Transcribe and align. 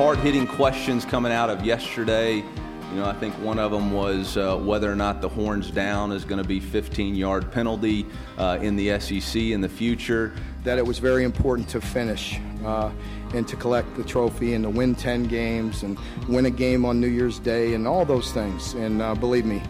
hard 0.00 0.16
hitting 0.20 0.46
questions 0.46 1.04
coming 1.04 1.30
out 1.30 1.50
of 1.50 1.62
yesterday. 1.62 2.36
You 2.36 2.96
know, 2.96 3.04
I 3.04 3.12
think 3.12 3.34
one 3.34 3.58
of 3.58 3.70
them 3.70 3.92
was 3.92 4.38
uh, 4.38 4.56
whether 4.56 4.90
or 4.90 4.96
not 4.96 5.20
the 5.20 5.28
horns 5.28 5.70
down 5.70 6.10
is 6.10 6.24
going 6.24 6.40
to 6.40 6.48
be 6.48 6.58
15 6.58 7.14
yard 7.14 7.52
penalty 7.52 8.06
uh, 8.38 8.58
in 8.62 8.76
the 8.76 8.98
SEC 8.98 9.36
in 9.36 9.60
the 9.60 9.68
future. 9.68 10.32
That 10.64 10.78
it 10.78 10.86
was 10.86 10.98
very 10.98 11.22
important 11.24 11.68
to 11.68 11.82
finish 11.82 12.40
uh, 12.64 12.90
and 13.34 13.46
to 13.46 13.56
collect 13.56 13.94
the 13.94 14.02
trophy 14.02 14.54
and 14.54 14.64
to 14.64 14.70
win 14.70 14.94
10 14.94 15.24
games 15.24 15.82
and 15.82 15.98
win 16.30 16.46
a 16.46 16.50
game 16.50 16.86
on 16.86 16.98
New 16.98 17.08
Year's 17.08 17.38
Day 17.38 17.74
and 17.74 17.86
all 17.86 18.06
those 18.06 18.32
things. 18.32 18.72
And 18.72 19.02
uh, 19.02 19.14
believe 19.14 19.44
me, 19.44 19.62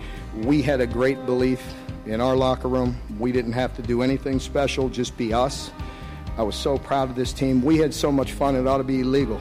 we 0.44 0.62
had 0.62 0.80
a 0.80 0.86
great 0.86 1.26
belief 1.26 1.60
in 2.06 2.20
our 2.20 2.36
locker 2.36 2.68
room. 2.68 2.96
We 3.18 3.32
didn't 3.32 3.54
have 3.54 3.74
to 3.74 3.82
do 3.82 4.00
anything 4.00 4.38
special, 4.38 4.90
just 4.90 5.16
be 5.16 5.34
us. 5.34 5.72
I 6.38 6.44
was 6.44 6.54
so 6.54 6.78
proud 6.78 7.10
of 7.10 7.16
this 7.16 7.32
team. 7.32 7.62
We 7.62 7.78
had 7.78 7.92
so 7.92 8.12
much 8.12 8.30
fun, 8.30 8.54
it 8.54 8.69
ought 8.69 8.78
to 8.78 8.84
be 8.84 9.01
illegal. 9.01 9.41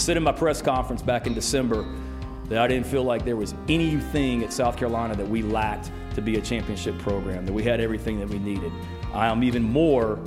I 0.00 0.02
said 0.02 0.16
in 0.16 0.22
my 0.22 0.32
press 0.32 0.62
conference 0.62 1.02
back 1.02 1.26
in 1.26 1.34
December 1.34 1.84
that 2.46 2.56
I 2.56 2.66
didn't 2.66 2.86
feel 2.86 3.04
like 3.04 3.22
there 3.22 3.36
was 3.36 3.54
anything 3.68 4.42
at 4.42 4.50
South 4.50 4.78
Carolina 4.78 5.14
that 5.14 5.28
we 5.28 5.42
lacked 5.42 5.92
to 6.14 6.22
be 6.22 6.38
a 6.38 6.40
championship 6.40 6.98
program, 7.00 7.44
that 7.44 7.52
we 7.52 7.62
had 7.62 7.82
everything 7.82 8.18
that 8.18 8.30
we 8.30 8.38
needed. 8.38 8.72
I 9.12 9.26
am 9.26 9.44
even 9.44 9.62
more 9.62 10.18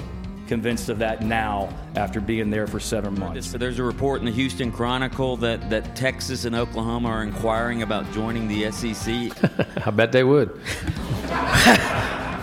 convinced 0.45 0.89
of 0.89 0.99
that 0.99 1.23
now 1.23 1.75
after 1.95 2.21
being 2.21 2.51
there 2.51 2.67
for 2.67 2.79
seven 2.79 3.19
months. 3.19 3.49
So 3.49 3.57
there's 3.57 3.79
a 3.79 3.83
report 3.83 4.19
in 4.19 4.25
the 4.25 4.31
Houston 4.31 4.71
Chronicle 4.71 5.37
that, 5.37 5.71
that 5.71 5.95
Texas 5.95 6.45
and 6.45 6.55
Oklahoma 6.55 7.09
are 7.09 7.23
inquiring 7.23 7.81
about 7.81 8.11
joining 8.11 8.47
the 8.47 8.71
SEC. 8.71 9.31
I 9.87 9.89
bet 9.89 10.11
they 10.11 10.23
would. 10.23 10.51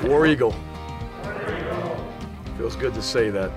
War 0.03 0.27
Eagle. 0.27 0.53
Feels 2.59 2.75
good 2.75 2.93
to 2.95 3.03
say 3.03 3.31
that. 3.31 3.53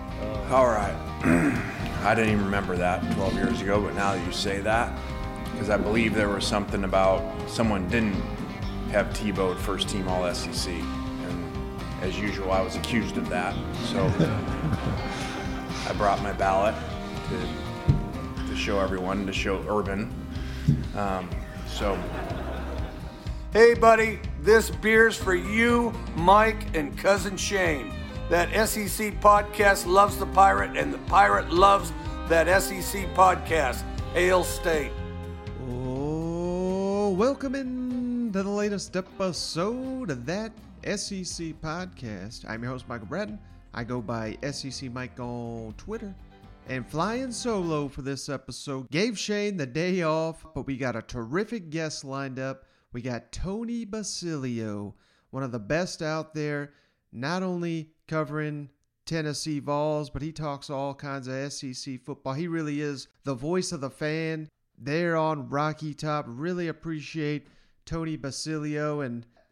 All 0.52 0.68
right. 0.68 1.74
I 2.04 2.14
didn't 2.14 2.32
even 2.32 2.46
remember 2.46 2.76
that 2.76 3.00
12 3.16 3.34
years 3.36 3.62
ago, 3.62 3.82
but 3.82 3.96
now 3.96 4.14
that 4.14 4.26
you 4.26 4.32
say 4.34 4.60
that, 4.60 5.00
because 5.52 5.70
I 5.70 5.78
believe 5.78 6.14
there 6.14 6.28
was 6.28 6.46
something 6.46 6.84
about 6.84 7.24
someone 7.50 7.88
didn't 7.88 8.22
have 8.92 9.08
Tebow 9.08 9.58
first 9.58 9.88
team 9.88 10.10
All 10.10 10.32
SEC, 10.34 10.74
and 10.74 11.82
as 12.02 12.20
usual, 12.20 12.52
I 12.52 12.62
was 12.62 12.76
accused 12.76 13.16
of 13.16 13.30
that. 13.30 13.56
So 13.86 14.06
I 15.90 15.94
brought 15.94 16.22
my 16.22 16.34
ballot 16.34 16.76
to, 17.30 18.48
to 18.50 18.56
show 18.56 18.80
everyone, 18.82 19.26
to 19.26 19.34
show 19.34 19.64
Urban. 19.70 20.14
Um, 20.96 21.30
so. 21.68 21.98
Hey, 23.54 23.76
buddy, 23.76 24.20
this 24.42 24.70
beer's 24.70 25.16
for 25.16 25.36
you, 25.36 25.94
Mike, 26.16 26.76
and 26.76 26.98
cousin 26.98 27.38
Shane. 27.38 27.94
That 28.30 28.50
SEC 28.68 29.20
podcast 29.22 29.86
loves 29.86 30.18
the 30.18 30.26
pirate, 30.28 30.78
and 30.78 30.94
the 30.94 30.98
pirate 31.00 31.52
loves 31.52 31.92
that 32.34 32.64
SEC 32.64 33.06
podcast. 33.14 33.84
Hail 34.16 34.44
State. 34.44 34.92
Oh, 35.70 37.12
welcome 37.12 37.54
in 37.54 38.32
to 38.34 38.42
the 38.42 38.50
latest 38.50 38.96
episode 38.96 40.10
of 40.10 40.26
that 40.26 40.52
SEC 40.84 41.54
podcast. 41.62 42.50
I'm 42.50 42.64
your 42.64 42.72
host, 42.72 42.90
Michael 42.90 43.06
Bratton. 43.06 43.38
I 43.76 43.84
go 43.84 44.02
by 44.02 44.36
SEC 44.50 44.92
Mike 44.92 45.20
on 45.20 45.76
Twitter. 45.78 46.16
And 46.70 46.90
flying 46.90 47.32
solo 47.32 47.88
for 47.88 48.02
this 48.02 48.28
episode 48.30 48.90
gave 48.90 49.20
Shane 49.20 49.58
the 49.58 49.68
day 49.68 50.02
off, 50.02 50.44
but 50.56 50.66
we 50.66 50.76
got 50.76 50.96
a 50.96 51.04
terrific 51.04 51.70
guest 51.70 52.04
lined 52.04 52.40
up. 52.40 52.66
We 52.94 53.04
got 53.04 53.32
Tony 53.32 53.86
Basilio, 53.86 54.96
one 55.30 55.44
of 55.44 55.52
the 55.52 55.60
best 55.60 56.02
out 56.02 56.34
there, 56.34 56.74
not 57.12 57.44
only 57.44 57.92
covering 58.08 58.70
Tennessee 59.06 59.60
Vols, 59.60 60.10
but 60.10 60.22
he 60.22 60.32
talks 60.32 60.70
all 60.70 60.94
kinds 60.94 61.28
of 61.28 61.52
SEC 61.52 62.00
football. 62.04 62.34
He 62.34 62.48
really 62.48 62.82
is 62.82 63.08
the 63.24 63.36
voice 63.36 63.72
of 63.72 63.82
the 63.82 63.90
fan 63.90 64.50
there 64.78 65.16
on 65.16 65.50
Rocky 65.50 65.94
Top. 65.94 66.26
Really 66.28 66.68
appreciate 66.68 67.48
Tony 67.86 68.16
Basilio. 68.16 69.02
And 69.02 69.26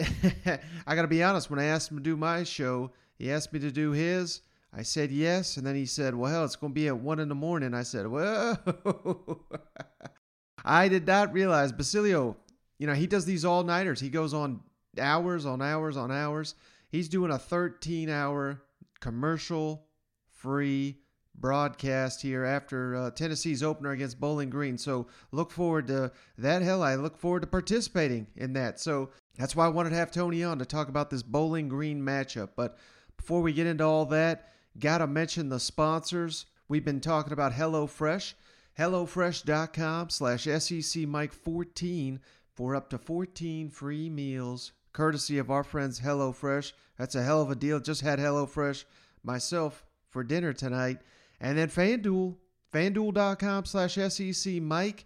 I 0.87 0.95
got 0.95 1.01
to 1.01 1.07
be 1.07 1.23
honest, 1.23 1.49
when 1.49 1.59
I 1.59 1.65
asked 1.65 1.91
him 1.91 1.97
to 1.97 2.03
do 2.03 2.15
my 2.15 2.43
show, 2.43 2.91
he 3.17 3.31
asked 3.31 3.53
me 3.53 3.59
to 3.59 3.71
do 3.71 3.91
his. 3.91 4.41
I 4.73 4.83
said 4.83 5.11
yes. 5.11 5.57
And 5.57 5.65
then 5.65 5.75
he 5.75 5.85
said, 5.85 6.15
well, 6.15 6.45
it's 6.45 6.55
going 6.55 6.71
to 6.71 6.79
be 6.79 6.87
at 6.87 6.97
one 6.97 7.19
in 7.19 7.27
the 7.27 7.35
morning. 7.35 7.73
I 7.73 7.83
said, 7.83 8.07
whoa. 8.07 9.41
I 10.65 10.87
did 10.87 11.05
not 11.05 11.33
realize 11.33 11.71
Basilio, 11.71 12.37
you 12.77 12.87
know, 12.87 12.93
he 12.93 13.07
does 13.07 13.25
these 13.25 13.45
all 13.45 13.63
nighters. 13.63 13.99
He 13.99 14.09
goes 14.09 14.33
on 14.33 14.61
hours 14.99 15.45
on 15.45 15.61
hours 15.61 15.97
on 15.97 16.11
hours. 16.11 16.55
He's 16.89 17.09
doing 17.09 17.31
a 17.31 17.39
13 17.39 18.09
hour 18.09 18.61
commercial 19.01 19.87
free 20.29 20.97
broadcast 21.35 22.21
here 22.21 22.45
after 22.45 22.95
uh, 22.95 23.11
Tennessee's 23.11 23.63
opener 23.63 23.91
against 23.91 24.19
Bowling 24.19 24.49
Green. 24.49 24.77
So 24.77 25.07
look 25.31 25.51
forward 25.51 25.87
to 25.87 26.11
that. 26.37 26.61
Hell, 26.61 26.83
I 26.83 26.95
look 26.95 27.17
forward 27.17 27.41
to 27.41 27.47
participating 27.47 28.27
in 28.35 28.53
that. 28.53 28.79
So 28.79 29.09
that's 29.37 29.55
why 29.55 29.65
I 29.65 29.69
wanted 29.69 29.89
to 29.91 29.95
have 29.95 30.11
Tony 30.11 30.43
on 30.43 30.59
to 30.59 30.65
talk 30.65 30.87
about 30.87 31.09
this 31.09 31.23
Bowling 31.23 31.67
Green 31.67 32.01
matchup. 32.01 32.49
But 32.55 32.77
before 33.17 33.41
we 33.41 33.53
get 33.53 33.67
into 33.67 33.83
all 33.83 34.05
that, 34.07 34.53
gotta 34.79 35.07
mention 35.07 35.49
the 35.49 35.59
sponsors. 35.59 36.45
We've 36.67 36.85
been 36.85 37.01
talking 37.01 37.33
about 37.33 37.53
HelloFresh. 37.53 38.33
HelloFresh.com 38.79 40.09
slash 40.09 40.45
SEC 40.45 41.07
Mike 41.07 41.33
14 41.33 42.19
for 42.53 42.75
up 42.75 42.89
to 42.89 42.97
14 42.97 43.69
free 43.69 44.09
meals 44.09 44.71
courtesy 44.93 45.37
of 45.37 45.51
our 45.51 45.63
friends 45.63 45.99
HelloFresh. 45.99 46.73
That's 46.97 47.15
a 47.15 47.23
hell 47.23 47.41
of 47.41 47.51
a 47.51 47.55
deal. 47.55 47.79
Just 47.79 48.01
had 48.01 48.19
HelloFresh 48.19 48.85
myself 49.23 49.85
for 50.09 50.23
dinner 50.23 50.53
tonight. 50.53 50.99
And 51.39 51.57
then 51.57 51.69
FanDuel, 51.69 52.35
fanduel.com 52.73 53.65
slash 53.65 53.95
SEC 53.95 54.61
Mike. 54.61 55.05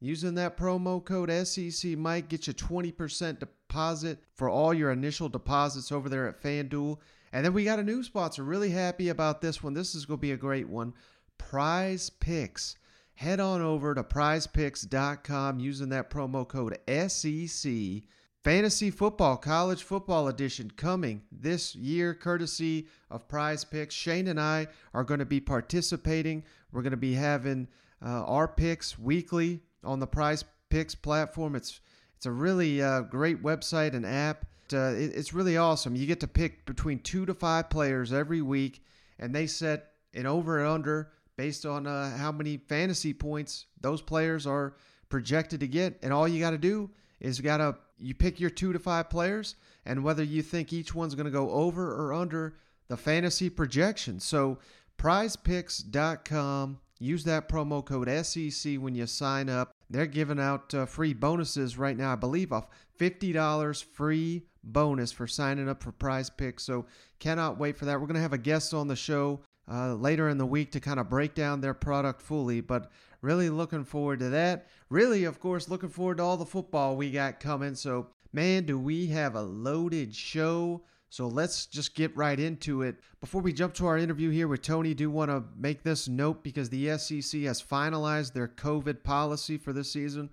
Using 0.00 0.34
that 0.34 0.56
promo 0.56 1.04
code 1.04 1.30
SEC 1.46 1.96
Mike, 1.96 2.28
get 2.28 2.48
you 2.48 2.52
20% 2.52 3.38
deposit 3.38 4.18
for 4.34 4.48
all 4.48 4.74
your 4.74 4.90
initial 4.90 5.28
deposits 5.28 5.92
over 5.92 6.08
there 6.08 6.26
at 6.26 6.42
FanDuel. 6.42 6.98
And 7.32 7.44
then 7.44 7.52
we 7.52 7.64
got 7.64 7.78
a 7.78 7.84
new 7.84 8.02
sponsor. 8.02 8.42
Really 8.42 8.70
happy 8.70 9.08
about 9.08 9.40
this 9.40 9.62
one. 9.62 9.74
This 9.74 9.94
is 9.94 10.04
going 10.04 10.18
to 10.18 10.22
be 10.22 10.32
a 10.32 10.36
great 10.36 10.68
one. 10.68 10.92
Prize 11.38 12.10
Picks. 12.10 12.76
Head 13.14 13.40
on 13.40 13.60
over 13.60 13.94
to 13.94 14.02
prizepicks.com 14.02 15.60
using 15.60 15.90
that 15.90 16.10
promo 16.10 16.46
code 16.48 16.78
SEC 17.08 18.02
Fantasy 18.44 18.90
Football 18.90 19.36
College 19.36 19.84
Football 19.84 20.26
Edition 20.26 20.68
coming 20.76 21.22
this 21.30 21.76
year, 21.76 22.12
courtesy 22.12 22.88
of 23.08 23.28
Prize 23.28 23.62
Picks. 23.62 23.94
Shane 23.94 24.26
and 24.26 24.40
I 24.40 24.66
are 24.92 25.04
going 25.04 25.20
to 25.20 25.24
be 25.26 25.38
participating. 25.38 26.42
We're 26.72 26.82
going 26.82 26.90
to 26.90 26.96
be 26.96 27.14
having 27.14 27.68
uh, 28.04 28.24
our 28.24 28.48
picks 28.48 28.98
weekly 28.98 29.60
on 29.84 30.00
the 30.00 30.08
Prize 30.08 30.44
Picks 30.70 30.96
platform. 30.96 31.54
It's 31.54 31.80
it's 32.16 32.26
a 32.26 32.32
really 32.32 32.82
uh, 32.82 33.02
great 33.02 33.44
website 33.44 33.94
and 33.94 34.04
app. 34.04 34.44
Uh, 34.72 34.94
it, 34.94 35.12
it's 35.14 35.32
really 35.32 35.56
awesome. 35.56 35.94
You 35.94 36.06
get 36.06 36.18
to 36.20 36.28
pick 36.28 36.66
between 36.66 36.98
two 36.98 37.24
to 37.26 37.34
five 37.34 37.70
players 37.70 38.12
every 38.12 38.42
week, 38.42 38.82
and 39.20 39.32
they 39.32 39.46
set 39.46 39.92
an 40.14 40.26
over 40.26 40.58
and 40.58 40.68
under 40.68 41.12
based 41.36 41.64
on 41.64 41.86
uh, 41.86 42.16
how 42.16 42.32
many 42.32 42.56
fantasy 42.56 43.12
points 43.12 43.66
those 43.80 44.02
players 44.02 44.48
are 44.48 44.74
projected 45.08 45.60
to 45.60 45.68
get. 45.68 46.00
And 46.02 46.12
all 46.12 46.26
you 46.26 46.40
got 46.40 46.50
to 46.50 46.58
do 46.58 46.90
is 47.20 47.40
got 47.40 47.58
to 47.58 47.76
you 48.02 48.14
pick 48.14 48.40
your 48.40 48.50
two 48.50 48.72
to 48.72 48.78
five 48.78 49.08
players 49.08 49.54
and 49.86 50.02
whether 50.02 50.22
you 50.22 50.42
think 50.42 50.72
each 50.72 50.94
one's 50.94 51.14
going 51.14 51.26
to 51.26 51.30
go 51.30 51.50
over 51.50 51.94
or 51.94 52.12
under 52.12 52.56
the 52.88 52.96
fantasy 52.96 53.48
projection. 53.48 54.20
So 54.20 54.58
prizepicks.com, 54.98 56.78
use 56.98 57.24
that 57.24 57.48
promo 57.48 57.84
code 57.84 58.08
SEC 58.26 58.76
when 58.76 58.94
you 58.94 59.06
sign 59.06 59.48
up. 59.48 59.72
They're 59.88 60.06
giving 60.06 60.40
out 60.40 60.74
uh, 60.74 60.86
free 60.86 61.14
bonuses 61.14 61.78
right 61.78 61.96
now, 61.96 62.12
I 62.12 62.16
believe, 62.16 62.52
off 62.52 62.66
$50 62.98 63.84
free 63.84 64.42
bonus 64.64 65.12
for 65.12 65.26
signing 65.26 65.68
up 65.68 65.82
for 65.82 65.92
prize 65.92 66.30
picks. 66.30 66.64
So 66.64 66.86
cannot 67.18 67.58
wait 67.58 67.76
for 67.76 67.84
that. 67.86 68.00
We're 68.00 68.06
going 68.06 68.14
to 68.14 68.20
have 68.20 68.32
a 68.32 68.38
guest 68.38 68.74
on 68.74 68.88
the 68.88 68.96
show 68.96 69.40
uh, 69.70 69.94
later 69.94 70.28
in 70.28 70.38
the 70.38 70.46
week 70.46 70.72
to 70.72 70.80
kind 70.80 71.00
of 71.00 71.08
break 71.08 71.34
down 71.34 71.60
their 71.60 71.74
product 71.74 72.20
fully. 72.20 72.60
But 72.60 72.90
really 73.22 73.48
looking 73.48 73.84
forward 73.84 74.18
to 74.18 74.28
that. 74.30 74.66
Really, 74.90 75.24
of 75.24 75.40
course, 75.40 75.68
looking 75.68 75.88
forward 75.88 76.18
to 76.18 76.22
all 76.22 76.36
the 76.36 76.44
football 76.44 76.96
we 76.96 77.10
got 77.10 77.40
coming. 77.40 77.74
So, 77.74 78.08
man, 78.32 78.64
do 78.64 78.78
we 78.78 79.06
have 79.06 79.34
a 79.34 79.42
loaded 79.42 80.14
show. 80.14 80.82
So 81.08 81.28
let's 81.28 81.66
just 81.66 81.94
get 81.94 82.16
right 82.16 82.38
into 82.38 82.82
it. 82.82 82.96
Before 83.20 83.42
we 83.42 83.52
jump 83.52 83.74
to 83.74 83.86
our 83.86 83.98
interview 83.98 84.30
here 84.30 84.48
with 84.48 84.62
Tony, 84.62 84.94
do 84.94 85.10
want 85.10 85.30
to 85.30 85.44
make 85.56 85.82
this 85.82 86.08
note 86.08 86.42
because 86.42 86.70
the 86.70 86.96
SEC 86.96 87.42
has 87.42 87.62
finalized 87.62 88.32
their 88.32 88.48
COVID 88.48 89.02
policy 89.02 89.58
for 89.58 89.74
this 89.74 89.92
season. 89.92 90.30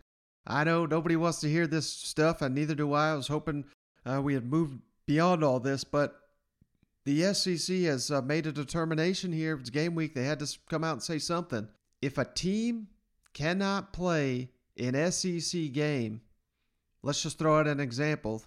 I 0.47 0.63
know 0.63 0.86
nobody 0.86 1.18
wants 1.18 1.41
to 1.41 1.50
hear 1.50 1.68
this 1.68 1.88
stuff, 1.88 2.41
and 2.41 2.56
neither 2.56 2.75
do 2.75 2.94
I. 2.94 3.12
I 3.12 3.15
was 3.15 3.27
hoping 3.27 3.65
uh, 4.06 4.21
we 4.24 4.33
had 4.33 4.50
moved 4.50 4.80
beyond 5.06 5.44
all 5.44 5.59
this, 5.59 5.83
but 5.83 6.15
the 7.06 7.33
SEC 7.33 7.75
has 7.80 8.09
uh, 8.09 8.21
made 8.21 8.47
a 8.47 8.51
determination 8.51 9.33
here. 9.33 9.57
It's 9.59 9.69
game 9.69 9.95
week. 9.95 10.15
They 10.15 10.24
had 10.24 10.39
to 10.39 10.57
come 10.69 10.86
out 10.86 10.94
and 10.94 11.03
say 11.03 11.19
something. 11.19 11.68
If 12.01 12.18
a 12.18 12.25
team 12.25 12.88
cannot 13.34 13.94
play 13.94 14.51
an 14.78 15.12
SEC 15.12 15.72
game, 15.74 16.22
let's 17.04 17.22
just 17.22 17.38
throw 17.38 17.60
out 17.60 17.68
an 17.68 17.80
example. 17.80 18.44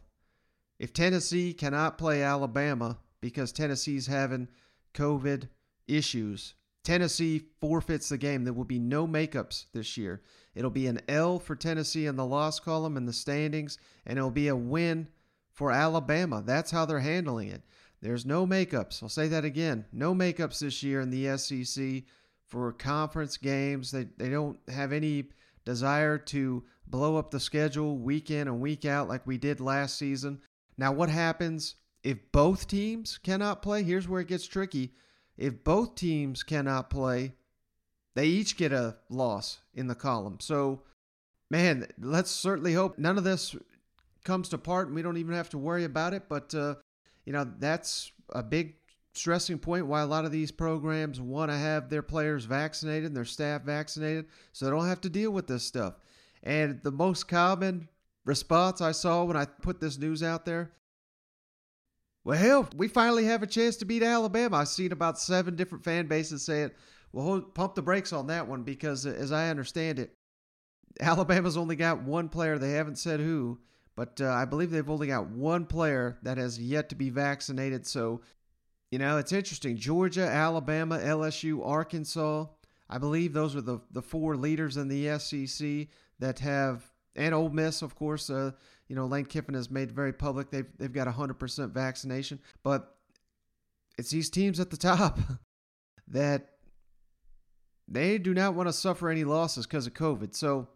If 0.79 0.93
Tennessee 0.93 1.53
cannot 1.53 1.99
play 1.99 2.23
Alabama 2.23 2.99
because 3.21 3.53
Tennessee's 3.53 4.07
having 4.07 4.49
COVID 4.95 5.49
issues, 5.87 6.55
Tennessee 6.83 7.43
forfeits 7.61 8.09
the 8.09 8.19
game. 8.19 8.45
There 8.45 8.53
will 8.53 8.65
be 8.65 8.79
no 8.79 9.07
makeups 9.07 9.67
this 9.73 9.97
year. 9.97 10.23
It'll 10.55 10.71
be 10.71 10.87
an 10.87 11.01
L 11.09 11.39
for 11.39 11.55
Tennessee 11.55 12.07
in 12.07 12.17
the 12.17 12.27
loss 12.27 12.59
column 12.59 12.97
in 12.97 13.07
the 13.07 13.13
standings, 13.13 13.79
and 14.05 14.19
it'll 14.19 14.31
be 14.31 14.49
a 14.49 14.57
win 14.57 15.09
for 15.53 15.71
Alabama. 15.71 16.43
That's 16.45 16.71
how 16.71 16.85
they're 16.85 17.01
handling 17.01 17.49
it. 17.49 17.63
There's 18.01 18.27
no 18.27 18.47
makeups. 18.47 19.03
I'll 19.03 19.09
say 19.09 19.29
that 19.29 19.45
again. 19.45 19.85
No 19.93 20.13
makeups 20.13 20.59
this 20.59 20.83
year 20.83 21.01
in 21.01 21.11
the 21.11 21.39
SEC 21.39 22.03
for 22.53 22.71
conference 22.71 23.39
games. 23.39 23.91
They, 23.91 24.07
they 24.19 24.29
don't 24.29 24.59
have 24.69 24.93
any 24.93 25.25
desire 25.65 26.19
to 26.19 26.63
blow 26.87 27.17
up 27.17 27.31
the 27.31 27.41
schedule 27.41 27.97
week 27.97 28.31
in 28.31 28.47
and 28.47 28.61
week 28.61 28.85
out 28.85 29.09
like 29.09 29.27
we 29.27 29.39
did 29.39 29.59
last 29.59 29.97
season. 29.97 30.39
Now, 30.77 30.93
what 30.93 31.09
happens 31.09 31.77
if 32.05 32.19
both 32.31 32.69
teams 32.69 33.17
cannot 33.17 33.63
play? 33.63 33.83
Here's 33.83 34.07
where 34.07 34.21
it 34.21 34.29
gets 34.29 34.47
tricky. 34.47 34.93
If 35.39 35.65
both 35.65 35.95
teams 35.95 36.43
cannot 36.43 36.91
play, 36.91 37.33
they 38.15 38.27
each 38.27 38.59
get 38.59 38.71
a 38.71 38.97
loss 39.09 39.61
in 39.73 39.87
the 39.87 39.95
column. 39.95 40.37
So, 40.39 40.83
man, 41.51 41.87
let's 41.99 42.31
certainly 42.31 42.75
hope 42.75 42.99
none 42.99 43.17
of 43.17 43.25
this 43.25 43.57
comes 44.25 44.51
to 44.51 44.59
part 44.59 44.89
and 44.89 44.95
we 44.95 45.01
don't 45.01 45.17
even 45.17 45.35
have 45.35 45.49
to 45.51 45.59
worry 45.59 45.85
about 45.85 46.13
it. 46.13 46.25
But, 46.29 46.55
uh, 46.55 46.75
you 47.25 47.33
know, 47.33 47.51
that's 47.59 48.13
a 48.29 48.43
big 48.43 48.75
stressing 49.13 49.59
point 49.59 49.87
why 49.87 50.01
a 50.01 50.07
lot 50.07 50.25
of 50.25 50.33
these 50.33 50.51
programs 50.51 51.21
want 51.21 51.51
to 51.51 51.57
have 51.57 51.89
their 51.89 52.03
players 52.03 52.45
vaccinated 52.45 53.05
and 53.05 53.17
their 53.17 53.25
staff 53.25 53.63
vaccinated 53.63 54.27
so 54.53 54.65
they 54.65 54.71
don't 54.71 54.89
have 54.89 55.01
to 55.03 55.11
deal 55.11 55.31
with 55.31 55.47
this 55.47 55.63
stuff. 55.63 55.95
And 56.43 56.81
the 56.83 56.91
most 56.91 57.29
common 57.29 57.89
response 58.25 58.81
I 58.81 58.93
saw 58.93 59.25
when 59.25 59.37
I 59.37 59.45
put 59.45 59.81
this 59.81 59.99
news 59.99 60.23
out 60.23 60.45
there 60.45 60.73
well, 62.25 62.39
hell, 62.39 62.69
we 62.77 62.87
finally 62.87 63.25
have 63.25 63.43
a 63.43 63.49
chance 63.49 63.77
to 63.77 63.85
beat 63.85 64.03
Alabama. 64.03 64.59
I've 64.59 64.69
seen 64.69 64.93
about 64.93 65.19
seven 65.19 65.57
different 65.57 65.83
fan 65.83 66.07
bases 66.07 66.45
saying, 66.45 66.71
well, 67.13 67.25
hold, 67.25 67.55
pump 67.55 67.75
the 67.75 67.83
brakes 67.83 68.13
on 68.13 68.29
that 68.29 68.47
one 68.47 68.63
because, 68.63 69.07
as 69.07 69.33
I 69.33 69.49
understand 69.49 69.99
it, 69.99 70.15
Alabama's 71.01 71.57
only 71.57 71.75
got 71.75 72.03
one 72.03 72.29
player. 72.29 72.59
They 72.59 72.73
haven't 72.73 72.99
said 72.99 73.19
who, 73.19 73.59
but 73.97 74.21
uh, 74.21 74.31
I 74.31 74.45
believe 74.45 74.71
they've 74.71 74.89
only 74.89 75.09
got 75.09 75.29
one 75.29 75.67
player 75.67 76.19
that 76.23 76.39
has 76.39 76.61
yet 76.61 76.89
to 76.91 76.95
be 76.95 77.11
vaccinated. 77.11 77.87
So, 77.87 78.21
you 78.93 78.99
know, 78.99 79.17
it's 79.17 79.33
interesting. 79.33 79.79
Georgia, 79.79 80.29
Alabama, 80.29 80.99
LSU, 80.99 81.67
Arkansas. 81.67 82.45
I 82.91 82.99
believe 82.99 83.33
those 83.33 83.57
are 83.57 83.63
the, 83.63 83.81
the 83.91 84.03
four 84.03 84.37
leaders 84.37 84.77
in 84.77 84.89
the 84.89 85.19
SEC 85.19 85.89
that 86.19 86.41
have, 86.41 86.85
and 87.17 87.35
Ole 87.35 87.49
Miss, 87.49 87.81
of 87.81 87.95
course. 87.95 88.29
Uh, 88.29 88.51
you 88.89 88.95
know, 88.95 89.07
Lane 89.07 89.25
Kiffin 89.25 89.55
has 89.55 89.71
made 89.71 89.91
very 89.91 90.13
public 90.13 90.51
they've 90.51 90.67
they've 90.77 90.93
got 90.93 91.09
100% 91.09 91.71
vaccination, 91.71 92.39
but 92.63 92.95
it's 93.97 94.11
these 94.11 94.29
teams 94.29 94.61
at 94.61 94.69
the 94.69 94.77
top 94.77 95.19
that 96.09 96.51
they 97.89 98.19
do 98.19 98.35
not 98.35 98.55
want 98.55 98.69
to 98.69 98.75
suffer 98.75 99.09
any 99.09 99.25
losses 99.25 99.67
because 99.67 99.87
of 99.87 99.95
COVID. 99.95 100.35
So 100.35 100.69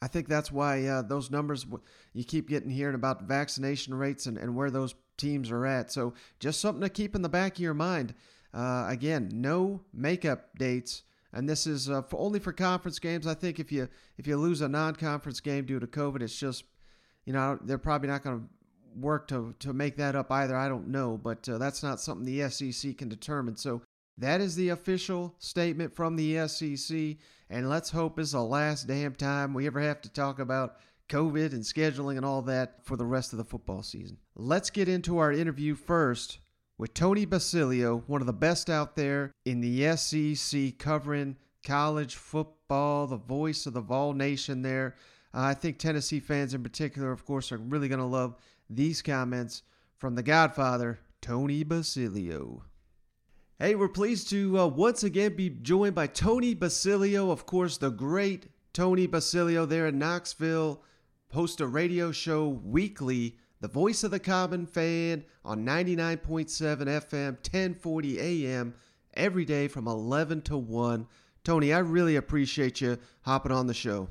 I 0.00 0.06
think 0.06 0.28
that's 0.28 0.52
why 0.52 0.84
uh, 0.84 1.02
those 1.02 1.32
numbers 1.32 1.66
you 2.12 2.22
keep 2.22 2.48
getting 2.48 2.70
hearing 2.70 2.94
about 2.94 3.22
vaccination 3.22 3.92
rates 3.92 4.26
and, 4.26 4.38
and 4.38 4.54
where 4.54 4.70
those 4.70 4.94
teams 5.16 5.50
are 5.50 5.66
at. 5.66 5.92
So 5.92 6.14
just 6.40 6.60
something 6.60 6.82
to 6.82 6.88
keep 6.88 7.14
in 7.14 7.22
the 7.22 7.28
back 7.28 7.54
of 7.54 7.60
your 7.60 7.74
mind. 7.74 8.14
Uh, 8.52 8.86
again, 8.88 9.28
no 9.32 9.80
makeup 9.92 10.50
dates, 10.56 11.02
and 11.32 11.48
this 11.48 11.66
is 11.66 11.90
uh, 11.90 12.02
for, 12.02 12.20
only 12.20 12.38
for 12.38 12.52
conference 12.52 13.00
games. 13.00 13.26
I 13.26 13.34
think 13.34 13.58
if 13.58 13.72
you 13.72 13.88
if 14.16 14.28
you 14.28 14.36
lose 14.36 14.60
a 14.60 14.68
non-conference 14.68 15.40
game 15.40 15.64
due 15.64 15.80
to 15.80 15.86
COVID, 15.88 16.22
it's 16.22 16.38
just 16.38 16.62
you 17.24 17.32
know 17.32 17.58
they're 17.62 17.78
probably 17.78 18.08
not 18.08 18.22
going 18.22 18.40
to 18.40 18.46
work 18.96 19.26
to 19.28 19.54
to 19.58 19.72
make 19.72 19.96
that 19.96 20.14
up 20.14 20.30
either. 20.30 20.56
I 20.56 20.68
don't 20.68 20.88
know, 20.88 21.18
but 21.20 21.48
uh, 21.48 21.58
that's 21.58 21.82
not 21.82 22.00
something 22.00 22.24
the 22.24 22.48
SEC 22.48 22.96
can 22.96 23.08
determine. 23.08 23.56
So 23.56 23.82
that 24.18 24.40
is 24.40 24.54
the 24.54 24.68
official 24.68 25.34
statement 25.40 25.96
from 25.96 26.14
the 26.14 26.46
SEC, 26.46 27.16
and 27.50 27.68
let's 27.68 27.90
hope 27.90 28.20
it's 28.20 28.32
the 28.32 28.42
last 28.42 28.86
damn 28.86 29.14
time 29.16 29.52
we 29.52 29.66
ever 29.66 29.80
have 29.80 30.00
to 30.02 30.08
talk 30.08 30.38
about 30.38 30.76
COVID 31.08 31.52
and 31.52 31.62
scheduling 31.62 32.16
and 32.16 32.24
all 32.24 32.42
that 32.42 32.84
for 32.84 32.96
the 32.96 33.04
rest 33.04 33.32
of 33.32 33.38
the 33.38 33.44
football 33.44 33.82
season. 33.82 34.18
Let's 34.36 34.70
get 34.70 34.88
into 34.88 35.18
our 35.18 35.30
interview 35.30 35.76
first 35.76 36.38
with 36.76 36.92
Tony 36.92 37.24
Basilio, 37.24 38.02
one 38.08 38.20
of 38.20 38.26
the 38.26 38.32
best 38.32 38.68
out 38.68 38.96
there 38.96 39.30
in 39.44 39.60
the 39.60 39.96
SEC 39.96 40.76
covering 40.76 41.36
college 41.64 42.16
football, 42.16 43.06
the 43.06 43.16
voice 43.16 43.64
of 43.64 43.74
the 43.74 43.80
Vol 43.80 44.12
Nation 44.12 44.62
there. 44.62 44.96
Uh, 45.32 45.42
I 45.42 45.54
think 45.54 45.78
Tennessee 45.78 46.18
fans 46.18 46.52
in 46.52 46.64
particular, 46.64 47.12
of 47.12 47.24
course, 47.24 47.52
are 47.52 47.58
really 47.58 47.86
going 47.86 48.00
to 48.00 48.04
love 48.04 48.34
these 48.68 49.02
comments 49.02 49.62
from 49.98 50.16
the 50.16 50.22
Godfather, 50.24 50.98
Tony 51.22 51.62
Basilio. 51.62 52.64
Hey, 53.60 53.76
we're 53.76 53.86
pleased 53.86 54.30
to 54.30 54.58
uh, 54.58 54.66
once 54.66 55.04
again 55.04 55.36
be 55.36 55.48
joined 55.48 55.94
by 55.94 56.08
Tony 56.08 56.54
Basilio, 56.54 57.30
of 57.30 57.46
course, 57.46 57.78
the 57.78 57.90
great 57.90 58.48
Tony 58.72 59.06
Basilio 59.06 59.64
there 59.64 59.86
in 59.86 60.00
Knoxville, 60.00 60.82
host 61.30 61.60
a 61.60 61.68
radio 61.68 62.10
show 62.10 62.48
weekly, 62.48 63.38
the 63.64 63.68
voice 63.68 64.04
of 64.04 64.10
the 64.10 64.20
common 64.20 64.66
fan 64.66 65.24
on 65.42 65.64
99.7 65.64 66.18
FM, 66.82 67.28
1040 67.30 68.20
AM, 68.20 68.74
every 69.14 69.46
day 69.46 69.68
from 69.68 69.88
11 69.88 70.42
to 70.42 70.54
1. 70.54 71.06
Tony, 71.44 71.72
I 71.72 71.78
really 71.78 72.16
appreciate 72.16 72.82
you 72.82 72.98
hopping 73.22 73.52
on 73.52 73.66
the 73.66 73.72
show. 73.72 74.10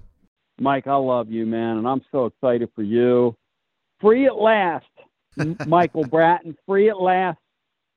Mike, 0.60 0.88
I 0.88 0.96
love 0.96 1.30
you, 1.30 1.46
man, 1.46 1.78
and 1.78 1.88
I'm 1.88 2.02
so 2.12 2.26
excited 2.26 2.70
for 2.74 2.82
you. 2.82 3.36
Free 4.02 4.26
at 4.26 4.38
last, 4.38 4.88
Michael 5.68 6.06
Bratton, 6.06 6.58
free 6.66 6.90
at 6.90 7.00
last 7.00 7.38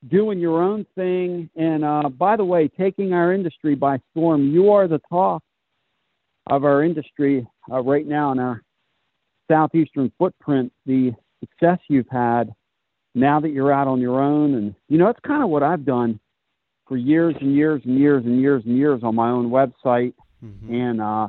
doing 0.07 0.39
your 0.39 0.63
own 0.63 0.85
thing. 0.95 1.49
And 1.57 1.87
uh, 1.87 2.11
by 2.11 2.37
the 2.37 2.45
way, 2.45 2.69
taking 2.69 3.15
our 3.15 3.33
industry 3.33 3.75
by 3.75 3.99
storm. 4.11 4.51
You 4.51 4.73
are 4.73 4.89
the 4.89 5.01
talk 5.09 5.43
of 6.49 6.65
our 6.65 6.85
industry 6.85 7.47
uh, 7.73 7.81
right 7.81 8.07
now 8.07 8.33
in 8.33 8.41
our 8.41 8.63
southeastern 9.51 10.13
footprint. 10.19 10.71
The 10.85 11.15
success 11.47 11.79
you've 11.89 12.09
had 12.11 12.55
now 13.15 13.41
that 13.41 13.51
you're 13.51 13.73
out 13.73 13.89
on 13.89 14.01
your 14.01 14.21
own, 14.21 14.55
and 14.55 14.75
you 14.89 14.99
know 14.99 15.09
it's 15.09 15.21
kind 15.27 15.43
of 15.43 15.49
what 15.49 15.63
I've 15.63 15.85
done 15.85 16.21
for 16.87 16.97
years 16.97 17.35
and 17.41 17.55
years 17.55 17.83
and 17.85 17.99
years 17.99 18.25
and 18.25 18.41
years 18.41 18.63
and 18.65 18.77
years 18.77 19.01
on 19.03 19.15
my 19.15 19.31
own 19.31 19.51
website. 19.51 20.15
Mm-hmm. 20.45 20.75
And 20.75 21.01
uh, 21.01 21.29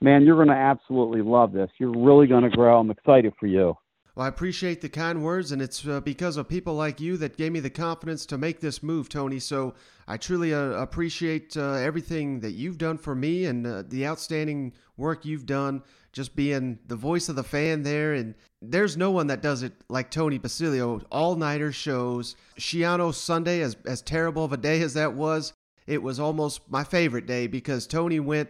man, 0.00 0.24
you're 0.24 0.36
going 0.36 0.48
to 0.48 0.54
absolutely 0.54 1.22
love 1.22 1.52
this. 1.52 1.70
You're 1.78 1.96
really 1.96 2.26
going 2.26 2.42
to 2.42 2.50
grow. 2.50 2.78
I'm 2.78 2.90
excited 2.90 3.32
for 3.38 3.46
you. 3.46 3.76
Well, 4.16 4.24
I 4.24 4.28
appreciate 4.30 4.80
the 4.80 4.88
kind 4.88 5.22
words, 5.22 5.52
and 5.52 5.60
it's 5.60 5.86
uh, 5.86 6.00
because 6.00 6.38
of 6.38 6.48
people 6.48 6.74
like 6.74 7.00
you 7.00 7.18
that 7.18 7.36
gave 7.36 7.52
me 7.52 7.60
the 7.60 7.68
confidence 7.68 8.24
to 8.26 8.38
make 8.38 8.60
this 8.60 8.82
move, 8.82 9.10
Tony. 9.10 9.38
So 9.38 9.74
I 10.08 10.16
truly 10.16 10.54
uh, 10.54 10.58
appreciate 10.58 11.54
uh, 11.54 11.74
everything 11.74 12.40
that 12.40 12.52
you've 12.52 12.78
done 12.78 12.96
for 12.96 13.14
me 13.14 13.44
and 13.44 13.66
uh, 13.66 13.82
the 13.86 14.06
outstanding 14.06 14.72
work 14.96 15.26
you've 15.26 15.44
done, 15.44 15.82
just 16.16 16.34
being 16.34 16.78
the 16.86 16.96
voice 16.96 17.28
of 17.28 17.36
the 17.36 17.44
fan 17.44 17.82
there. 17.82 18.14
And 18.14 18.34
there's 18.62 18.96
no 18.96 19.10
one 19.10 19.26
that 19.26 19.42
does 19.42 19.62
it 19.62 19.74
like 19.90 20.10
Tony 20.10 20.38
Basilio. 20.38 21.02
All 21.12 21.36
nighter 21.36 21.70
shows. 21.72 22.36
Schiano 22.58 23.12
Sunday, 23.12 23.60
as, 23.60 23.76
as 23.84 24.00
terrible 24.00 24.42
of 24.42 24.52
a 24.54 24.56
day 24.56 24.80
as 24.80 24.94
that 24.94 25.12
was, 25.12 25.52
it 25.86 26.02
was 26.02 26.18
almost 26.18 26.62
my 26.70 26.84
favorite 26.84 27.26
day 27.26 27.46
because 27.46 27.86
Tony 27.86 28.18
went. 28.18 28.48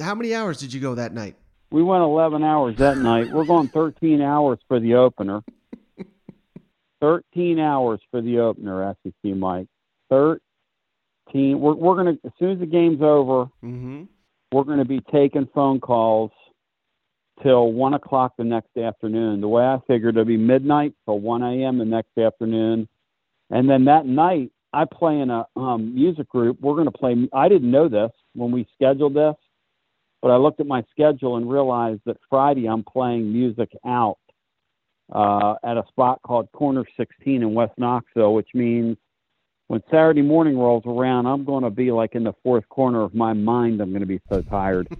How 0.00 0.14
many 0.14 0.32
hours 0.32 0.58
did 0.58 0.72
you 0.72 0.80
go 0.80 0.94
that 0.94 1.12
night? 1.12 1.34
We 1.72 1.82
went 1.82 2.04
11 2.04 2.44
hours 2.44 2.76
that 2.76 2.98
night. 2.98 3.32
We're 3.32 3.46
going 3.46 3.68
13 3.68 4.22
hours 4.22 4.60
for 4.68 4.78
the 4.78 4.94
opener. 4.94 5.42
13 7.00 7.58
hours 7.58 8.00
for 8.12 8.22
the 8.22 8.38
opener, 8.38 8.94
SEC 9.02 9.34
Mike. 9.34 9.66
13. 10.08 10.38
We're, 11.58 11.74
we're 11.74 11.94
going 11.96 12.16
to, 12.16 12.26
as 12.26 12.32
soon 12.38 12.52
as 12.52 12.58
the 12.60 12.66
game's 12.66 13.02
over, 13.02 13.46
mm-hmm. 13.64 14.04
we're 14.52 14.64
going 14.64 14.78
to 14.78 14.84
be 14.84 15.00
taking 15.12 15.48
phone 15.52 15.80
calls 15.80 16.30
till 17.42 17.72
1 17.72 17.94
o'clock 17.94 18.34
the 18.36 18.44
next 18.44 18.76
afternoon. 18.76 19.40
The 19.40 19.48
way 19.48 19.64
I 19.64 19.78
figured 19.86 20.16
it'll 20.16 20.24
be 20.24 20.36
midnight 20.36 20.94
till 21.04 21.18
1 21.18 21.42
a.m. 21.42 21.78
the 21.78 21.84
next 21.84 22.16
afternoon. 22.18 22.88
And 23.50 23.68
then 23.68 23.84
that 23.86 24.06
night, 24.06 24.50
I 24.72 24.84
play 24.86 25.20
in 25.20 25.30
a 25.30 25.46
um, 25.56 25.94
music 25.94 26.28
group. 26.28 26.58
We're 26.60 26.74
going 26.74 26.86
to 26.86 26.90
play, 26.90 27.28
I 27.32 27.48
didn't 27.48 27.70
know 27.70 27.88
this 27.88 28.10
when 28.34 28.50
we 28.52 28.66
scheduled 28.74 29.14
this. 29.14 29.34
But 30.22 30.30
I 30.30 30.36
looked 30.36 30.60
at 30.60 30.66
my 30.66 30.84
schedule 30.92 31.36
and 31.36 31.50
realized 31.50 32.00
that 32.06 32.16
Friday 32.30 32.66
I'm 32.66 32.84
playing 32.84 33.32
music 33.32 33.72
out 33.84 34.18
uh, 35.12 35.54
at 35.64 35.76
a 35.76 35.84
spot 35.88 36.20
called 36.22 36.50
Corner 36.52 36.84
16 36.96 37.42
in 37.42 37.54
West 37.54 37.72
Knoxville, 37.76 38.32
which 38.32 38.50
means 38.54 38.96
when 39.66 39.82
Saturday 39.90 40.22
morning 40.22 40.56
rolls 40.56 40.84
around, 40.86 41.26
I'm 41.26 41.44
going 41.44 41.64
to 41.64 41.70
be 41.70 41.90
like 41.90 42.14
in 42.14 42.24
the 42.24 42.34
fourth 42.42 42.68
corner 42.68 43.02
of 43.02 43.14
my 43.14 43.32
mind. 43.32 43.80
I'm 43.80 43.90
going 43.90 44.00
to 44.00 44.06
be 44.06 44.20
so 44.30 44.42
tired. 44.42 44.88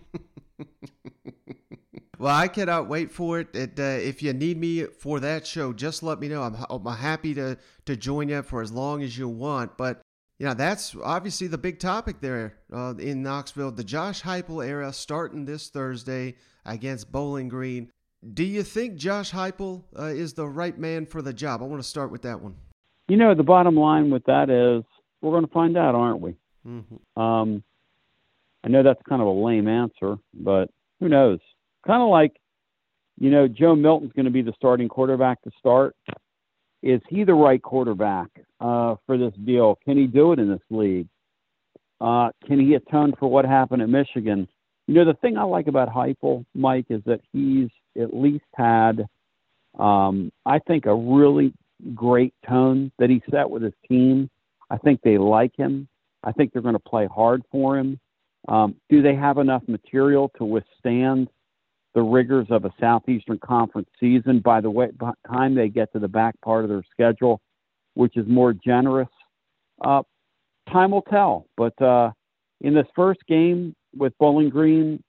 well, 2.22 2.36
I 2.36 2.46
cannot 2.46 2.86
wait 2.86 3.10
for 3.10 3.40
it. 3.40 3.52
it 3.52 3.80
uh, 3.80 3.82
if 3.82 4.22
you 4.22 4.32
need 4.32 4.56
me 4.56 4.84
for 4.84 5.18
that 5.18 5.44
show, 5.44 5.72
just 5.72 6.04
let 6.04 6.20
me 6.20 6.28
know. 6.28 6.42
I'm, 6.42 6.54
I'm 6.70 6.96
happy 6.96 7.34
to, 7.34 7.58
to 7.84 7.96
join 7.96 8.28
you 8.28 8.44
for 8.44 8.62
as 8.62 8.70
long 8.70 9.02
as 9.02 9.18
you 9.18 9.28
want. 9.28 9.76
But 9.76 10.02
you 10.38 10.46
know, 10.46 10.54
that's 10.54 10.94
obviously 11.02 11.48
the 11.48 11.58
big 11.58 11.80
topic 11.80 12.20
there 12.20 12.54
uh, 12.72 12.94
in 12.96 13.24
Knoxville. 13.24 13.72
The 13.72 13.82
Josh 13.82 14.22
Heupel 14.22 14.64
era 14.64 14.92
starting 14.92 15.46
this 15.46 15.68
Thursday 15.68 16.36
against 16.64 17.10
Bowling 17.10 17.48
Green. 17.48 17.90
Do 18.34 18.44
you 18.44 18.62
think 18.62 18.94
Josh 18.94 19.32
Heupel 19.32 19.82
uh, 19.98 20.04
is 20.04 20.34
the 20.34 20.46
right 20.46 20.78
man 20.78 21.06
for 21.06 21.22
the 21.22 21.32
job? 21.32 21.60
I 21.60 21.64
want 21.64 21.82
to 21.82 21.88
start 21.88 22.12
with 22.12 22.22
that 22.22 22.40
one. 22.40 22.54
You 23.08 23.16
know, 23.16 23.34
the 23.34 23.42
bottom 23.42 23.74
line 23.74 24.10
with 24.10 24.26
that 24.26 24.48
is 24.48 24.84
we're 25.22 25.32
going 25.32 25.44
to 25.44 25.52
find 25.52 25.76
out, 25.76 25.96
aren't 25.96 26.20
we? 26.20 26.36
Mm-hmm. 26.64 27.20
Um, 27.20 27.64
I 28.62 28.68
know 28.68 28.84
that's 28.84 29.02
kind 29.08 29.20
of 29.20 29.26
a 29.26 29.32
lame 29.32 29.66
answer, 29.66 30.18
but 30.32 30.70
who 31.00 31.08
knows? 31.08 31.40
Kind 31.86 32.02
of 32.02 32.08
like, 32.08 32.36
you 33.18 33.30
know, 33.30 33.48
Joe 33.48 33.74
Milton's 33.74 34.12
going 34.12 34.24
to 34.24 34.30
be 34.30 34.42
the 34.42 34.52
starting 34.56 34.88
quarterback 34.88 35.42
to 35.42 35.50
start. 35.58 35.96
Is 36.82 37.00
he 37.08 37.24
the 37.24 37.34
right 37.34 37.62
quarterback 37.62 38.28
uh, 38.60 38.96
for 39.06 39.16
this 39.16 39.34
deal? 39.44 39.78
Can 39.84 39.96
he 39.96 40.06
do 40.06 40.32
it 40.32 40.38
in 40.38 40.48
this 40.48 40.62
league? 40.70 41.08
Uh, 42.00 42.30
can 42.46 42.58
he 42.58 42.74
atone 42.74 43.14
for 43.18 43.28
what 43.30 43.44
happened 43.44 43.82
at 43.82 43.88
Michigan? 43.88 44.48
You 44.88 44.94
know, 44.94 45.04
the 45.04 45.14
thing 45.14 45.38
I 45.38 45.44
like 45.44 45.68
about 45.68 45.88
Heupel, 45.88 46.44
Mike, 46.54 46.86
is 46.90 47.00
that 47.06 47.20
he's 47.32 47.68
at 48.00 48.12
least 48.12 48.44
had, 48.56 49.06
um, 49.78 50.32
I 50.44 50.58
think, 50.58 50.86
a 50.86 50.94
really 50.94 51.54
great 51.94 52.34
tone 52.48 52.90
that 52.98 53.08
he 53.08 53.22
set 53.30 53.48
with 53.48 53.62
his 53.62 53.74
team. 53.88 54.28
I 54.70 54.78
think 54.78 55.00
they 55.02 55.18
like 55.18 55.56
him. 55.56 55.88
I 56.24 56.32
think 56.32 56.52
they're 56.52 56.62
going 56.62 56.74
to 56.74 56.80
play 56.80 57.06
hard 57.06 57.42
for 57.52 57.78
him. 57.78 58.00
Um, 58.48 58.74
do 58.90 59.02
they 59.02 59.14
have 59.14 59.38
enough 59.38 59.62
material 59.68 60.32
to 60.38 60.44
withstand 60.44 61.28
the 61.94 62.02
rigors 62.02 62.46
of 62.50 62.64
a 62.64 62.72
Southeastern 62.80 63.38
Conference 63.38 63.88
season? 64.00 64.40
By 64.40 64.60
the 64.60 64.70
way, 64.70 64.90
by 64.98 65.12
the 65.22 65.28
time 65.28 65.54
they 65.54 65.68
get 65.68 65.92
to 65.92 65.98
the 65.98 66.08
back 66.08 66.40
part 66.40 66.64
of 66.64 66.70
their 66.70 66.84
schedule, 66.90 67.40
which 67.94 68.16
is 68.16 68.26
more 68.26 68.52
generous, 68.52 69.08
uh, 69.84 70.02
time 70.70 70.92
will 70.92 71.02
tell. 71.02 71.46
But 71.56 71.80
uh, 71.82 72.12
in 72.60 72.74
this 72.74 72.86
first 72.94 73.20
game 73.26 73.74
with 73.94 74.16
Bowling 74.18 74.48
Green, 74.48 75.02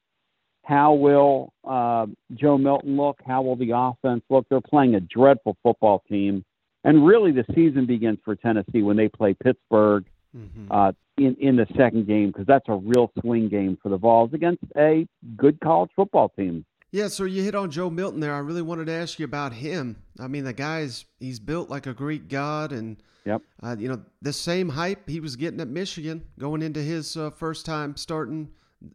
how 0.64 0.94
will 0.94 1.54
uh, 1.68 2.08
Joe 2.34 2.58
Milton 2.58 2.98
look? 2.98 3.20
How 3.26 3.42
will 3.42 3.56
the 3.56 3.72
offense 3.76 4.24
look? 4.30 4.48
They're 4.50 4.62
playing 4.62 4.96
a 4.96 5.02
dreadful 5.02 5.58
football 5.62 6.04
team. 6.10 6.44
And 6.86 7.06
really, 7.06 7.32
the 7.32 7.46
season 7.54 7.86
begins 7.86 8.20
for 8.26 8.36
Tennessee 8.36 8.82
when 8.82 8.98
they 8.98 9.08
play 9.08 9.34
Pittsburgh 9.34 10.06
mm-hmm. 10.36 10.72
uh, 10.72 10.92
in 11.18 11.36
in 11.40 11.56
the 11.56 11.68
second 11.78 12.08
game 12.08 12.28
because 12.28 12.46
that's 12.46 12.68
a 12.68 12.76
real 12.76 13.12
swing 13.22 13.48
game 13.50 13.78
for 13.82 13.90
the 13.90 13.98
Vols 13.98 14.34
against 14.34 14.64
a 14.78 15.08
good 15.38 15.60
college 15.62 15.92
football 15.96 16.30
team. 16.30 16.66
Yeah, 16.94 17.08
so 17.08 17.24
you 17.24 17.42
hit 17.42 17.56
on 17.56 17.72
Joe 17.72 17.90
Milton 17.90 18.20
there. 18.20 18.36
I 18.36 18.38
really 18.38 18.62
wanted 18.62 18.86
to 18.86 18.92
ask 18.92 19.18
you 19.18 19.26
about 19.26 19.52
him. 19.52 19.98
I 20.20 20.28
mean, 20.28 20.44
the 20.44 20.54
guy's 20.54 21.06
he's 21.20 21.40
built 21.40 21.68
like 21.68 21.88
a 21.88 21.94
Greek 21.94 22.30
god, 22.30 22.72
and 22.72 23.02
yep, 23.26 23.42
uh, 23.64 23.76
you 23.80 23.88
know 23.88 24.00
the 24.22 24.32
same 24.32 24.70
hype 24.70 25.10
he 25.10 25.20
was 25.20 25.36
getting 25.36 25.60
at 25.60 25.68
Michigan 25.68 26.24
going 26.38 26.62
into 26.62 26.82
his 26.82 27.18
uh, 27.18 27.32
first 27.32 27.66
time 27.66 27.98
starting 27.98 28.48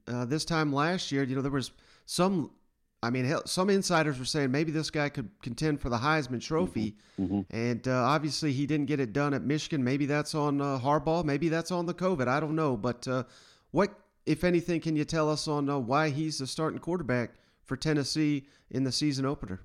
uh, 0.07 0.25
this 0.27 0.45
time 0.45 0.73
last 0.73 1.11
year. 1.11 1.25
You 1.25 1.35
know 1.35 1.43
there 1.43 1.51
was 1.51 1.73
some 2.07 2.53
I 3.03 3.11
mean, 3.11 3.35
some 3.47 3.69
insiders 3.69 4.17
were 4.17 4.25
saying 4.25 4.53
maybe 4.53 4.71
this 4.71 4.91
guy 4.91 5.09
could 5.09 5.29
contend 5.43 5.81
for 5.81 5.89
the 5.89 5.99
Heisman 5.99 6.41
Trophy, 6.41 6.95
mm-hmm. 7.21 7.39
mm-hmm. 7.41 7.57
and 7.57 7.89
uh, 7.89 8.05
obviously 8.05 8.53
he 8.53 8.65
didn't 8.65 8.87
get 8.87 9.01
it 9.01 9.13
done 9.13 9.35
at 9.35 9.43
Michigan. 9.43 9.83
Maybe 9.83 10.07
that's 10.07 10.37
on 10.37 10.61
uh, 10.61 10.79
Harbaugh. 10.79 11.25
Maybe 11.25 11.49
that's 11.49 11.73
on 11.73 11.87
the 11.87 11.95
COVID. 11.95 12.29
I 12.29 12.39
don't 12.39 12.55
know. 12.55 12.77
But 12.77 13.09
uh, 13.09 13.25
what, 13.73 13.91
if 14.25 14.45
anything, 14.45 14.81
can 14.81 14.95
you 14.95 15.05
tell 15.05 15.29
us 15.29 15.49
on 15.49 15.69
uh, 15.69 15.79
why 15.79 16.11
he's 16.11 16.39
the 16.39 16.47
starting 16.47 16.79
quarterback 16.79 17.33
for 17.69 17.77
Tennessee 17.77 18.47
in 18.71 18.83
the 18.83 18.91
season 18.93 19.25
opener? 19.25 19.61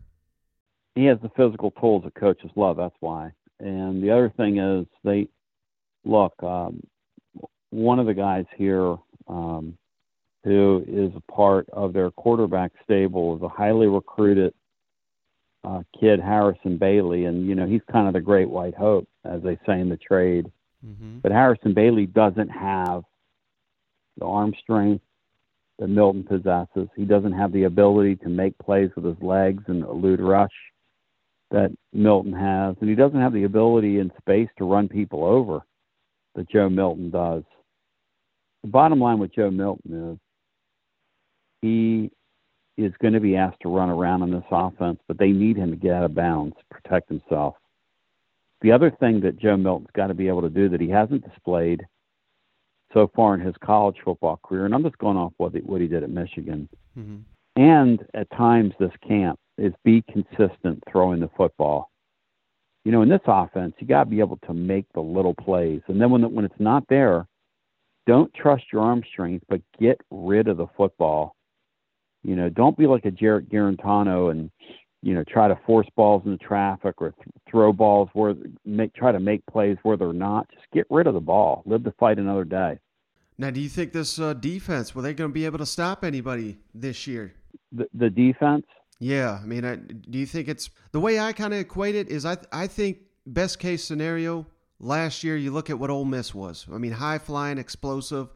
He 0.94 1.06
has 1.06 1.18
the 1.24 1.32
physical 1.36 1.72
tools 1.72 2.04
that 2.04 2.14
coaches 2.14 2.52
love. 2.56 2.78
That's 2.78 2.96
why. 3.00 3.32
And 3.60 4.04
the 4.04 4.12
other 4.12 4.32
thing 4.38 4.60
is 4.60 4.86
they 5.04 5.30
look. 6.06 6.34
Um, 6.44 6.84
one 7.72 7.98
of 7.98 8.06
the 8.06 8.14
guys 8.14 8.46
here. 8.56 8.98
Um, 9.28 9.78
who 10.44 10.84
is 10.88 11.12
a 11.16 11.32
part 11.32 11.70
of 11.72 11.94
their 11.94 12.12
quarterback 12.12 12.72
stable, 12.84 13.38
is 13.38 13.42
a 13.42 13.48
highly 13.48 13.88
recruited 13.88 14.54
uh, 15.64 15.84
kid, 15.98 16.20
Harrison 16.20 16.78
Bailey, 16.78 17.26
and 17.26 17.48
you 17.48 17.56
know 17.56 17.66
he's 17.66 17.82
kind 17.92 18.08
of 18.08 18.14
the 18.14 18.22
great 18.22 18.50
white 18.50 18.76
hope, 18.76 19.08
as 19.24 19.42
they 19.42 19.58
say 19.66 19.80
in 19.80 19.90
the 19.90 19.98
trade. 19.98 20.52
Mm-hmm. 20.86 21.20
But 21.20 21.32
Harrison 21.32 21.74
Bailey 21.74 22.06
doesn't 22.06 22.50
have 22.50 23.04
the 24.18 24.26
arm 24.26 24.54
strength 24.62 25.04
that 25.80 25.88
Milton 25.88 26.24
possesses. 26.24 26.90
He 26.96 27.06
doesn't 27.06 27.34
have 27.34 27.52
the 27.52 27.64
ability 27.64 28.18
to 28.18 28.30
make 28.30 28.58
plays 28.58 28.90
with 28.96 29.06
his 29.06 29.22
legs 29.22 29.64
and 29.68 29.84
elude 29.84 30.22
rush 30.22 30.52
that 31.52 31.72
Milton 31.92 32.34
has, 32.34 32.76
and 32.80 32.90
he 32.90 32.96
doesn't 32.96 33.20
have 33.20 33.34
the 33.34 33.44
ability 33.44 34.00
in 34.00 34.12
space 34.20 34.50
to 34.58 34.66
run 34.66 34.88
people 34.88 35.24
over 35.24 35.62
that 36.36 36.50
Joe 36.50 36.70
Milton 36.70 37.12
does. 37.12 37.44
The 38.64 38.70
bottom 38.70 39.00
line 39.00 39.20
with 39.20 39.36
Joe 39.36 39.52
Milton 39.52 40.14
is 40.14 40.18
he 41.62 42.12
is 42.78 42.94
going 43.02 43.14
to 43.14 43.20
be 43.20 43.36
asked 43.36 43.62
to 43.62 43.70
run 43.70 43.90
around 43.90 44.24
in 44.24 44.32
this 44.32 44.44
offense, 44.50 45.00
but 45.08 45.20
they 45.20 45.32
need 45.32 45.58
him 45.58 45.70
to 45.70 45.78
get 45.78 45.94
out 45.94 46.06
of 46.06 46.16
bounds, 46.16 46.56
protect 46.72 47.10
himself. 47.10 47.56
The 48.62 48.72
other 48.72 48.90
thing 48.90 49.20
that 49.22 49.38
Joe 49.38 49.58
Milton's 49.58 49.92
got 49.94 50.08
to 50.08 50.14
be 50.14 50.28
able 50.28 50.42
to 50.42 50.50
do 50.50 50.70
that 50.70 50.82
he 50.82 50.90
hasn't 50.90 51.30
displayed 51.30 51.86
so 52.94 53.10
far 53.16 53.34
in 53.34 53.42
his 53.42 53.56
college 53.64 53.98
football 54.04 54.40
career, 54.44 54.66
and 54.66 54.74
I'm 54.74 54.84
just 54.84 54.98
going 54.98 55.18
off 55.18 55.34
what 55.38 55.54
he, 55.54 55.60
what 55.60 55.82
he 55.82 55.88
did 55.88 56.04
at 56.04 56.10
Michigan, 56.10 56.70
mm-hmm. 56.98 57.18
and 57.62 58.06
at 58.14 58.30
times 58.32 58.74
this 58.80 58.92
camp, 59.08 59.40
is 59.58 59.74
be 59.84 60.04
consistent 60.12 60.84
throwing 60.92 61.20
the 61.20 61.30
football. 61.38 61.92
You 62.86 62.92
know, 62.92 63.02
in 63.02 63.10
this 63.10 63.22
offense, 63.28 63.74
you 63.80 63.88
got 63.88 64.06
to 64.06 64.10
be 64.10 64.20
able 64.20 64.40
to 64.48 64.54
make 64.54 64.86
the 64.94 65.02
little 65.02 65.36
plays, 65.36 65.82
and 65.88 66.02
then 66.02 66.10
when 66.10 66.22
the, 66.22 66.28
when 66.28 66.46
it's 66.46 66.60
not 66.60 66.84
there, 66.90 67.28
don't 68.06 68.34
trust 68.34 68.66
your 68.74 68.82
arm 68.82 69.02
strength, 69.12 69.46
but 69.48 69.62
get 69.80 70.02
rid 70.12 70.48
of 70.48 70.58
the 70.58 70.68
football 70.76 71.36
you 72.24 72.36
know, 72.36 72.50
don't 72.50 72.78
be 72.78 72.88
like 72.88 73.06
a 73.06 73.12
Jarrett 73.12 73.50
Guarantano 73.50 74.32
and 74.32 74.50
you 75.02 75.14
know 75.14 75.24
try 75.26 75.50
to 75.50 75.60
force 75.66 75.88
balls 75.96 76.24
into 76.26 76.38
traffic 76.38 76.96
or 77.00 77.12
th- 77.12 77.28
throw 77.50 77.74
balls 77.74 78.10
where 78.14 78.34
make 78.66 78.94
try 78.94 79.12
to 79.12 79.20
make 79.20 79.46
plays 79.46 79.78
where 79.84 79.98
they're 79.98 80.14
not. 80.14 80.50
Just 80.54 80.66
get 80.74 80.88
rid 80.90 81.08
of 81.08 81.14
the 81.14 81.20
ball. 81.20 81.64
Live 81.66 81.84
to 81.84 81.92
fight 82.00 82.18
another 82.18 82.46
day. 82.46 82.80
Now, 83.38 83.50
do 83.50 83.60
you 83.60 83.70
think 83.70 83.94
this 83.94 84.20
uh, 84.20 84.34
defense 84.34 84.94
were 84.94 85.02
they 85.02 85.14
going 85.14 85.30
to 85.30 85.34
be 85.34 85.46
able 85.46 85.58
to 85.58 85.66
stop 85.66 86.04
anybody 86.04 86.58
this 86.74 87.08
year? 87.08 87.34
The, 87.72 87.88
the 87.94 88.10
defense. 88.10 88.66
Yeah, 89.00 89.40
I 89.42 89.46
mean, 89.46 89.66
I, 89.66 89.76
do 89.76 90.18
you 90.18 90.26
think 90.26 90.48
it's 90.48 90.70
the 90.92 91.00
way 91.00 91.20
I 91.20 91.34
kind 91.34 91.54
of 91.54 91.60
equate 91.60 91.96
it 91.96 92.10
is 92.10 92.26
I 92.26 92.38
I 92.52 92.68
think 92.68 93.00
best 93.26 93.60
case 93.60 93.84
scenario 93.84 94.46
last 94.80 95.24
year 95.24 95.36
you 95.36 95.52
look 95.52 95.70
at 95.70 95.80
what 95.80 95.90
Ole 95.90 96.06
Miss 96.06 96.34
was. 96.34 96.66
I 96.72 96.78
mean, 96.78 96.92
high 96.92 97.18
flying, 97.18 97.58
explosive, 97.58 98.30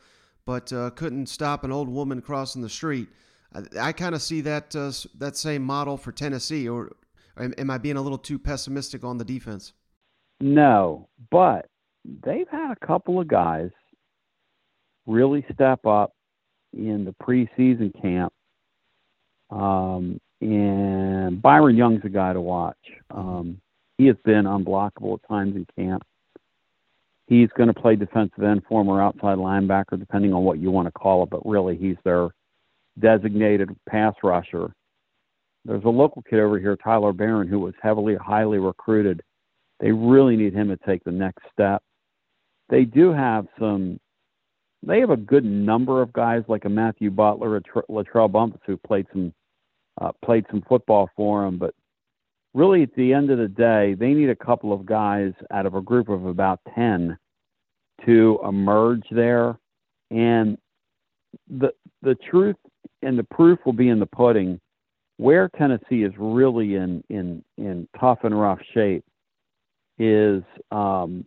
but 0.46 0.74
uh, 0.74 0.90
couldn't 0.92 1.28
stop 1.28 1.64
an 1.64 1.72
old 1.72 1.90
woman 1.90 2.22
crossing 2.22 2.62
the 2.62 2.70
street. 2.70 3.08
I, 3.54 3.88
I 3.90 3.92
kind 3.92 4.16
of 4.16 4.22
see 4.22 4.42
that 4.42 4.76
uh, 4.76 4.92
that 5.20 5.38
same 5.38 5.64
model 5.64 5.98
for 5.98 6.12
Tennessee, 6.12 6.68
or 6.68 6.96
am 7.38 7.70
I 7.70 7.78
being 7.78 7.98
a 7.98 8.02
little 8.02 8.18
too 8.18 8.40
pessimistic 8.40 9.04
on 9.04 9.18
the 9.18 9.26
defense? 9.26 9.74
No, 10.40 11.08
but 11.32 11.70
they've 12.04 12.48
had 12.50 12.72
a 12.72 12.86
couple 12.86 13.20
of 13.20 13.28
guys 13.28 13.72
really 15.08 15.44
step 15.54 15.86
up 15.86 16.12
in 16.74 17.06
the 17.06 17.16
preseason 17.24 17.92
camp. 18.00 18.32
Um, 19.50 20.20
and 20.42 21.42
Byron 21.42 21.78
Young's 21.78 22.04
a 22.04 22.10
guy 22.10 22.34
to 22.34 22.42
watch. 22.42 22.78
Um, 23.10 23.60
he 23.98 24.06
has 24.06 24.18
been 24.24 24.46
unblockable 24.46 25.16
at 25.16 25.28
times 25.28 25.56
in 25.56 25.66
camp. 25.76 26.04
He's 27.28 27.50
going 27.58 27.68
to 27.68 27.74
play 27.74 27.96
defensive 27.96 28.44
end, 28.44 28.62
former 28.70 29.02
outside 29.02 29.38
linebacker, 29.38 30.00
depending 30.00 30.34
on 30.34 30.44
what 30.44 30.60
you 30.60 30.70
want 30.70 30.88
to 30.88 30.92
call 30.92 31.24
it, 31.24 31.30
but 31.30 31.46
really 31.46 31.76
he's 31.76 31.98
their 32.04 32.30
designated 33.00 33.70
pass 33.90 34.14
rusher. 34.24 34.72
There's 35.66 35.84
a 35.84 35.90
local 35.90 36.22
kid 36.22 36.40
over 36.40 36.60
here, 36.60 36.78
Tyler 36.78 37.12
Baron, 37.12 37.48
who 37.48 37.60
was 37.60 37.74
heavily, 37.82 38.16
highly 38.16 38.60
recruited. 38.60 39.22
They 39.80 39.92
really 39.92 40.38
need 40.38 40.54
him 40.54 40.70
to 40.70 40.78
take 40.86 41.04
the 41.04 41.12
next 41.12 41.44
step. 41.52 41.82
They 42.70 42.86
do 42.86 43.12
have 43.12 43.48
some. 43.60 44.00
They 44.84 45.00
have 45.00 45.10
a 45.10 45.18
good 45.18 45.46
number 45.46 46.02
of 46.02 46.14
guys 46.14 46.44
like 46.48 46.66
a 46.66 46.70
Matthew 46.70 47.12
Butler, 47.12 47.58
a 47.58 47.62
Tr- 47.62 47.80
Latrell 47.90 48.32
Bumphus, 48.32 48.62
who 48.66 48.78
played 48.78 49.08
some 49.12 49.34
uh, 50.00 50.12
played 50.24 50.46
some 50.52 50.64
football 50.70 51.10
for 51.16 51.44
them. 51.44 51.58
But 51.58 51.74
really, 52.54 52.84
at 52.84 52.94
the 52.96 53.14
end 53.14 53.32
of 53.32 53.40
the 53.40 53.48
day, 53.48 53.96
they 53.96 54.14
need 54.14 54.30
a 54.30 54.36
couple 54.36 54.72
of 54.72 54.86
guys 54.86 55.34
out 55.52 55.66
of 55.66 55.74
a 55.74 55.82
group 55.82 56.10
of 56.10 56.26
about 56.26 56.60
ten 56.76 57.18
to 58.06 58.40
emerge 58.48 59.04
there. 59.12 59.58
And 60.12 60.58
the 61.50 61.74
the 62.02 62.16
truth 62.16 62.56
and 63.02 63.18
the 63.18 63.24
proof 63.24 63.60
will 63.66 63.74
be 63.74 63.90
in 63.90 64.00
the 64.00 64.06
pudding. 64.06 64.60
Where 65.18 65.50
Tennessee 65.50 66.04
is 66.04 66.14
really 66.18 66.76
in 66.76 67.04
in 67.10 67.44
in 67.58 67.88
tough 68.00 68.20
and 68.24 68.40
rough 68.40 68.60
shape 68.74 69.04
is 69.98 70.44
um, 70.72 71.26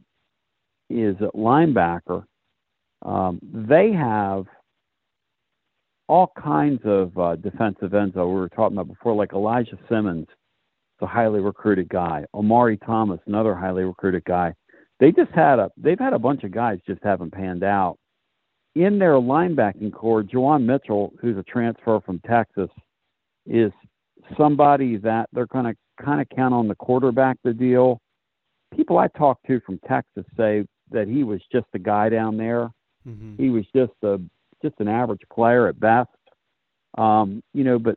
is 0.89 1.17
at 1.21 1.35
linebacker. 1.35 2.25
Um, 3.03 3.41
they 3.43 3.93
have 3.93 4.47
all 6.09 6.33
kinds 6.43 6.81
of 6.85 7.17
uh, 7.17 7.37
defensive 7.37 7.95
ends 7.95 8.15
that 8.15 8.27
we 8.27 8.35
were 8.35 8.49
talking 8.49 8.77
about 8.77 8.89
before, 8.89 9.15
like 9.15 9.33
Elijah 9.33 9.79
Simmons, 9.89 10.27
the 10.99 11.07
highly 11.07 11.41
recruited 11.41 11.89
guy. 11.89 12.25
Omari 12.35 12.77
Thomas, 12.79 13.21
another 13.27 13.55
highly 13.55 13.85
recruited 13.85 14.25
guy. 14.25 14.55
They 14.99 15.13
just 15.13 15.31
had 15.31 15.59
a 15.59 15.71
they've 15.77 15.99
had 15.99 16.13
a 16.13 16.19
bunch 16.19 16.45
of 16.45 16.51
guys 16.51 16.79
just 16.87 17.03
haven't 17.03 17.33
panned 17.33 17.63
out 17.63 17.97
in 18.75 18.99
their 18.99 19.15
linebacking 19.15 19.93
corps, 19.93 20.23
Juwan 20.23 20.65
Mitchell, 20.65 21.13
who's 21.21 21.37
a 21.37 21.43
transfer 21.43 22.01
from 22.05 22.21
Texas, 22.21 22.69
is 23.47 23.73
somebody 24.37 24.97
that 24.99 25.29
they're 25.33 25.47
going 25.47 25.65
to 25.65 25.75
kind 26.05 26.21
of 26.21 26.29
count 26.35 26.55
on 26.55 26.69
the 26.69 26.75
quarterback 26.75 27.37
the 27.43 27.53
deal. 27.53 28.01
People 28.75 28.99
I 28.99 29.09
talked 29.09 29.47
to 29.47 29.61
from 29.61 29.81
Texas 29.89 30.25
say 30.37 30.65
that 30.91 31.09
he 31.09 31.25
was 31.25 31.41
just 31.51 31.67
a 31.75 31.79
guy 31.79 32.09
down 32.09 32.37
there 32.37 32.71
Mm-hmm. 33.09 33.43
He 33.43 33.51
was 33.51 33.65
just 33.75 33.93
a 34.03 34.21
just 34.63 34.75
an 34.79 34.89
average 34.89 35.23
player 35.33 35.69
at 35.69 35.81
best. 35.81 36.09
Um, 36.99 37.43
you 37.55 37.65
know, 37.65 37.79
but 37.79 37.97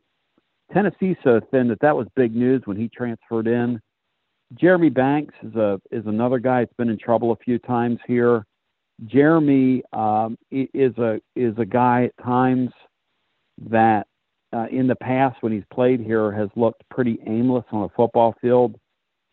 Tennessee's 0.72 1.16
so 1.22 1.40
thin 1.50 1.68
that 1.68 1.80
that 1.80 1.96
was 1.96 2.06
big 2.16 2.34
news 2.34 2.62
when 2.64 2.76
he 2.76 2.88
transferred 2.88 3.46
in. 3.46 3.80
Jeremy 4.54 4.90
Banks 4.90 5.34
is 5.42 5.54
a 5.54 5.80
is 5.90 6.06
another 6.06 6.38
guy 6.38 6.60
that's 6.60 6.76
been 6.76 6.88
in 6.88 6.98
trouble 6.98 7.32
a 7.32 7.36
few 7.36 7.58
times 7.58 7.98
here. 8.06 8.44
Jeremy 9.06 9.82
um, 9.92 10.38
is 10.50 10.96
a 10.98 11.20
is 11.34 11.54
a 11.58 11.64
guy 11.64 12.04
at 12.04 12.24
times 12.24 12.70
that 13.70 14.06
uh, 14.52 14.66
in 14.70 14.86
the 14.86 14.96
past 14.96 15.42
when 15.42 15.52
he's 15.52 15.64
played 15.72 16.00
here 16.00 16.30
has 16.32 16.48
looked 16.54 16.82
pretty 16.90 17.18
aimless 17.26 17.64
on 17.72 17.84
a 17.84 17.88
football 17.90 18.34
field, 18.40 18.76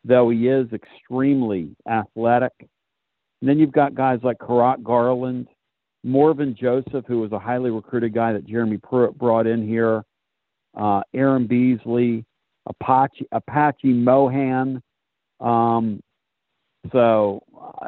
though 0.03 0.29
he 0.29 0.47
is 0.47 0.67
extremely 0.73 1.75
athletic. 1.87 2.53
And 2.59 3.49
then 3.49 3.59
you've 3.59 3.71
got 3.71 3.95
guys 3.95 4.19
like 4.23 4.37
Kurott 4.39 4.83
Garland, 4.83 5.47
Morven 6.03 6.55
Joseph, 6.59 7.05
who 7.07 7.19
was 7.19 7.31
a 7.31 7.39
highly 7.39 7.69
recruited 7.69 8.13
guy 8.13 8.33
that 8.33 8.45
Jeremy 8.45 8.77
Pruitt 8.77 9.17
brought 9.17 9.47
in 9.47 9.67
here, 9.67 10.03
uh, 10.75 11.01
Aaron 11.13 11.47
Beasley, 11.47 12.25
Apache 12.67 13.27
Apache 13.31 13.93
Mohan. 13.93 14.81
Um, 15.39 16.01
so, 16.91 17.43
uh, 17.59 17.87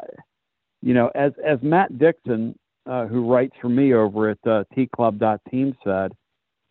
you 0.82 0.94
know, 0.94 1.10
as 1.14 1.32
as 1.44 1.58
Matt 1.62 1.98
Dixon, 1.98 2.56
uh, 2.86 3.06
who 3.06 3.30
writes 3.30 3.54
for 3.60 3.68
me 3.68 3.94
over 3.94 4.30
at 4.30 4.38
uh, 4.46 4.64
tclub.team 4.76 5.76
said, 5.82 6.12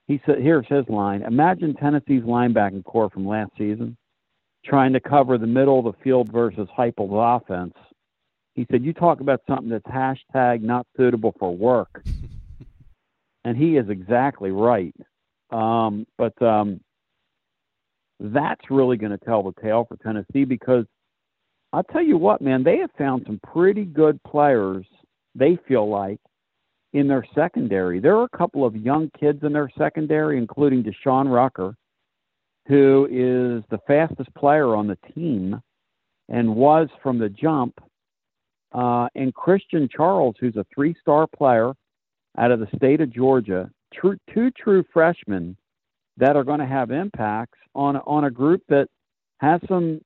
he 0.08 0.22
said, 0.26 0.40
here's 0.40 0.68
his 0.68 0.88
line. 0.90 1.24
Imagine 1.24 1.76
Tennessee's 1.76 2.24
linebacking 2.24 2.84
corps 2.84 3.10
from 3.10 3.28
last 3.28 3.52
season 3.58 3.98
trying 4.66 4.94
to 4.94 5.00
cover 5.00 5.38
the 5.38 5.48
middle 5.48 5.80
of 5.80 5.86
the 5.86 6.04
field 6.04 6.32
versus 6.32 6.68
Heupel's 6.78 7.12
offense. 7.12 7.74
He 8.56 8.68
said, 8.70 8.84
you 8.84 8.94
talk 8.94 9.20
about 9.20 9.42
something 9.48 9.70
that's 9.70 9.86
hashtag 9.86 10.62
not 10.62 10.86
suitable 10.96 11.34
for 11.40 11.56
work. 11.56 12.04
and 13.46 13.58
he 13.58 13.78
is 13.78 13.90
exactly 13.90 14.52
right. 14.52 14.96
Um, 15.52 16.06
but 16.18 16.40
um, 16.42 16.80
that's 18.20 18.70
really 18.70 18.98
going 18.98 19.12
to 19.12 19.26
tell 19.26 19.44
the 19.44 19.54
tale 19.62 19.86
for 19.88 19.98
Tennessee 19.98 20.46
because 20.46 20.86
I'll 21.72 21.84
tell 21.84 22.04
you 22.04 22.18
what, 22.18 22.42
man, 22.42 22.64
they 22.64 22.78
have 22.78 22.92
found 22.98 23.24
some 23.26 23.40
pretty 23.52 23.86
good 23.86 24.22
players, 24.24 24.86
they 25.34 25.58
feel 25.68 25.90
like, 25.90 26.20
in 26.94 27.08
their 27.08 27.26
secondary. 27.34 28.00
There 28.00 28.16
are 28.16 28.26
a 28.32 28.38
couple 28.38 28.66
of 28.66 28.76
young 28.76 29.10
kids 29.20 29.40
in 29.44 29.54
their 29.54 29.72
secondary, 29.78 30.38
including 30.38 30.84
De'Shawn 30.84 31.32
Rucker, 31.32 31.76
who 32.68 33.08
is 33.10 33.64
the 33.72 33.80
fastest 33.88 34.34
player 34.36 34.76
on 34.76 34.88
the 34.88 34.98
team 35.16 35.60
and 36.30 36.56
was 36.56 36.88
from 37.02 37.18
the 37.18 37.30
jump, 37.30 37.74
uh, 38.74 39.08
and 39.16 39.34
Christian 39.34 39.88
Charles, 39.88 40.36
who's 40.40 40.56
a 40.56 40.66
three 40.74 40.96
star 41.02 41.28
player 41.28 41.74
out 42.38 42.52
of 42.52 42.60
the 42.60 42.68
state 42.76 43.02
of 43.02 43.14
Georgia, 43.14 43.70
two 44.02 44.52
true 44.52 44.84
freshmen 44.92 45.56
that 46.18 46.36
are 46.36 46.44
going 46.44 46.60
to 46.60 46.66
have 46.66 46.92
impacts 46.92 47.58
on, 47.76 47.98
on 47.98 48.26
a 48.26 48.32
group 48.32 48.62
that 48.70 48.88
has 49.40 49.62
some 49.68 50.02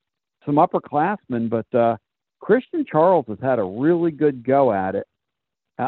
some 0.45 0.55
upperclassmen, 0.55 1.49
but 1.49 1.77
uh, 1.77 1.97
Christian 2.39 2.85
Charles 2.89 3.25
has 3.27 3.37
had 3.41 3.59
a 3.59 3.63
really 3.63 4.11
good 4.11 4.45
go 4.45 4.71
at 4.71 4.95
it 4.95 5.05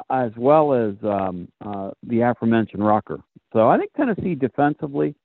as 0.09 0.31
well 0.37 0.73
as 0.73 0.95
um, 1.03 1.47
uh, 1.65 1.91
the 2.03 2.21
aforementioned 2.21 2.85
Rucker. 2.85 3.19
So 3.53 3.67
I 3.67 3.77
think 3.77 3.91
Tennessee 3.93 4.35
defensively. 4.35 5.15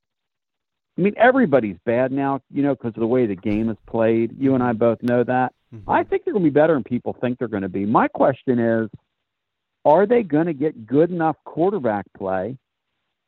I 0.96 1.00
mean, 1.00 1.14
everybody's 1.16 1.76
bad 1.84 2.12
now, 2.12 2.40
you 2.50 2.62
know, 2.62 2.75
because 2.75 2.94
of 2.94 3.00
the 3.00 3.06
way 3.06 3.26
the 3.26 3.34
game 3.34 3.68
is 3.68 3.76
played. 3.87 4.37
You 4.38 4.54
and 4.54 4.62
I 4.62 4.73
both 4.73 5.02
know 5.02 5.25
that. 5.25 5.52
Mm-hmm. 5.75 5.90
I 5.90 6.04
think 6.04 6.25
they're 6.25 6.35
going 6.35 6.45
to 6.45 6.50
be 6.50 6.54
better 6.54 6.75
than 6.75 6.85
people 6.85 7.16
think 7.21 7.38
they're 7.38 7.49
going 7.49 7.62
to 7.62 7.69
be. 7.69 7.87
My 7.87 8.09
question 8.09 8.59
is, 8.59 8.90
are 9.85 10.07
they 10.07 10.23
going 10.23 10.47
to 10.47 10.54
get 10.54 10.87
good 10.87 11.11
enough 11.11 11.37
quarterback 11.45 12.07
play 12.16 12.57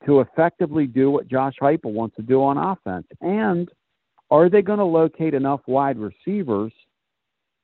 to 0.07 0.21
effectively 0.21 0.87
do 0.87 1.11
what 1.11 1.29
Josh 1.29 1.55
Heupel 1.61 1.93
wants 1.93 2.17
to 2.17 2.23
do 2.23 2.43
on 2.43 2.57
offense? 2.57 3.07
And 3.21 3.69
are 4.31 4.49
they 4.49 4.63
going 4.63 4.79
to 4.79 4.85
locate 4.85 5.35
enough 5.35 5.61
wide 5.67 5.99
receivers 5.99 6.73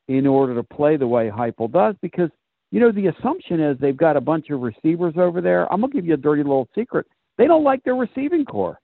in 0.09 0.27
order 0.27 0.55
to 0.55 0.63
play 0.63 0.97
the 0.97 1.07
way 1.07 1.31
Heupel 1.31 1.71
does? 1.73 1.95
Because 2.03 2.31
you 2.73 2.81
know, 2.81 2.91
the 2.91 3.09
assumption 3.09 3.61
is 3.61 3.77
they've 3.79 3.97
got 3.97 4.17
a 4.17 4.21
bunch 4.21 4.49
of 4.49 4.63
receivers 4.63 5.15
over 5.19 5.43
there. 5.43 5.71
I'm 5.71 5.83
gonna 5.83 5.93
give 5.93 6.07
you 6.07 6.15
a 6.15 6.17
dirty 6.17 6.43
little 6.43 6.69
secret. 6.75 7.07
They 7.37 7.47
don't 7.47 7.63
like 7.63 7.85
their 7.85 7.95
receiving 7.95 8.47
corps. 8.47 8.81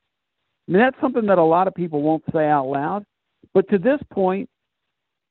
I 0.69 0.73
mean, 0.73 0.83
that's 0.83 1.01
something 1.01 1.25
that 1.27 1.39
a 1.39 1.43
lot 1.43 1.67
of 1.67 1.75
people 1.75 2.03
won't 2.03 2.23
say 2.31 2.47
out 2.47 2.67
loud. 2.67 3.05
But 3.55 3.67
to 3.71 3.79
this 3.79 3.99
point, 4.13 4.49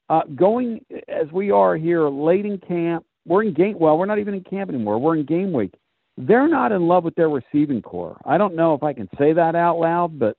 uh, 0.10 0.22
going 0.36 0.86
as 1.08 1.32
we 1.32 1.52
are 1.52 1.76
here 1.76 2.08
late 2.08 2.46
in 2.46 2.60
camp, 2.60 3.06
we're 3.26 3.44
in 3.44 3.54
game. 3.54 3.78
Well, 3.80 3.98
we're 3.98 4.06
not 4.06 4.20
even 4.20 4.34
in 4.34 4.44
camp 4.44 4.70
anymore. 4.70 5.00
We're 5.00 5.18
in 5.18 5.26
game 5.26 5.52
week. 5.52 5.74
They're 6.18 6.48
not 6.48 6.72
in 6.72 6.88
love 6.88 7.04
with 7.04 7.16
their 7.16 7.30
receiving 7.30 7.82
corps. 7.82 8.20
I 8.26 8.38
don't 8.38 8.56
know 8.56 8.74
if 8.74 8.84
I 8.84 8.94
can 8.94 9.10
say 9.20 9.34
that 9.34 9.56
out 9.56 9.80
loud, 9.80 10.18
but 10.18 10.38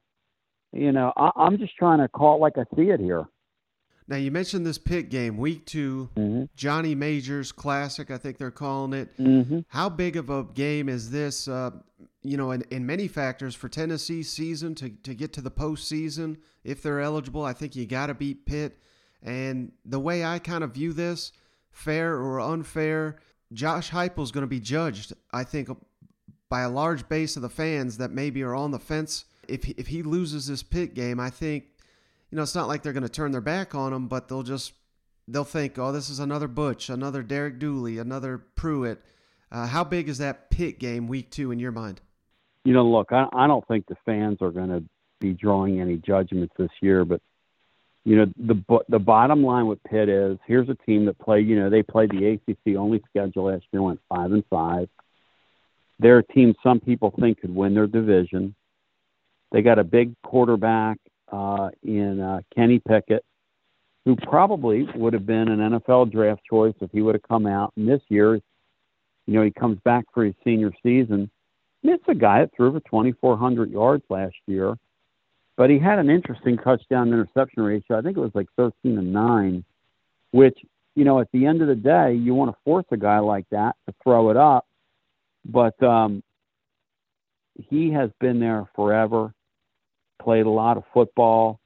you 0.73 0.93
know, 0.93 1.13
I, 1.17 1.31
I'm 1.37 1.59
just 1.59 1.77
trying 1.77 1.99
to 2.01 2.09
call 2.09 2.37
it 2.37 2.41
like 2.41 2.55
I 2.57 2.65
see 2.77 2.91
it 2.91 3.01
here. 3.01 3.25
Now 4.09 4.17
you 4.17 4.31
mentioned 4.31 4.65
this 4.65 4.79
Pitt 4.79 5.11
game, 5.11 5.37
week 5.37 5.67
2 5.67 6.09
mm-hmm. 6.17 6.45
Johnny 6.57 6.95
Majors 6.95 7.53
Classic, 7.53 8.11
I 8.11 8.17
think 8.17 8.39
they're 8.39 8.51
calling 8.51 8.95
it. 8.95 9.17
Mm-hmm. 9.19 9.61
How 9.69 9.91
big 9.91 10.17
of 10.17 10.31
a 10.31 10.45
game 10.45 10.89
is 10.89 11.11
this? 11.11 11.47
Uh, 11.47 11.73
you 12.23 12.39
know, 12.39 12.53
in, 12.53 12.63
in 12.71 12.87
many 12.87 13.07
factors 13.07 13.55
for 13.55 13.69
Tennessee 13.69 14.23
season 14.23 14.75
to 14.77 14.89
to 14.89 15.15
get 15.15 15.35
to 15.35 15.43
the 15.43 15.51
postseason, 15.51 16.39
if 16.65 16.83
they're 16.83 17.01
eligible, 17.01 17.45
I 17.45 17.53
think 17.53 17.77
you 17.77 17.87
got 17.87 18.07
to 18.07 18.15
beat 18.15 18.47
Pitt. 18.47 18.79
And 19.23 19.73
the 19.85 20.01
way 20.01 20.25
I 20.25 20.39
kind 20.39 20.63
of 20.63 20.75
view 20.75 20.93
this, 20.93 21.33
fair 21.71 22.15
or 22.15 22.41
unfair, 22.41 23.17
Josh 23.53 23.91
Heupel 23.91 24.23
is 24.23 24.31
going 24.31 24.43
to 24.43 24.49
be 24.49 24.61
judged. 24.61 25.13
I 25.33 25.45
think 25.45 25.69
by 26.49 26.63
a 26.63 26.71
large 26.71 27.09
base 27.09 27.37
of 27.37 27.43
the 27.43 27.49
fans 27.49 27.99
that 27.99 28.11
maybe 28.11 28.43
are 28.43 28.55
on 28.55 28.71
the 28.71 28.79
fence. 28.79 29.25
If 29.49 29.65
he, 29.65 29.75
if 29.77 29.89
he 29.89 30.03
loses 30.03 30.47
this 30.47 30.63
Pitt 30.63 30.95
game, 30.95 31.19
I 31.19 31.31
think 31.31 31.65
you 32.31 32.37
know, 32.37 32.43
it's 32.43 32.55
not 32.55 32.69
like 32.69 32.83
they're 32.83 32.93
going 32.93 33.03
to 33.03 33.09
turn 33.09 33.33
their 33.33 33.41
back 33.41 33.75
on 33.75 33.93
him, 33.93 34.07
but 34.07 34.29
they'll 34.29 34.43
just 34.43 34.73
they'll 35.27 35.45
think, 35.45 35.79
oh, 35.79 35.93
this 35.93 36.11
is 36.11 36.19
another 36.19 36.49
Butch, 36.49 36.89
another 36.89 37.23
Derek 37.23 37.59
Dooley, 37.59 37.99
another 37.99 38.39
Pruitt. 38.39 39.03
Uh, 39.51 39.67
how 39.67 39.85
big 39.85 40.09
is 40.09 40.19
that 40.19 40.51
Pitt 40.51 40.79
game 40.79 41.07
week 41.07 41.31
two 41.31 41.51
in 41.51 41.59
your 41.59 41.73
mind? 41.73 42.01
You 42.65 42.75
know, 42.75 42.85
look, 42.85 43.13
I, 43.13 43.27
I 43.33 43.47
don't 43.47 43.67
think 43.67 43.87
the 43.87 43.97
fans 44.05 44.39
are 44.43 44.51
going 44.51 44.69
to 44.69 44.85
be 45.21 45.33
drawing 45.33 45.81
any 45.81 45.97
judgments 45.97 46.55
this 46.59 46.71
year, 46.83 47.05
but 47.05 47.23
you 48.05 48.17
know, 48.17 48.27
the 48.39 48.81
the 48.89 48.99
bottom 48.99 49.43
line 49.43 49.67
with 49.67 49.83
Pitt 49.85 50.09
is 50.09 50.39
here's 50.47 50.69
a 50.69 50.77
team 50.87 51.05
that 51.07 51.19
play. 51.19 51.41
You 51.41 51.61
know, 51.61 51.71
they 51.71 51.83
played 51.83 52.11
the 52.11 52.27
ACC 52.27 52.77
only 52.77 53.03
schedule 53.09 53.45
last 53.45 53.65
year, 53.73 53.83
went 53.83 54.01
five 54.09 54.33
and 54.33 54.45
five. 54.49 54.89
They're 55.99 56.19
a 56.19 56.27
team 56.27 56.55
some 56.63 56.81
people 56.81 57.13
think 57.19 57.41
could 57.41 57.55
win 57.55 57.75
their 57.75 57.87
division. 57.87 58.55
They 59.51 59.63
got 59.63 59.79
a 59.79 59.85
big 59.85 60.15
quarterback 60.23 60.99
uh, 61.33 61.71
in 61.83 62.21
uh, 62.21 62.41
Kenny 62.55 62.79
Pickett, 62.79 63.25
who 64.05 64.17
probably 64.17 64.87
would 64.95 65.13
have 65.13 65.27
been 65.27 65.49
an 65.49 65.59
NFL 65.59 66.13
draft 66.13 66.43
choice 66.49 66.75
if 66.81 66.91
he 66.93 67.03
would 67.03 67.15
have 67.15 67.23
come 67.23 67.47
out. 67.47 67.73
And 67.77 67.89
this 67.89 68.03
year, 68.09 68.35
you 68.35 69.35
know, 69.35 69.43
he 69.43 69.51
comes 69.51 69.79
back 69.85 70.05
for 70.15 70.25
his 70.25 70.35
senior 70.45 70.73
season. 70.83 71.31
And 71.83 71.93
it's 71.93 72.05
a 72.09 72.15
guy 72.15 72.41
that 72.41 72.51
threw 72.57 72.73
for 72.73 72.81
2,400 72.81 73.71
yards 73.71 74.05
last 74.09 74.35
year, 74.47 74.77
but 75.59 75.71
he 75.71 75.79
had 75.79 75.99
an 75.99 76.09
interesting 76.09 76.57
touchdown 76.57 77.09
interception 77.09 77.64
ratio. 77.64 77.99
I 77.99 78.03
think 78.03 78.16
it 78.16 78.21
was 78.21 78.31
like 78.33 78.47
13 78.57 78.97
and 78.97 79.12
9, 79.12 79.64
which, 80.31 80.57
you 80.94 81.05
know, 81.05 81.18
at 81.18 81.27
the 81.33 81.47
end 81.47 81.61
of 81.61 81.66
the 81.66 81.75
day, 81.75 82.14
you 82.14 82.33
want 82.33 82.53
to 82.53 82.57
force 82.64 82.85
a 82.92 82.97
guy 82.97 83.18
like 83.18 83.44
that 83.51 83.75
to 83.88 83.94
throw 84.01 84.31
it 84.31 84.37
up. 84.37 84.66
But 85.44 85.83
um, 85.83 86.23
he 87.68 87.90
has 87.90 88.11
been 88.21 88.38
there 88.38 88.66
forever 88.77 89.35
played 90.23 90.47
a 90.47 90.51
lot 90.51 90.77
of 90.77 90.85
football. 90.94 91.59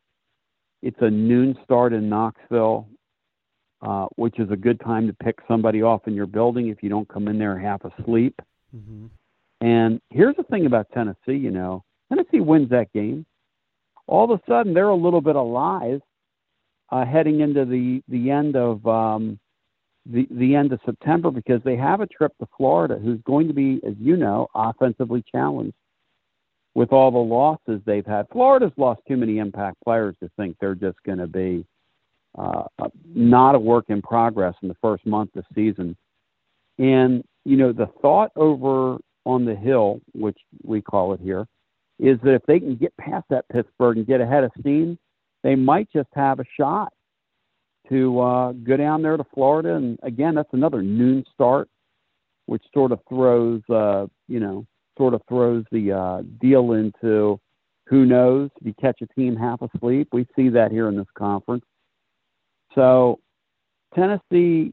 It's 0.83 1.01
a 1.01 1.11
noon 1.11 1.59
start 1.63 1.93
in 1.93 2.09
Knoxville, 2.09 2.89
uh, 3.83 4.07
which 4.17 4.39
is 4.39 4.51
a 4.51 4.57
good 4.57 4.81
time 4.81 5.07
to 5.07 5.13
pick 5.13 5.39
somebody 5.47 5.83
off 5.83 6.07
in 6.07 6.15
your 6.15 6.27
building 6.27 6.69
if 6.69 6.83
you 6.83 6.89
don't 6.89 7.09
come 7.09 7.29
in 7.29 7.39
there 7.39 7.59
half 7.59 7.83
asleep. 7.85 8.41
Mm-hmm. 8.75 9.07
And 9.61 10.01
here's 10.09 10.37
the 10.37 10.45
thing 10.45 10.65
about 10.65 10.87
Tennessee, 10.95 11.37
you 11.37 11.51
know, 11.51 11.85
Tennessee 12.09 12.41
wins 12.41 12.71
that 12.71 12.91
game. 12.95 13.27
All 14.07 14.25
of 14.25 14.39
a 14.39 14.43
sudden, 14.49 14.75
they're 14.75 14.89
a 14.89 14.95
little 14.95 15.21
bit 15.21 15.37
alive 15.37 16.01
uh, 16.91 17.05
heading 17.05 17.41
into 17.41 17.65
the 17.65 18.03
the 18.09 18.31
end 18.31 18.57
of 18.57 18.87
um, 18.87 19.39
the 20.07 20.27
the 20.31 20.55
end 20.55 20.73
of 20.73 20.81
September 20.85 21.31
because 21.31 21.63
they 21.65 21.77
have 21.77 22.01
a 22.01 22.07
trip 22.07 22.33
to 22.39 22.49
Florida, 22.57 22.99
who's 23.03 23.21
going 23.23 23.49
to 23.49 23.55
be, 23.55 23.81
as 23.87 23.95
you 23.99 24.17
know, 24.17 24.49
offensively 24.55 25.25
challenged 25.31 25.75
with 26.75 26.93
all 26.93 27.11
the 27.11 27.19
losses 27.19 27.81
they've 27.85 28.07
had. 28.07 28.27
Florida's 28.33 28.73
lost 28.77 29.01
too 29.07 29.17
many 29.17 29.39
impact 29.39 29.77
players 29.85 30.17
to 30.23 30.31
think 30.37 30.57
they're 30.61 30.75
just 30.75 30.97
going 31.05 31.19
to 31.19 31.27
be 31.27 31.67
uh, 32.39 32.65
not 33.15 33.55
a 33.55 33.59
work 33.59 33.87
in 33.89 34.01
progress 34.01 34.55
in 34.63 34.69
the 34.69 34.77
first 34.81 35.05
month 35.05 35.31
of 35.37 35.45
the 35.45 35.55
season. 35.55 35.97
And, 36.79 37.23
you 37.45 37.57
know, 37.57 37.73
the 37.73 37.89
thought 38.01 38.33
over 38.37 38.99
on 39.25 39.45
the 39.45 39.55
hill, 39.55 40.01
which 40.15 40.39
we 40.63 40.81
call 40.81 41.13
it 41.13 41.21
here, 41.21 41.47
is 41.99 42.19
that 42.23 42.35
if 42.35 42.43
they 42.47 42.59
can 42.59 42.77
get 42.77 42.97
past 42.97 43.25
that 43.31 43.49
Pittsburgh 43.49 43.99
and 43.99 44.07
get 44.07 44.21
ahead 44.21 44.45
of 44.45 44.51
steam, 44.59 44.99
they 45.43 45.55
might 45.55 45.89
just 45.93 46.09
have 46.15 46.41
a 46.41 46.45
shot 46.59 46.93
to 47.89 48.21
uh, 48.21 48.53
go 48.53 48.77
down 48.77 49.03
there 49.03 49.17
to 49.17 49.25
Florida. 49.35 49.75
And 49.75 49.99
again, 50.03 50.35
that's 50.35 50.53
another 50.53 50.83
noon 50.83 51.25
start. 51.35 51.69
which 52.47 52.63
sort 52.75 52.93
of 52.93 53.01
throws, 53.09 53.63
uh, 53.71 54.07
you 54.29 54.41
know, 54.41 54.67
sort 54.99 55.15
of 55.15 55.23
throws 55.29 55.65
the 55.73 55.93
uh, 55.93 56.23
deal 56.41 56.73
into 56.73 57.41
who 57.87 58.05
knows 58.05 58.51
if 58.61 58.67
you 58.67 58.75
catch 58.81 59.01
a 59.03 59.07
team 59.19 59.37
half 59.37 59.61
asleep. 59.63 60.09
We 60.13 60.27
see 60.37 60.49
that 60.51 60.71
here 60.71 60.89
in 60.89 60.97
this 60.97 61.07
conference. 61.17 61.65
So 62.75 63.21
Tennessee 63.95 64.73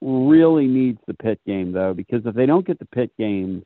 really 0.00 0.66
needs 0.66 0.98
the 1.06 1.14
Pitt 1.14 1.40
game 1.46 1.72
though, 1.72 1.94
because 1.94 2.22
if 2.26 2.34
they 2.34 2.46
don't 2.46 2.66
get 2.66 2.78
the 2.78 2.86
Pitt 2.86 3.10
game, 3.18 3.64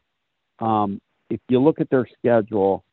um, 0.59 1.01
if 1.29 1.41
you 1.49 1.61
look 1.61 1.81
at 1.81 1.91
their 1.91 2.07
schedule, 2.19 2.85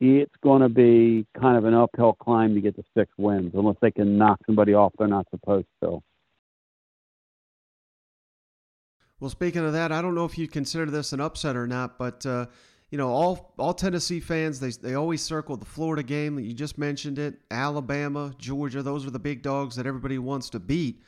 it's 0.00 0.34
going 0.42 0.62
to 0.62 0.68
be 0.68 1.26
kind 1.40 1.56
of 1.56 1.64
an 1.64 1.74
uphill 1.74 2.14
climb 2.14 2.54
to 2.54 2.60
get 2.60 2.76
to 2.76 2.84
six 2.96 3.10
wins 3.16 3.52
unless 3.54 3.76
they 3.80 3.90
can 3.90 4.18
knock 4.18 4.38
somebody 4.46 4.74
off 4.74 4.92
they're 4.98 5.08
not 5.08 5.26
supposed 5.30 5.68
to. 5.82 6.02
Well, 9.20 9.30
speaking 9.30 9.64
of 9.64 9.72
that, 9.72 9.92
I 9.92 10.02
don't 10.02 10.14
know 10.14 10.24
if 10.24 10.36
you'd 10.36 10.52
consider 10.52 10.86
this 10.86 11.12
an 11.12 11.20
upset 11.20 11.56
or 11.56 11.66
not, 11.66 11.98
but 11.98 12.26
uh, 12.26 12.46
you 12.90 12.98
know, 12.98 13.08
all 13.08 13.54
all 13.58 13.72
Tennessee 13.72 14.20
fans 14.20 14.60
they 14.60 14.70
they 14.70 14.94
always 14.94 15.22
circle 15.22 15.56
the 15.56 15.64
Florida 15.64 16.02
game 16.02 16.36
that 16.36 16.42
you 16.42 16.52
just 16.52 16.76
mentioned 16.78 17.18
it, 17.18 17.40
Alabama, 17.50 18.34
Georgia. 18.38 18.82
Those 18.82 19.06
are 19.06 19.10
the 19.10 19.18
big 19.18 19.42
dogs 19.42 19.76
that 19.76 19.86
everybody 19.86 20.18
wants 20.18 20.50
to 20.50 20.60
beat. 20.60 21.02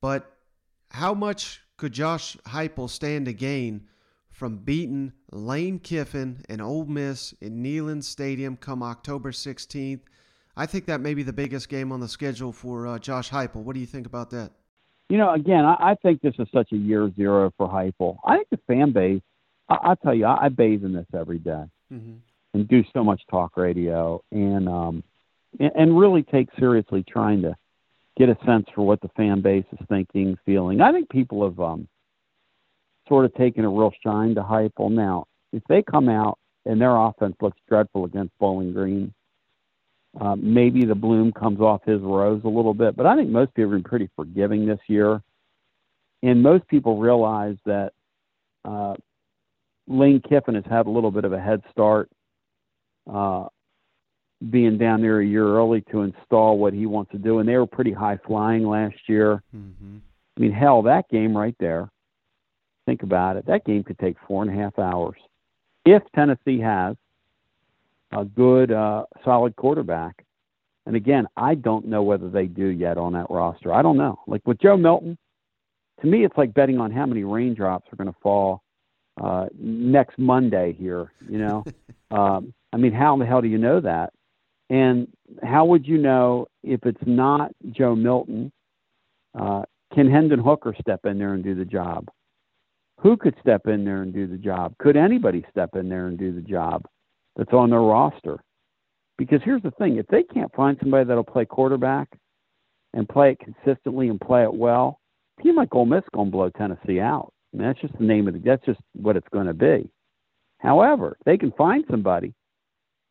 But 0.00 0.32
how 0.90 1.12
much 1.12 1.60
could 1.76 1.92
Josh 1.92 2.36
Heupel 2.46 2.88
stand 2.88 3.26
to 3.26 3.32
gain 3.32 3.86
from 4.40 4.56
beating 4.56 5.12
Lane 5.32 5.78
Kiffin 5.78 6.42
and 6.48 6.62
Ole 6.62 6.86
Miss 6.86 7.34
in 7.42 7.62
Neyland 7.62 8.02
Stadium 8.02 8.56
come 8.56 8.82
October 8.82 9.32
16th? 9.32 10.00
I 10.56 10.64
think 10.64 10.86
that 10.86 11.02
may 11.02 11.12
be 11.12 11.22
the 11.22 11.32
biggest 11.32 11.68
game 11.68 11.92
on 11.92 12.00
the 12.00 12.08
schedule 12.08 12.50
for 12.50 12.86
uh, 12.86 12.98
Josh 12.98 13.28
Heupel. 13.28 13.62
What 13.62 13.74
do 13.74 13.80
you 13.80 13.86
think 13.86 14.06
about 14.06 14.30
that? 14.30 14.52
You 15.10 15.18
know, 15.18 15.34
again, 15.34 15.66
I, 15.66 15.90
I 15.90 15.94
think 16.02 16.22
this 16.22 16.32
is 16.38 16.48
such 16.54 16.72
a 16.72 16.76
year 16.76 17.12
zero 17.16 17.52
for 17.58 17.68
Heupel. 17.68 18.16
I 18.24 18.36
think 18.36 18.48
the 18.50 18.58
fan 18.66 18.92
base, 18.92 19.20
I, 19.68 19.74
I'll 19.82 19.96
tell 19.96 20.14
you, 20.14 20.24
I, 20.24 20.46
I 20.46 20.48
bathe 20.48 20.84
in 20.84 20.94
this 20.94 21.06
every 21.14 21.38
day 21.38 21.64
mm-hmm. 21.92 22.14
and 22.54 22.66
do 22.66 22.82
so 22.94 23.04
much 23.04 23.20
talk 23.30 23.58
radio 23.58 24.22
and, 24.32 24.70
um, 24.70 25.04
and, 25.58 25.72
and 25.74 25.98
really 25.98 26.22
take 26.22 26.48
seriously 26.58 27.04
trying 27.06 27.42
to 27.42 27.54
get 28.16 28.30
a 28.30 28.38
sense 28.46 28.64
for 28.74 28.86
what 28.86 29.02
the 29.02 29.08
fan 29.18 29.42
base 29.42 29.66
is 29.70 29.86
thinking, 29.90 30.38
feeling. 30.46 30.80
I 30.80 30.92
think 30.92 31.10
people 31.10 31.44
have 31.44 31.60
um, 31.60 31.88
sort 33.10 33.24
of 33.24 33.34
taken 33.34 33.64
a 33.64 33.68
real 33.68 33.92
shine 34.02 34.34
to 34.36 34.42
Heupel. 34.42 34.90
Now, 34.90 35.26
if 35.52 35.62
they 35.68 35.82
come 35.82 36.08
out 36.08 36.38
and 36.64 36.80
their 36.80 36.96
offense 36.96 37.36
looks 37.42 37.58
dreadful 37.68 38.04
against 38.04 38.32
Bowling 38.38 38.72
Green, 38.72 39.12
uh, 40.18 40.36
maybe 40.36 40.84
the 40.84 40.94
bloom 40.94 41.32
comes 41.32 41.60
off 41.60 41.82
his 41.84 42.00
rose 42.00 42.40
a 42.44 42.48
little 42.48 42.74
bit. 42.74 42.96
But 42.96 43.06
I 43.06 43.16
think 43.16 43.28
most 43.28 43.52
people 43.54 43.72
have 43.72 43.82
been 43.82 43.88
pretty 43.88 44.08
forgiving 44.16 44.66
this 44.66 44.80
year, 44.86 45.22
and 46.22 46.42
most 46.42 46.66
people 46.68 46.98
realize 46.98 47.56
that 47.66 47.92
uh, 48.64 48.94
Lane 49.86 50.22
Kiffin 50.26 50.54
has 50.54 50.64
had 50.70 50.86
a 50.86 50.90
little 50.90 51.10
bit 51.10 51.24
of 51.24 51.32
a 51.32 51.40
head 51.40 51.62
start. 51.70 52.08
Uh, 53.12 53.46
being 54.48 54.78
down 54.78 55.02
there 55.02 55.20
a 55.20 55.26
year 55.26 55.46
early 55.46 55.82
to 55.90 56.00
install 56.02 56.58
what 56.58 56.72
he 56.72 56.86
wants 56.86 57.12
to 57.12 57.18
do. 57.18 57.40
And 57.40 57.48
they 57.48 57.56
were 57.56 57.66
pretty 57.66 57.92
high 57.92 58.18
flying 58.26 58.66
last 58.66 58.96
year. 59.06 59.42
Mm-hmm. 59.54 59.98
I 60.36 60.40
mean, 60.40 60.52
hell, 60.52 60.82
that 60.82 61.08
game 61.10 61.36
right 61.36 61.54
there, 61.60 61.90
think 62.90 63.02
about 63.04 63.36
it, 63.36 63.46
that 63.46 63.64
game 63.64 63.84
could 63.84 63.98
take 64.00 64.16
four 64.26 64.42
and 64.42 64.50
a 64.50 64.60
half 64.60 64.76
hours. 64.76 65.18
If 65.84 66.02
Tennessee 66.12 66.58
has 66.58 66.96
a 68.12 68.24
good, 68.24 68.72
uh, 68.72 69.04
solid 69.24 69.54
quarterback. 69.54 70.24
And 70.86 70.96
again, 70.96 71.28
I 71.36 71.54
don't 71.54 71.86
know 71.86 72.02
whether 72.02 72.28
they 72.28 72.46
do 72.46 72.66
yet 72.66 72.98
on 72.98 73.12
that 73.12 73.26
roster. 73.30 73.72
I 73.72 73.82
don't 73.82 73.96
know. 73.96 74.18
Like 74.26 74.44
with 74.44 74.60
Joe 74.60 74.76
Milton, 74.76 75.16
to 76.00 76.06
me, 76.08 76.24
it's 76.24 76.36
like 76.36 76.52
betting 76.52 76.80
on 76.80 76.90
how 76.90 77.06
many 77.06 77.22
raindrops 77.22 77.86
are 77.92 77.96
going 77.96 78.12
to 78.12 78.18
fall 78.20 78.62
uh, 79.22 79.46
next 79.56 80.18
Monday 80.18 80.74
here. 80.76 81.12
You 81.28 81.38
know, 81.38 81.64
um, 82.10 82.52
I 82.72 82.78
mean, 82.78 82.92
how 82.92 83.14
in 83.14 83.20
the 83.20 83.26
hell 83.26 83.42
do 83.42 83.48
you 83.48 83.58
know 83.58 83.80
that? 83.80 84.12
And 84.70 85.06
how 85.42 85.66
would 85.66 85.86
you 85.86 85.98
know 85.98 86.48
if 86.64 86.84
it's 86.84 87.02
not 87.06 87.52
Joe 87.70 87.94
Milton? 87.94 88.50
Uh, 89.38 89.62
can 89.94 90.10
Hendon 90.10 90.40
Hooker 90.40 90.74
step 90.80 91.04
in 91.04 91.18
there 91.18 91.34
and 91.34 91.44
do 91.44 91.54
the 91.54 91.64
job? 91.64 92.08
Who 93.02 93.16
could 93.16 93.34
step 93.40 93.66
in 93.66 93.84
there 93.84 94.02
and 94.02 94.12
do 94.12 94.26
the 94.26 94.36
job? 94.36 94.74
Could 94.78 94.96
anybody 94.96 95.44
step 95.50 95.74
in 95.74 95.88
there 95.88 96.06
and 96.06 96.18
do 96.18 96.34
the 96.34 96.42
job 96.42 96.84
that's 97.36 97.52
on 97.52 97.70
their 97.70 97.80
roster? 97.80 98.42
Because 99.16 99.40
here's 99.44 99.62
the 99.62 99.70
thing 99.72 99.96
if 99.96 100.06
they 100.06 100.22
can't 100.22 100.54
find 100.54 100.76
somebody 100.80 101.04
that'll 101.04 101.24
play 101.24 101.44
quarterback 101.44 102.08
and 102.94 103.08
play 103.08 103.32
it 103.32 103.38
consistently 103.38 104.08
and 104.08 104.20
play 104.20 104.42
it 104.42 104.52
well, 104.52 105.00
a 105.38 105.42
team 105.42 105.56
like 105.56 105.74
Ole 105.74 105.86
Miss 105.86 106.02
is 106.02 106.08
going 106.12 106.28
to 106.28 106.32
blow 106.32 106.50
Tennessee 106.50 107.00
out. 107.00 107.32
Mean, 107.52 107.66
that's 107.66 107.80
just 107.80 107.96
the 107.98 108.04
name 108.04 108.28
of 108.28 108.34
the, 108.34 108.40
that's 108.40 108.64
just 108.64 108.80
what 108.94 109.16
it's 109.16 109.28
going 109.32 109.46
to 109.46 109.54
be. 109.54 109.90
However, 110.58 111.16
they 111.24 111.36
can 111.36 111.52
find 111.52 111.84
somebody 111.90 112.34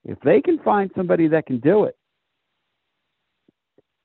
if 0.06 0.20
they 0.22 0.42
can 0.42 0.60
find 0.60 0.90
somebody 0.96 1.28
that 1.28 1.46
can 1.46 1.60
do 1.60 1.84
it, 1.84 1.96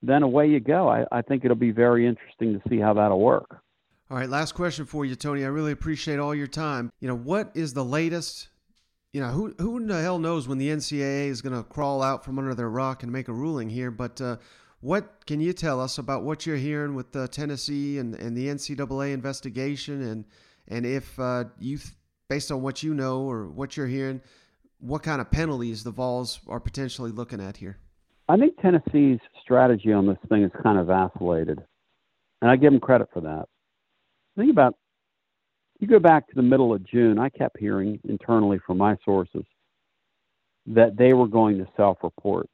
then 0.03 0.23
away 0.23 0.49
you 0.49 0.61
go. 0.61 0.89
I, 0.89 1.05
I 1.13 1.23
think 1.23 1.45
it'll 1.45 1.57
be 1.57 1.71
very 1.71 2.07
interesting 2.07 2.55
to 2.55 2.69
see 2.69 2.79
how 2.79 2.95
that'll 2.95 3.21
work. 3.21 3.63
All 4.15 4.21
right, 4.21 4.31
last 4.31 4.53
question 4.53 4.85
for 4.87 5.05
you, 5.05 5.17
Tony. 5.17 5.43
I 5.45 5.49
really 5.49 5.73
appreciate 5.73 6.21
all 6.21 6.37
your 6.37 6.47
time. 6.47 6.89
You 7.01 7.09
know, 7.09 7.17
what 7.17 7.51
is 7.55 7.75
the 7.75 7.85
latest? 7.85 8.47
You 9.13 9.21
know, 9.21 9.31
who 9.31 9.53
who 9.59 9.77
in 9.79 9.89
the 9.89 10.01
hell 10.01 10.21
knows 10.21 10.47
when 10.47 10.59
the 10.59 10.69
NCAA 10.69 11.27
is 11.27 11.43
going 11.43 11.53
to 11.53 11.69
crawl 11.69 12.01
out 12.01 12.25
from 12.25 12.39
under 12.39 12.55
their 12.55 12.71
rock 12.71 13.03
and 13.03 13.11
make 13.11 13.27
a 13.27 13.33
ruling 13.33 13.71
here? 13.71 13.91
But 13.91 14.21
uh, 14.21 14.37
what 14.81 15.27
can 15.27 15.41
you 15.41 15.53
tell 15.53 15.81
us 15.81 15.99
about 15.99 16.23
what 16.23 16.47
you're 16.47 16.55
hearing 16.55 16.95
with 16.95 17.17
uh, 17.17 17.27
Tennessee 17.27 17.99
and, 17.99 18.15
and 18.15 18.37
the 18.37 18.47
NCAA 18.47 19.13
investigation, 19.13 20.01
and 20.01 20.25
and 20.69 20.87
if 20.87 21.19
uh, 21.19 21.47
you, 21.59 21.81
based 22.29 22.53
on 22.53 22.63
what 22.63 22.85
you 22.85 22.95
know 22.95 23.23
or 23.23 23.49
what 23.49 23.77
you're 23.77 23.89
hearing, 23.89 24.21
what 24.79 25.03
kind 25.03 25.21
of 25.21 25.29
penalties 25.33 25.83
the 25.83 25.91
Vols 25.91 26.39
are 26.47 26.61
potentially 26.61 27.11
looking 27.11 27.41
at 27.41 27.57
here? 27.57 27.79
I 28.29 28.37
think 28.37 28.63
Tennessee's 28.63 29.19
strategy 29.43 29.93
on 29.93 30.07
this 30.07 30.19
thing 30.29 30.45
is 30.45 30.53
kind 30.63 30.79
of 30.79 30.87
vacillated, 30.87 31.65
and 32.43 32.49
I 32.49 32.55
give 32.55 32.71
them 32.71 32.79
credit 32.79 33.09
for 33.13 33.21
that. 33.23 33.49
Think 34.37 34.51
about 34.51 34.77
you 35.81 35.89
go 35.89 35.99
back 35.99 36.29
to 36.29 36.35
the 36.35 36.43
middle 36.43 36.73
of 36.73 36.85
June. 36.85 37.19
I 37.19 37.29
kept 37.29 37.59
hearing 37.59 38.01
internally 38.09 38.59
from 38.67 38.79
my 38.79 38.97
sources 39.05 39.45
that 40.67 40.97
they 40.97 41.13
were 41.13 41.27
going 41.27 41.59
to 41.59 41.69
self-report 41.77 42.49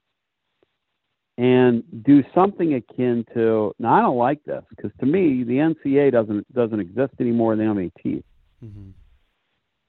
and 1.39 1.85
do 2.05 2.25
something 2.35 2.75
akin 2.75 3.25
to. 3.35 3.73
Now 3.79 3.95
I 3.95 4.01
don't 4.01 4.17
like 4.17 4.43
this 4.45 4.63
because 4.71 4.91
to 5.01 5.07
me 5.07 5.45
the 5.45 5.55
NCA 5.55 6.13
doesn't 6.13 6.53
doesn't 6.53 6.81
exist 6.81 7.15
anymore. 7.21 7.57
Have 7.57 7.79
any 7.79 7.93
teeth. 8.03 8.25
Mm-hmm. 8.65 8.91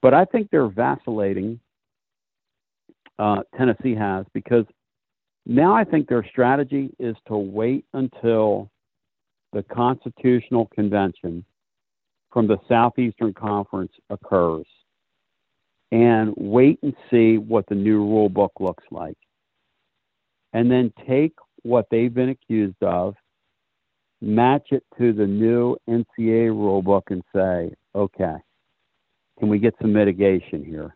But 0.01 0.13
I 0.13 0.25
think 0.25 0.49
they're 0.49 0.67
vacillating 0.67 1.59
uh, 3.19 3.41
Tennessee 3.55 3.95
has 3.95 4.25
because 4.33 4.65
now 5.45 5.75
I 5.75 5.83
think 5.83 6.07
their 6.07 6.25
strategy 6.29 6.89
is 6.99 7.15
to 7.27 7.37
wait 7.37 7.85
until 7.93 8.69
the 9.53 9.63
constitutional 9.63 10.67
convention 10.73 11.45
from 12.31 12.47
the 12.47 12.57
Southeastern 12.67 13.33
Conference 13.33 13.91
occurs 14.09 14.65
and 15.91 16.33
wait 16.37 16.79
and 16.81 16.95
see 17.09 17.37
what 17.37 17.65
the 17.67 17.75
new 17.75 17.99
rule 17.99 18.29
book 18.29 18.53
looks 18.59 18.83
like. 18.91 19.17
And 20.53 20.71
then 20.71 20.93
take 21.07 21.33
what 21.63 21.87
they've 21.91 22.13
been 22.13 22.29
accused 22.29 22.81
of, 22.81 23.15
match 24.21 24.67
it 24.71 24.83
to 24.97 25.13
the 25.13 25.25
new 25.27 25.75
NCAA 25.89 26.49
rule 26.49 26.81
book, 26.81 27.05
and 27.09 27.23
say, 27.35 27.73
okay, 27.95 28.35
can 29.39 29.49
we 29.49 29.59
get 29.59 29.73
some 29.81 29.93
mitigation 29.93 30.63
here? 30.63 30.95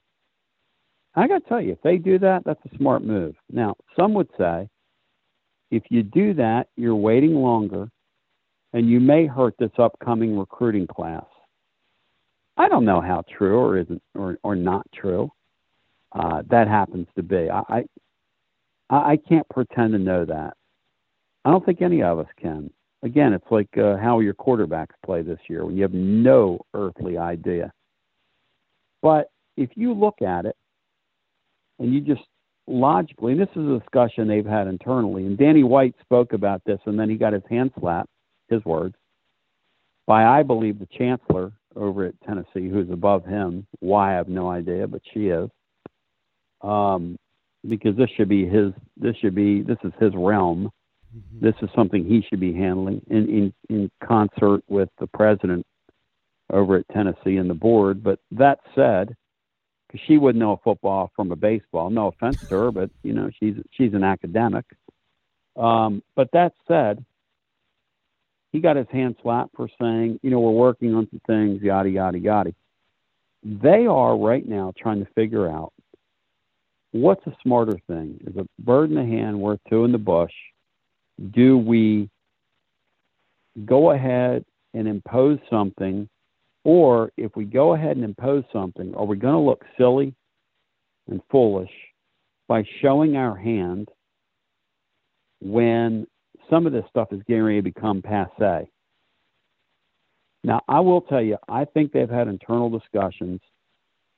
I 1.16 1.28
got 1.28 1.44
to 1.44 1.50
tell 1.50 1.62
you, 1.62 1.74
if 1.74 1.82
they 1.82 1.98
do 1.98 2.20
that, 2.20 2.44
that's 2.46 2.60
a 2.72 2.78
smart 2.78 3.04
move. 3.04 3.36
Now, 3.50 3.76
some 3.98 4.14
would 4.14 4.30
say 4.38 4.68
if 5.72 5.84
you 5.90 6.04
do 6.04 6.34
that, 6.36 6.68
you're 6.76 6.96
waiting 6.96 7.36
longer 7.36 7.90
and 8.76 8.90
you 8.90 9.00
may 9.00 9.26
hurt 9.26 9.56
this 9.58 9.72
upcoming 9.80 10.38
recruiting 10.38 10.86
class. 10.86 11.24
I 12.58 12.68
don't 12.68 12.84
know 12.84 13.00
how 13.00 13.24
true 13.38 13.58
or 13.58 13.78
isn't 13.78 14.02
or, 14.16 14.38
or 14.44 14.54
not 14.54 14.86
true. 14.94 15.32
Uh, 16.12 16.44
that 16.50 16.68
happens 16.68 17.08
to 17.16 17.24
be. 17.24 17.50
I, 17.50 17.62
I 17.70 17.84
I 18.90 19.18
can't 19.28 19.48
pretend 19.50 19.94
to 19.94 19.98
know 19.98 20.26
that. 20.26 20.56
I 21.46 21.52
don't 21.52 21.66
think 21.66 21.82
any 21.82 22.04
of 22.04 22.20
us 22.20 22.28
can. 22.40 22.70
Again, 23.02 23.34
it's 23.34 23.50
like 23.50 23.70
uh, 23.78 23.96
how 23.96 24.20
your 24.20 24.34
quarterbacks 24.34 24.94
play 25.06 25.22
this 25.22 25.40
year 25.48 25.66
when 25.66 25.78
you 25.78 25.82
have 25.84 25.94
no 25.94 26.60
earthly 26.74 27.18
idea. 27.18 27.72
But 29.02 29.30
if 29.56 29.70
you 29.76 29.94
look 29.94 30.22
at 30.22 30.46
it, 30.46 30.56
and 31.80 31.94
you 31.94 32.02
just 32.02 32.28
logically, 32.68 33.34
and 33.34 33.42
this 33.42 33.50
is 33.56 33.68
a 33.68 33.80
discussion 33.80 34.28
they've 34.28 34.46
had 34.46 34.68
internally, 34.68 35.26
and 35.26 35.38
Danny 35.38 35.64
White 35.64 35.96
spoke 36.02 36.34
about 36.34 36.62
this, 36.66 36.80
and 36.86 37.00
then 37.00 37.10
he 37.10 37.16
got 37.16 37.34
his 37.34 37.44
hand 37.50 37.72
slapped, 37.80 38.10
his 38.50 38.64
words, 38.66 38.96
by 40.08 40.26
I 40.26 40.44
believe 40.44 40.80
the 40.80 40.88
chancellor 40.98 41.52
over 41.76 42.06
at 42.06 42.22
Tennessee, 42.22 42.70
who's 42.70 42.90
above 42.90 43.26
him. 43.26 43.68
Why 43.80 44.14
I 44.14 44.16
have 44.16 44.30
no 44.30 44.50
idea, 44.50 44.88
but 44.88 45.02
she 45.14 45.28
is. 45.28 45.50
Um, 46.62 47.18
because 47.68 47.96
this 47.98 48.10
should 48.16 48.30
be 48.30 48.48
his. 48.48 48.72
This 48.98 49.16
should 49.18 49.36
be. 49.36 49.62
This 49.62 49.78
is 49.84 49.92
his 50.00 50.14
realm. 50.16 50.72
Mm-hmm. 51.16 51.46
This 51.46 51.56
is 51.62 51.70
something 51.76 52.06
he 52.06 52.24
should 52.30 52.40
be 52.40 52.54
handling 52.54 53.02
in, 53.10 53.30
in 53.30 53.54
in 53.70 53.92
concert 54.04 54.64
with 54.68 54.90
the 55.00 55.08
president 55.08 55.66
over 56.52 56.78
at 56.78 56.88
Tennessee 56.90 57.38
and 57.38 57.50
the 57.50 57.56
board. 57.56 58.04
But 58.04 58.20
that 58.32 58.60
said, 58.76 59.16
because 59.88 60.02
she 60.08 60.18
wouldn't 60.18 60.40
know 60.40 60.54
a 60.54 60.58
football 60.58 61.12
from 61.16 61.32
a 61.32 61.36
baseball. 61.36 61.90
No 61.90 62.08
offense 62.08 62.40
to 62.48 62.56
her, 62.56 62.72
but 62.72 62.90
you 63.04 63.14
know 63.14 63.30
she's 63.40 63.56
she's 63.72 63.94
an 63.94 64.04
academic. 64.04 64.66
Um, 65.56 66.04
but 66.16 66.30
that 66.34 66.54
said, 66.68 67.04
he 68.56 68.62
got 68.62 68.78
his 68.78 68.88
hand 68.90 69.18
slapped 69.22 69.54
for 69.54 69.68
saying, 69.82 70.18
you 70.24 70.30
know, 70.30 70.40
we're 70.40 70.52
working 70.52 70.96
on 70.96 71.10
some 71.10 71.20
things, 71.28 71.62
yada 71.62 71.90
yada 71.90 72.18
yada. 72.18 72.54
They 73.44 73.86
are 73.86 74.18
right 74.18 74.48
now 74.48 74.72
trying 74.78 75.04
to 75.04 75.12
figure 75.14 75.50
out 75.50 75.74
what's 76.92 77.28
a 77.28 77.36
smarter 77.44 77.78
thing. 77.88 78.18
Is 78.26 78.38
a 78.38 78.48
bird 78.60 78.92
in 78.92 78.96
the 78.96 79.04
hand 79.04 79.38
worth 79.38 79.60
two 79.70 79.84
in 79.84 79.92
the 79.92 79.98
bush? 79.98 80.32
Do 81.32 81.58
we 81.58 82.10
go 83.66 83.92
ahead 83.92 84.46
and 84.74 84.88
impose 84.88 85.40
something 85.50 86.08
or 86.64 87.12
if 87.18 87.36
we 87.36 87.44
go 87.44 87.74
ahead 87.74 87.98
and 87.98 88.06
impose 88.06 88.46
something, 88.54 88.96
are 88.96 89.06
we 89.06 89.18
going 89.18 89.34
to 89.34 89.40
look 89.40 89.66
silly 89.78 90.16
and 91.10 91.20
foolish 91.30 91.72
by 92.48 92.64
showing 92.82 93.18
our 93.18 93.36
hand 93.36 93.90
when 95.42 96.08
some 96.50 96.66
of 96.66 96.74
this 96.74 96.86
stuff 96.90 97.10
is 97.12 97.22
getting 97.28 97.44
ready 97.44 97.58
to 97.60 97.64
become 97.64 98.02
passe? 98.02 98.70
Now, 100.44 100.62
I 100.68 100.80
will 100.80 101.02
tell 101.02 101.22
you, 101.22 101.38
I 101.50 101.66
think 101.66 101.92
they've 101.92 102.10
had 102.10 102.28
internal 102.28 102.70
discussions 102.70 103.42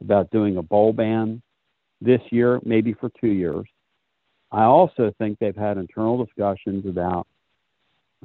about 0.02 0.30
doing 0.30 0.58
a 0.58 0.62
bowl 0.62 0.94
ban 0.94 1.42
this 2.02 2.22
year, 2.32 2.60
maybe 2.64 2.94
for 2.94 3.10
two 3.22 3.30
years. 3.30 3.66
I 4.52 4.64
also 4.64 5.14
think 5.18 5.40
they've 5.40 5.56
had 5.56 5.78
internal 5.78 6.24
discussions 6.24 6.86
about 6.86 7.28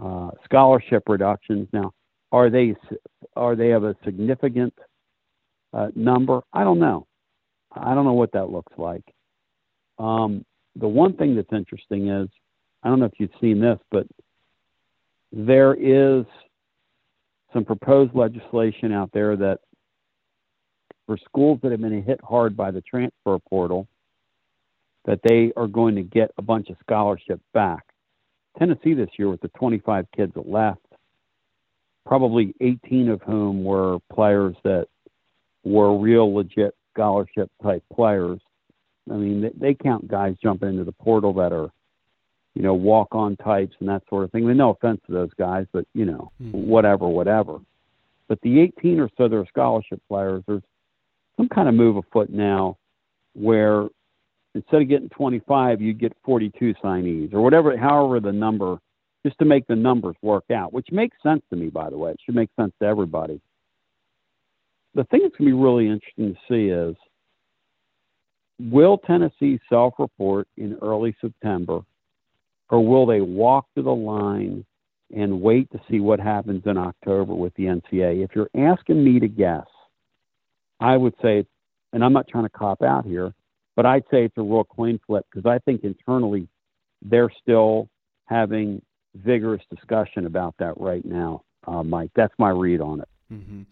uh, 0.02 0.30
scholarship 0.44 1.04
reductions. 1.08 1.68
Now, 1.72 1.92
are 2.30 2.50
they 2.50 2.74
are 3.36 3.56
they 3.56 3.72
of 3.72 3.84
a 3.84 3.96
significant 4.04 4.74
uh, 5.72 5.88
number? 5.94 6.42
I 6.52 6.64
don't 6.64 6.78
know. 6.78 7.06
I 7.72 7.94
don't 7.94 8.04
know 8.04 8.12
what 8.12 8.32
that 8.32 8.50
looks 8.50 8.72
like. 8.76 9.04
Um, 9.98 10.44
the 10.76 10.88
one 10.88 11.16
thing 11.16 11.34
that's 11.36 11.52
interesting 11.52 12.08
is 12.08 12.28
I 12.82 12.88
don't 12.88 13.00
know 13.00 13.06
if 13.06 13.18
you've 13.18 13.30
seen 13.40 13.60
this, 13.60 13.78
but 13.90 14.06
there 15.32 15.74
is 15.74 16.24
some 17.52 17.64
proposed 17.64 18.14
legislation 18.14 18.92
out 18.92 19.10
there 19.12 19.36
that 19.36 19.60
for 21.06 21.16
schools 21.18 21.60
that 21.62 21.72
have 21.72 21.80
been 21.80 22.02
hit 22.02 22.20
hard 22.22 22.56
by 22.56 22.70
the 22.70 22.80
transfer 22.82 23.38
portal, 23.48 23.86
that 25.04 25.20
they 25.28 25.52
are 25.56 25.66
going 25.66 25.96
to 25.96 26.02
get 26.02 26.30
a 26.38 26.42
bunch 26.42 26.70
of 26.70 26.76
scholarships 26.80 27.42
back. 27.52 27.84
Tennessee 28.58 28.94
this 28.94 29.10
year 29.18 29.28
with 29.28 29.40
the 29.40 29.48
25 29.48 30.06
kids 30.14 30.32
that 30.34 30.48
left 30.48 30.80
probably 32.04 32.54
18 32.60 33.08
of 33.08 33.22
whom 33.22 33.64
were 33.64 33.98
players 34.12 34.56
that 34.64 34.86
were 35.64 35.96
real 35.98 36.34
legit 36.34 36.74
scholarship 36.92 37.50
type 37.62 37.82
players. 37.92 38.40
I 39.10 39.14
mean, 39.14 39.42
they, 39.42 39.50
they 39.54 39.74
count 39.74 40.08
guys 40.08 40.36
jumping 40.42 40.70
into 40.70 40.84
the 40.84 40.92
portal 40.92 41.32
that 41.34 41.52
are, 41.52 41.70
you 42.54 42.62
know, 42.62 42.74
walk 42.74 43.08
on 43.12 43.36
types 43.36 43.74
and 43.80 43.88
that 43.88 44.02
sort 44.08 44.24
of 44.24 44.32
thing. 44.32 44.44
I 44.44 44.48
mean, 44.48 44.56
no 44.56 44.70
offense 44.70 45.00
to 45.06 45.12
those 45.12 45.32
guys, 45.38 45.66
but, 45.72 45.86
you 45.94 46.04
know, 46.04 46.30
mm-hmm. 46.42 46.68
whatever, 46.68 47.08
whatever. 47.08 47.58
But 48.28 48.40
the 48.42 48.60
18 48.60 49.00
or 49.00 49.08
so 49.16 49.28
that 49.28 49.36
are 49.36 49.46
scholarship 49.46 50.00
players, 50.08 50.42
there's 50.46 50.62
some 51.36 51.48
kind 51.48 51.68
of 51.68 51.74
move 51.74 51.96
afoot 51.96 52.30
now 52.30 52.76
where 53.34 53.88
instead 54.54 54.82
of 54.82 54.88
getting 54.88 55.08
25, 55.10 55.80
you 55.80 55.92
get 55.94 56.14
42 56.24 56.74
signees 56.82 57.32
or 57.32 57.40
whatever, 57.40 57.76
however 57.76 58.20
the 58.20 58.32
number 58.32 58.78
just 59.24 59.38
to 59.38 59.44
make 59.44 59.66
the 59.66 59.76
numbers 59.76 60.16
work 60.22 60.44
out, 60.50 60.72
which 60.72 60.88
makes 60.90 61.16
sense 61.22 61.42
to 61.50 61.56
me, 61.56 61.68
by 61.68 61.88
the 61.88 61.96
way. 61.96 62.10
It 62.10 62.20
should 62.24 62.34
make 62.34 62.50
sense 62.58 62.72
to 62.80 62.88
everybody. 62.88 63.40
The 64.94 65.04
thing 65.04 65.20
that's 65.22 65.36
going 65.36 65.50
to 65.50 65.56
be 65.56 65.62
really 65.62 65.88
interesting 65.88 66.34
to 66.34 66.40
see 66.48 66.70
is 66.70 66.96
will 68.70 68.98
Tennessee 68.98 69.58
self 69.68 69.94
report 69.98 70.48
in 70.56 70.76
early 70.82 71.16
September, 71.20 71.80
or 72.72 72.84
will 72.84 73.04
they 73.04 73.20
walk 73.20 73.66
to 73.76 73.82
the 73.82 73.94
line 73.94 74.64
and 75.14 75.42
wait 75.42 75.70
to 75.70 75.80
see 75.90 76.00
what 76.00 76.18
happens 76.18 76.62
in 76.64 76.78
October 76.78 77.34
with 77.34 77.54
the 77.54 77.64
NCA? 77.64 78.24
If 78.24 78.30
you're 78.34 78.50
asking 78.56 79.04
me 79.04 79.20
to 79.20 79.28
guess, 79.28 79.66
I 80.80 80.96
would 80.96 81.14
say, 81.22 81.44
and 81.92 82.02
I'm 82.02 82.14
not 82.14 82.26
trying 82.28 82.44
to 82.44 82.50
cop 82.50 82.82
out 82.82 83.04
here, 83.04 83.34
but 83.76 83.84
I'd 83.84 84.04
say 84.10 84.24
it's 84.24 84.38
a 84.38 84.42
real 84.42 84.64
coin 84.64 84.98
flip 85.06 85.26
because 85.30 85.46
I 85.46 85.58
think 85.58 85.84
internally 85.84 86.48
they're 87.02 87.30
still 87.42 87.90
having 88.24 88.80
vigorous 89.14 89.62
discussion 89.70 90.24
about 90.24 90.54
that 90.58 90.72
right 90.80 91.04
now, 91.04 91.44
uh, 91.66 91.82
Mike. 91.82 92.10
That's 92.16 92.34
my 92.38 92.48
read 92.48 92.80
on 92.80 93.02
it. 93.02 93.08
Mm-hmm. 93.30 93.62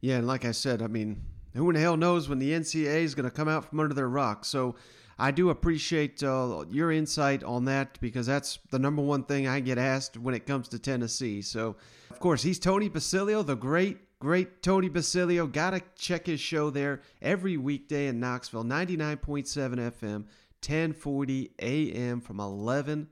Yeah, 0.00 0.16
and 0.16 0.26
like 0.26 0.44
I 0.44 0.50
said, 0.50 0.82
I 0.82 0.88
mean, 0.88 1.22
who 1.54 1.70
in 1.70 1.76
the 1.76 1.80
hell 1.80 1.96
knows 1.96 2.28
when 2.28 2.40
the 2.40 2.50
NCAA 2.50 3.02
is 3.02 3.14
going 3.14 3.30
to 3.30 3.34
come 3.34 3.48
out 3.48 3.66
from 3.66 3.78
under 3.78 3.94
their 3.94 4.08
rock? 4.08 4.44
So 4.44 4.74
I 5.18 5.32
do 5.32 5.50
appreciate 5.50 6.22
uh, 6.22 6.64
your 6.70 6.92
insight 6.92 7.42
on 7.42 7.64
that 7.64 7.98
because 8.00 8.26
that's 8.26 8.60
the 8.70 8.78
number 8.78 9.02
one 9.02 9.24
thing 9.24 9.48
I 9.48 9.58
get 9.58 9.76
asked 9.76 10.16
when 10.16 10.34
it 10.34 10.46
comes 10.46 10.68
to 10.68 10.78
Tennessee. 10.78 11.42
So, 11.42 11.74
of 12.10 12.20
course, 12.20 12.42
he's 12.42 12.60
Tony 12.60 12.88
Basilio, 12.88 13.42
the 13.42 13.56
great, 13.56 13.98
great 14.20 14.62
Tony 14.62 14.88
Basilio. 14.88 15.48
Got 15.48 15.70
to 15.70 15.82
check 15.96 16.26
his 16.26 16.40
show 16.40 16.70
there 16.70 17.02
every 17.20 17.56
weekday 17.56 18.06
in 18.06 18.20
Knoxville, 18.20 18.62
99.7 18.62 19.44
FM, 19.46 20.24
1040 20.64 21.50
AM 21.58 22.20
from 22.20 22.38
11 22.38 23.08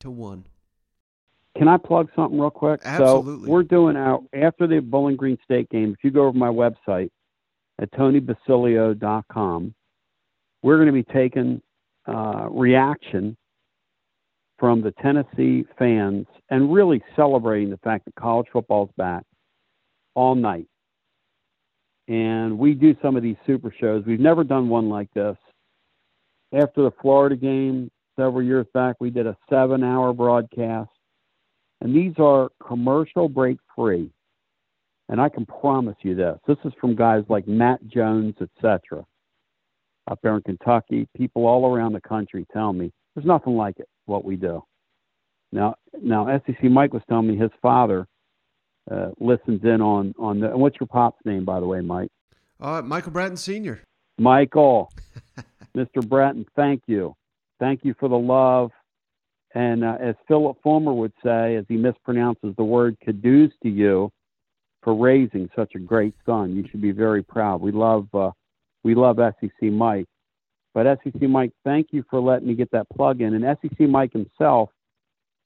to 0.00 0.10
1. 0.10 0.44
Can 1.56 1.66
I 1.66 1.78
plug 1.78 2.10
something 2.14 2.38
real 2.38 2.50
quick? 2.50 2.82
Absolutely. 2.84 3.46
So 3.46 3.50
we're 3.50 3.62
doing 3.62 3.96
out 3.96 4.24
after 4.34 4.66
the 4.66 4.80
Bowling 4.80 5.16
Green 5.16 5.38
State 5.44 5.70
game. 5.70 5.94
If 5.96 6.04
you 6.04 6.10
go 6.10 6.26
over 6.26 6.36
my 6.36 6.48
website 6.48 7.10
at 7.80 7.90
tonybasilio.com, 7.92 9.74
we're 10.62 10.76
going 10.76 10.86
to 10.86 10.92
be 10.92 11.04
taking 11.04 11.60
uh, 12.06 12.48
reaction 12.50 13.36
from 14.58 14.80
the 14.80 14.92
Tennessee 15.02 15.64
fans 15.78 16.26
and 16.50 16.72
really 16.72 17.02
celebrating 17.14 17.70
the 17.70 17.76
fact 17.78 18.04
that 18.06 18.14
college 18.16 18.46
football 18.52 18.84
is 18.86 18.90
back 18.96 19.24
all 20.14 20.34
night. 20.34 20.66
And 22.08 22.58
we 22.58 22.74
do 22.74 22.96
some 23.02 23.16
of 23.16 23.22
these 23.22 23.36
super 23.46 23.72
shows. 23.78 24.04
We've 24.06 24.18
never 24.18 24.42
done 24.42 24.68
one 24.68 24.88
like 24.88 25.12
this. 25.14 25.36
After 26.52 26.82
the 26.82 26.92
Florida 27.02 27.36
game 27.36 27.90
several 28.16 28.42
years 28.42 28.66
back, 28.72 28.96
we 28.98 29.10
did 29.10 29.26
a 29.26 29.36
seven 29.50 29.84
hour 29.84 30.12
broadcast 30.12 30.90
and 31.80 31.94
these 31.94 32.14
are 32.18 32.50
commercial 32.66 33.28
break 33.28 33.58
free. 33.74 34.10
And 35.08 35.20
I 35.20 35.28
can 35.28 35.46
promise 35.46 35.96
you 36.02 36.14
this 36.14 36.38
this 36.46 36.58
is 36.64 36.72
from 36.80 36.94
guys 36.94 37.24
like 37.28 37.48
Matt 37.48 37.86
Jones, 37.86 38.34
etc. 38.40 39.04
Up 40.10 40.18
there 40.22 40.36
in 40.36 40.42
Kentucky, 40.42 41.06
people 41.16 41.46
all 41.46 41.66
around 41.66 41.92
the 41.92 42.00
country 42.00 42.46
tell 42.52 42.72
me 42.72 42.90
there's 43.14 43.26
nothing 43.26 43.56
like 43.56 43.78
it, 43.78 43.88
what 44.06 44.24
we 44.24 44.36
do. 44.36 44.62
Now, 45.52 45.74
now 46.00 46.40
SEC 46.46 46.64
Mike 46.64 46.92
was 46.92 47.02
telling 47.08 47.28
me 47.28 47.36
his 47.36 47.50
father 47.60 48.06
uh, 48.90 49.10
listens 49.18 49.62
in 49.64 49.80
on 49.80 50.14
on 50.18 50.40
the. 50.40 50.50
And 50.50 50.60
what's 50.60 50.76
your 50.80 50.86
pop's 50.86 51.18
name, 51.24 51.44
by 51.44 51.60
the 51.60 51.66
way, 51.66 51.80
Mike? 51.80 52.10
Uh, 52.60 52.82
Michael 52.82 53.12
Bratton 53.12 53.36
Senior. 53.36 53.82
Michael, 54.18 54.90
Mr. 55.76 56.06
Bratton, 56.06 56.44
thank 56.56 56.82
you, 56.86 57.14
thank 57.60 57.84
you 57.84 57.94
for 58.00 58.08
the 58.08 58.18
love, 58.18 58.70
and 59.54 59.84
uh, 59.84 59.96
as 60.00 60.14
Philip 60.26 60.56
Fulmer 60.62 60.92
would 60.92 61.12
say, 61.22 61.56
as 61.56 61.64
he 61.68 61.76
mispronounces 61.76 62.56
the 62.56 62.64
word 62.64 62.96
"caduce" 63.00 63.52
to 63.62 63.68
you 63.68 64.10
for 64.82 64.94
raising 64.94 65.48
such 65.54 65.74
a 65.74 65.78
great 65.78 66.14
son, 66.24 66.56
you 66.56 66.66
should 66.70 66.82
be 66.82 66.92
very 66.92 67.22
proud. 67.22 67.60
We 67.60 67.72
love 67.72 68.08
uh, 68.14 68.30
we 68.88 68.94
love 68.94 69.18
SEC 69.18 69.70
Mike, 69.70 70.06
but 70.72 70.86
SEC 71.04 71.20
Mike, 71.28 71.52
thank 71.62 71.88
you 71.90 72.02
for 72.08 72.20
letting 72.20 72.48
me 72.48 72.54
get 72.54 72.70
that 72.70 72.88
plug 72.88 73.20
in. 73.20 73.34
And 73.34 73.58
SEC 73.60 73.86
Mike 73.86 74.14
himself 74.14 74.70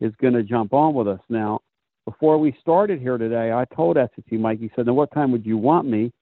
is 0.00 0.12
going 0.20 0.35
to 0.35 0.44
jump 0.44 0.72
on 0.72 0.94
with 0.94 1.09
us 1.09 1.18
now. 1.28 1.59
Before 2.05 2.38
we 2.38 2.57
started 2.61 3.00
here 3.00 3.18
today, 3.18 3.52
I 3.52 3.64
told 3.74 3.96
SEC 3.96 4.38
Mike. 4.38 4.61
He 4.61 4.70
said, 4.76 4.87
"Now, 4.87 4.92
what 4.92 5.11
time 5.11 5.33
would 5.33 5.44
you 5.44 5.59
want 5.59 5.88
me?" 5.88 6.12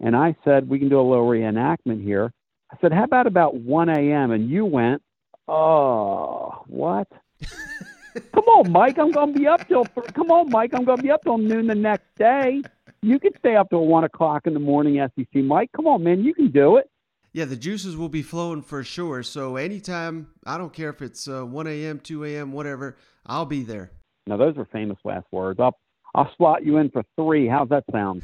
And 0.00 0.16
I 0.16 0.34
said, 0.42 0.70
"We 0.70 0.78
can 0.78 0.88
do 0.88 0.98
a 0.98 1.02
little 1.02 1.28
reenactment 1.28 2.02
here." 2.02 2.32
I 2.72 2.76
said, 2.80 2.94
"How 2.94 3.04
about 3.04 3.26
about 3.26 3.56
1 3.56 3.90
a.m.?" 3.90 4.30
And 4.30 4.48
you 4.48 4.64
went, 4.64 5.02
"Oh, 5.48 6.64
what?" 6.66 7.08
Come 8.34 8.44
on, 8.44 8.72
Mike. 8.72 8.98
I'm 8.98 9.12
going 9.12 9.34
to 9.34 9.38
be 9.38 9.46
up 9.46 9.68
till. 9.68 9.84
Come 9.84 10.30
on, 10.30 10.48
Mike. 10.48 10.70
I'm 10.72 10.84
going 10.84 10.96
to 10.96 11.02
be 11.02 11.10
up 11.10 11.22
till 11.24 11.36
noon 11.36 11.66
the 11.66 11.74
next 11.74 12.08
day. 12.16 12.62
You 13.02 13.18
can 13.18 13.32
stay 13.38 13.56
up 13.56 13.70
till 13.70 13.86
one 13.86 14.04
o'clock 14.04 14.46
in 14.46 14.52
the 14.52 14.60
morning, 14.60 15.06
SEC. 15.16 15.42
Mike, 15.42 15.70
come 15.74 15.86
on, 15.86 16.02
man. 16.02 16.22
You 16.22 16.34
can 16.34 16.50
do 16.50 16.76
it. 16.76 16.90
Yeah, 17.32 17.46
the 17.46 17.56
juices 17.56 17.96
will 17.96 18.08
be 18.08 18.22
flowing 18.22 18.60
for 18.60 18.82
sure. 18.84 19.22
So 19.22 19.56
anytime, 19.56 20.28
I 20.44 20.58
don't 20.58 20.72
care 20.72 20.90
if 20.90 21.00
it's 21.00 21.28
uh, 21.28 21.46
1 21.46 21.66
a.m., 21.66 22.00
2 22.00 22.24
a.m., 22.24 22.52
whatever, 22.52 22.96
I'll 23.24 23.46
be 23.46 23.62
there. 23.62 23.92
Now 24.26 24.36
those 24.36 24.58
are 24.58 24.66
famous 24.66 24.98
last 25.04 25.26
words. 25.32 25.58
I'll 25.60 25.78
I'll 26.14 26.30
slot 26.36 26.64
you 26.64 26.78
in 26.78 26.90
for 26.90 27.04
three. 27.16 27.46
How's 27.46 27.68
that 27.68 27.84
sound? 27.92 28.22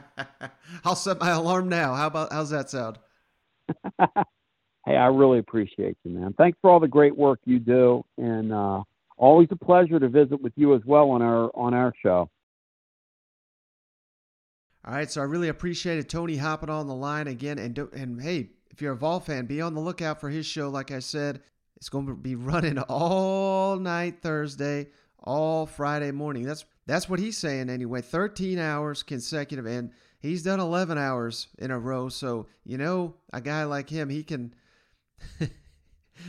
I'll 0.84 0.96
set 0.96 1.20
my 1.20 1.30
alarm 1.30 1.68
now. 1.68 1.94
How 1.94 2.08
about 2.08 2.32
how's 2.32 2.50
that 2.50 2.68
sound? 2.68 2.98
hey, 4.00 4.96
I 4.96 5.06
really 5.06 5.38
appreciate 5.38 5.96
you, 6.04 6.10
man. 6.10 6.34
Thanks 6.36 6.58
for 6.60 6.68
all 6.68 6.80
the 6.80 6.88
great 6.88 7.16
work 7.16 7.38
you 7.44 7.60
do, 7.60 8.04
and 8.18 8.52
uh, 8.52 8.82
always 9.16 9.48
a 9.52 9.56
pleasure 9.56 10.00
to 10.00 10.08
visit 10.08 10.42
with 10.42 10.52
you 10.56 10.74
as 10.74 10.82
well 10.84 11.10
on 11.10 11.22
our 11.22 11.50
on 11.54 11.74
our 11.74 11.92
show. 12.02 12.28
All 14.86 14.94
right, 14.94 15.10
so 15.10 15.20
I 15.20 15.24
really 15.24 15.48
appreciated 15.48 16.08
Tony 16.08 16.36
hopping 16.36 16.70
on 16.70 16.86
the 16.86 16.94
line 16.94 17.26
again, 17.26 17.58
and 17.58 17.76
and 17.76 18.22
hey, 18.22 18.50
if 18.70 18.80
you're 18.80 18.92
a 18.92 18.96
Vol 18.96 19.18
fan, 19.18 19.46
be 19.46 19.60
on 19.60 19.74
the 19.74 19.80
lookout 19.80 20.20
for 20.20 20.30
his 20.30 20.46
show. 20.46 20.68
Like 20.68 20.92
I 20.92 21.00
said, 21.00 21.40
it's 21.76 21.88
going 21.88 22.06
to 22.06 22.14
be 22.14 22.36
running 22.36 22.78
all 22.78 23.76
night 23.76 24.22
Thursday, 24.22 24.86
all 25.18 25.66
Friday 25.66 26.12
morning. 26.12 26.44
That's 26.44 26.64
that's 26.86 27.08
what 27.08 27.18
he's 27.18 27.36
saying 27.36 27.68
anyway. 27.68 28.00
13 28.00 28.60
hours 28.60 29.02
consecutive, 29.02 29.66
and 29.66 29.90
he's 30.20 30.44
done 30.44 30.60
11 30.60 30.98
hours 30.98 31.48
in 31.58 31.72
a 31.72 31.78
row. 31.80 32.08
So 32.08 32.46
you 32.64 32.78
know, 32.78 33.14
a 33.32 33.40
guy 33.40 33.64
like 33.64 33.90
him, 33.90 34.08
he 34.08 34.22
can. 34.22 34.54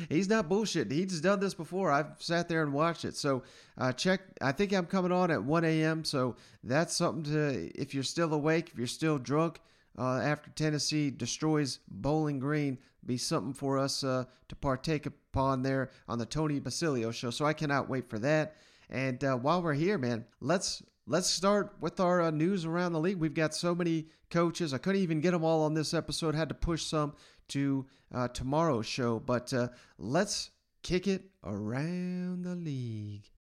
he's 0.09 0.29
not 0.29 0.49
bullshitting. 0.49 0.91
He's 0.91 1.21
done 1.21 1.39
this 1.39 1.53
before. 1.53 1.91
I've 1.91 2.13
sat 2.19 2.47
there 2.49 2.63
and 2.63 2.73
watched 2.73 3.05
it. 3.05 3.15
So 3.15 3.43
uh, 3.77 3.91
check. 3.91 4.21
I 4.41 4.51
think 4.51 4.73
I'm 4.73 4.85
coming 4.85 5.11
on 5.11 5.31
at 5.31 5.43
1 5.43 5.65
a.m. 5.65 6.03
So 6.03 6.35
that's 6.63 6.95
something 6.95 7.23
to. 7.33 7.71
If 7.79 7.93
you're 7.93 8.03
still 8.03 8.33
awake, 8.33 8.69
if 8.71 8.77
you're 8.77 8.87
still 8.87 9.17
drunk 9.17 9.59
uh, 9.97 10.19
after 10.19 10.49
Tennessee 10.51 11.09
destroys 11.09 11.79
Bowling 11.87 12.39
Green, 12.39 12.77
be 13.05 13.17
something 13.17 13.53
for 13.53 13.77
us 13.77 14.03
uh, 14.03 14.25
to 14.49 14.55
partake 14.55 15.05
upon 15.05 15.63
there 15.63 15.91
on 16.07 16.19
the 16.19 16.25
Tony 16.25 16.59
Basilio 16.59 17.11
show. 17.11 17.29
So 17.29 17.45
I 17.45 17.53
cannot 17.53 17.89
wait 17.89 18.09
for 18.09 18.19
that. 18.19 18.55
And 18.89 19.23
uh, 19.23 19.35
while 19.35 19.61
we're 19.61 19.73
here, 19.73 19.97
man, 19.97 20.25
let's 20.39 20.83
let's 21.07 21.29
start 21.29 21.73
with 21.79 21.99
our 21.99 22.21
uh, 22.21 22.31
news 22.31 22.65
around 22.65 22.93
the 22.93 22.99
league. 22.99 23.17
We've 23.17 23.33
got 23.33 23.55
so 23.55 23.73
many 23.73 24.07
coaches. 24.29 24.73
I 24.73 24.77
couldn't 24.77 25.01
even 25.01 25.21
get 25.21 25.31
them 25.31 25.43
all 25.43 25.63
on 25.63 25.73
this 25.73 25.93
episode. 25.93 26.35
Had 26.35 26.49
to 26.49 26.55
push 26.55 26.83
some 26.83 27.13
to 27.49 27.85
uh, 28.13 28.27
tomorrow's 28.27 28.85
show. 28.85 29.19
But 29.19 29.53
uh, 29.53 29.69
let's 29.97 30.51
kick 30.83 31.07
it 31.07 31.29
around 31.43 32.43
the 32.43 32.55
league. 32.55 33.31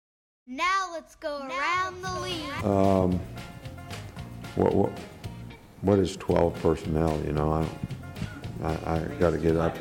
Now 0.47 0.89
let's 0.93 1.17
go 1.17 1.41
around 1.41 2.03
the 2.03 2.21
league. 2.21 2.65
Um, 2.65 3.21
what 4.55 4.75
what 4.75 4.99
what 5.81 5.99
is 5.99 6.17
twelve 6.17 6.55
personnel? 6.63 7.21
You 7.27 7.33
know, 7.33 7.53
I 7.53 7.67
I, 8.63 8.95
I 8.95 8.99
got 9.19 9.31
to 9.31 9.39
get 9.39 9.57
up. 9.57 9.77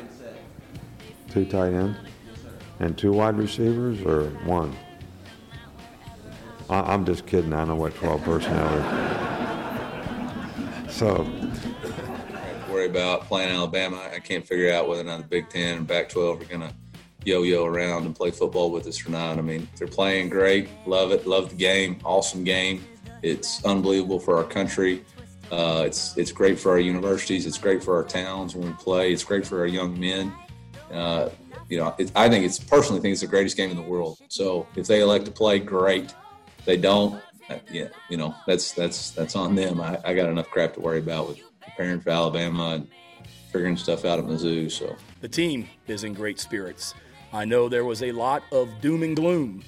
Two 1.30 1.44
tight 1.44 1.74
ends 1.74 1.98
and 2.80 2.96
two 2.96 3.12
wide 3.12 3.36
receivers, 3.36 4.00
or 4.02 4.30
one. 4.46 4.74
I, 6.68 6.80
I'm 6.80 7.04
just 7.04 7.26
kidding. 7.26 7.52
I 7.52 7.64
know 7.64 7.76
what 7.76 7.94
twelve 7.94 8.22
personnel 8.22 8.78
is. 10.88 10.94
So 10.94 11.30
worry 12.76 12.86
about 12.86 13.22
playing 13.22 13.50
Alabama. 13.50 14.08
I 14.14 14.18
can't 14.18 14.46
figure 14.46 14.72
out 14.72 14.88
whether 14.88 15.00
or 15.00 15.04
not 15.04 15.22
the 15.22 15.26
Big 15.26 15.48
Ten 15.48 15.78
and 15.78 15.88
Pac-12 15.88 16.42
are 16.42 16.44
going 16.44 16.60
to 16.60 16.74
yo-yo 17.24 17.64
around 17.64 18.04
and 18.04 18.14
play 18.14 18.30
football 18.30 18.70
with 18.70 18.86
us 18.86 19.04
or 19.06 19.10
not. 19.10 19.38
I 19.38 19.40
mean, 19.40 19.66
they're 19.76 19.88
playing 19.88 20.28
great. 20.28 20.68
Love 20.86 21.10
it. 21.12 21.26
Love 21.26 21.50
the 21.50 21.56
game. 21.56 21.98
Awesome 22.04 22.44
game. 22.44 22.84
It's 23.22 23.64
unbelievable 23.64 24.20
for 24.20 24.36
our 24.36 24.44
country. 24.44 25.04
Uh, 25.50 25.84
it's 25.86 26.16
it's 26.16 26.32
great 26.32 26.58
for 26.58 26.72
our 26.72 26.78
universities. 26.78 27.46
It's 27.46 27.58
great 27.58 27.82
for 27.82 27.96
our 27.96 28.04
towns 28.04 28.54
when 28.54 28.68
we 28.68 28.72
play. 28.74 29.12
It's 29.12 29.24
great 29.24 29.46
for 29.46 29.60
our 29.60 29.66
young 29.66 29.98
men. 29.98 30.32
Uh, 30.92 31.30
you 31.68 31.78
know, 31.78 31.94
it, 31.98 32.12
I 32.14 32.28
think 32.28 32.44
it's 32.44 32.58
personally 32.58 33.00
think 33.00 33.12
it's 33.12 33.22
the 33.22 33.26
greatest 33.26 33.56
game 33.56 33.70
in 33.70 33.76
the 33.76 33.82
world. 33.82 34.18
So 34.28 34.66
if 34.76 34.86
they 34.86 35.00
elect 35.00 35.24
to 35.26 35.30
play, 35.32 35.58
great. 35.58 36.14
They 36.66 36.76
don't, 36.76 37.14
uh, 37.48 37.58
yeah, 37.70 37.88
you 38.10 38.16
know, 38.16 38.34
that's 38.46 38.72
that's 38.72 39.12
that's 39.12 39.36
on 39.36 39.54
them. 39.54 39.80
I, 39.80 39.98
I 40.04 40.14
got 40.14 40.28
enough 40.28 40.50
crap 40.50 40.74
to 40.74 40.80
worry 40.80 40.98
about 40.98 41.28
with 41.28 41.40
preparing 41.60 42.00
for 42.00 42.10
Alabama 42.10 42.74
and 42.74 42.88
figuring 43.52 43.76
stuff 43.76 44.04
out 44.04 44.18
at 44.18 44.24
Mizzou. 44.26 44.70
So 44.70 44.96
the 45.20 45.28
team 45.28 45.68
is 45.86 46.04
in 46.04 46.12
great 46.12 46.40
spirits. 46.40 46.92
I 47.32 47.44
know 47.44 47.68
there 47.68 47.84
was 47.84 48.02
a 48.02 48.12
lot 48.12 48.42
of 48.50 48.68
doom 48.80 49.02
and 49.02 49.14
gloom. 49.16 49.62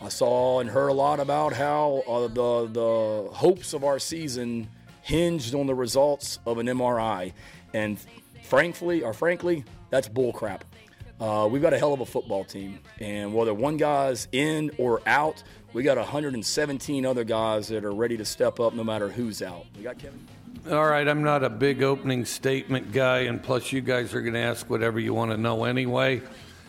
I 0.00 0.08
saw 0.08 0.60
and 0.60 0.70
heard 0.70 0.88
a 0.88 0.92
lot 0.92 1.18
about 1.18 1.52
how 1.52 2.04
uh, 2.06 2.28
the 2.28 2.70
the 2.72 3.30
hopes 3.34 3.72
of 3.72 3.82
our 3.82 3.98
season 3.98 4.68
hinged 5.02 5.54
on 5.54 5.66
the 5.66 5.74
results 5.74 6.38
of 6.46 6.58
an 6.58 6.66
MRI, 6.66 7.32
and 7.74 7.98
frankly, 8.44 9.02
or 9.02 9.12
frankly, 9.12 9.64
that's 9.90 10.08
bullcrap. 10.08 10.60
Uh, 11.20 11.48
we've 11.50 11.62
got 11.62 11.72
a 11.72 11.78
hell 11.78 11.92
of 11.92 12.00
a 12.00 12.06
football 12.06 12.44
team, 12.44 12.78
and 13.00 13.34
whether 13.34 13.52
one 13.52 13.76
guy's 13.76 14.28
in 14.30 14.70
or 14.78 15.02
out, 15.06 15.42
we 15.72 15.82
got 15.82 15.96
117 15.96 17.06
other 17.06 17.24
guys 17.24 17.68
that 17.68 17.84
are 17.84 17.92
ready 17.92 18.16
to 18.16 18.24
step 18.24 18.60
up 18.60 18.74
no 18.74 18.82
matter 18.82 19.08
who's 19.08 19.42
out. 19.42 19.66
We 19.76 19.82
got 19.82 19.98
Kevin. 19.98 20.26
All 20.70 20.86
right, 20.86 21.06
I'm 21.06 21.22
not 21.22 21.44
a 21.44 21.50
big 21.50 21.82
opening 21.82 22.24
statement 22.24 22.92
guy, 22.92 23.20
and 23.20 23.42
plus, 23.42 23.72
you 23.72 23.80
guys 23.80 24.14
are 24.14 24.20
going 24.20 24.34
to 24.34 24.40
ask 24.40 24.68
whatever 24.68 24.98
you 25.00 25.14
want 25.14 25.30
to 25.30 25.36
know 25.36 25.64
anyway. 25.64 26.20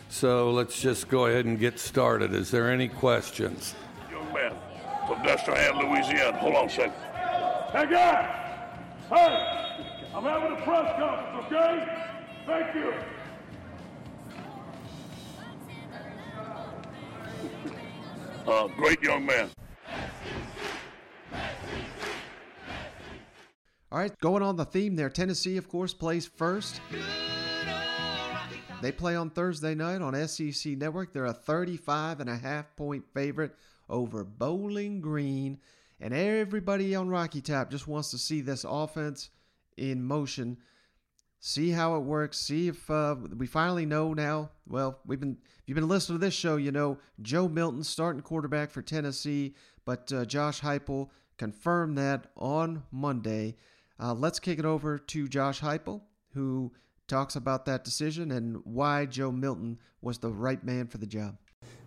So 0.08 0.50
let's 0.52 0.80
just 0.80 1.08
go 1.08 1.26
ahead 1.26 1.44
and 1.44 1.58
get 1.58 1.78
started. 1.78 2.34
Is 2.34 2.50
there 2.50 2.70
any 2.70 2.88
questions? 2.88 3.74
Young 4.10 4.32
man 4.32 4.54
from 5.06 5.18
Destrehan, 5.18 5.78
Louisiana. 5.80 6.38
Hold 6.38 6.54
on 6.56 6.66
a 6.66 6.70
second. 6.70 6.92
Hey, 7.72 7.90
guys! 7.90 8.36
Hey! 9.08 9.60
I'm 10.14 10.24
having 10.24 10.52
a 10.52 10.60
press 10.62 10.98
conference, 10.98 11.46
okay? 11.46 12.06
Thank 12.46 12.74
you. 12.74 13.19
Uh, 18.46 18.66
great 18.68 19.02
young 19.02 19.26
man. 19.26 19.48
All 23.92 23.98
right, 23.98 24.16
going 24.20 24.42
on 24.42 24.56
the 24.56 24.64
theme 24.64 24.94
there. 24.94 25.10
Tennessee, 25.10 25.56
of 25.56 25.68
course, 25.68 25.92
plays 25.92 26.26
first. 26.26 26.80
They 28.80 28.92
play 28.92 29.16
on 29.16 29.30
Thursday 29.30 29.74
night 29.74 30.00
on 30.00 30.14
SEC 30.28 30.76
Network. 30.78 31.12
They're 31.12 31.26
a 31.26 31.32
35 31.32 32.20
and 32.20 32.30
a 32.30 32.36
half 32.36 32.74
point 32.76 33.04
favorite 33.12 33.54
over 33.88 34.24
Bowling 34.24 35.00
Green. 35.00 35.58
And 36.00 36.14
everybody 36.14 36.94
on 36.94 37.08
Rocky 37.08 37.42
Top 37.42 37.70
just 37.70 37.86
wants 37.86 38.10
to 38.12 38.18
see 38.18 38.40
this 38.40 38.64
offense 38.66 39.28
in 39.76 40.02
motion, 40.02 40.56
see 41.40 41.70
how 41.70 41.96
it 41.96 42.00
works, 42.00 42.38
see 42.38 42.68
if 42.68 42.88
uh, 42.90 43.16
we 43.36 43.46
finally 43.46 43.86
know 43.86 44.14
now. 44.14 44.50
Well, 44.68 45.00
we've 45.04 45.18
been 45.18 45.38
if 45.42 45.62
you've 45.66 45.74
been 45.74 45.88
listening 45.88 46.20
to 46.20 46.24
this 46.24 46.34
show, 46.34 46.56
you 46.56 46.70
know 46.70 46.98
Joe 47.20 47.48
Milton 47.48 47.82
starting 47.82 48.22
quarterback 48.22 48.70
for 48.70 48.82
Tennessee, 48.82 49.54
but 49.84 50.12
uh, 50.12 50.24
Josh 50.24 50.60
Heupel 50.60 51.08
confirmed 51.38 51.98
that 51.98 52.26
on 52.36 52.84
Monday. 52.92 53.56
Uh, 53.98 54.14
let's 54.14 54.38
kick 54.38 54.58
it 54.58 54.64
over 54.64 54.98
to 54.98 55.28
Josh 55.28 55.60
Heupel, 55.60 56.02
who 56.34 56.72
talks 57.08 57.34
about 57.36 57.64
that 57.64 57.84
decision 57.84 58.30
and 58.30 58.60
why 58.64 59.04
Joe 59.04 59.32
Milton 59.32 59.78
was 60.00 60.18
the 60.18 60.30
right 60.30 60.62
man 60.62 60.86
for 60.86 60.98
the 60.98 61.06
job. 61.06 61.36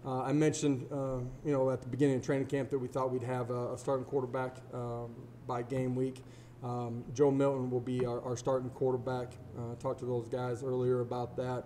Uh, 0.05 0.21
I 0.21 0.33
mentioned, 0.33 0.85
uh, 0.91 1.19
you 1.45 1.53
know, 1.53 1.69
at 1.69 1.81
the 1.81 1.87
beginning 1.87 2.17
of 2.17 2.21
training 2.23 2.47
camp 2.47 2.69
that 2.71 2.77
we 2.77 2.87
thought 2.87 3.11
we'd 3.11 3.23
have 3.23 3.51
a, 3.51 3.73
a 3.73 3.77
starting 3.77 4.05
quarterback 4.05 4.57
um, 4.73 5.15
by 5.47 5.61
game 5.61 5.95
week. 5.95 6.21
Um, 6.63 7.03
Joe 7.13 7.29
Milton 7.29 7.69
will 7.69 7.81
be 7.81 8.05
our, 8.05 8.21
our 8.21 8.37
starting 8.37 8.69
quarterback. 8.69 9.33
Uh, 9.57 9.75
talked 9.75 9.99
to 9.99 10.05
those 10.05 10.29
guys 10.29 10.63
earlier 10.63 11.01
about 11.01 11.35
that. 11.37 11.65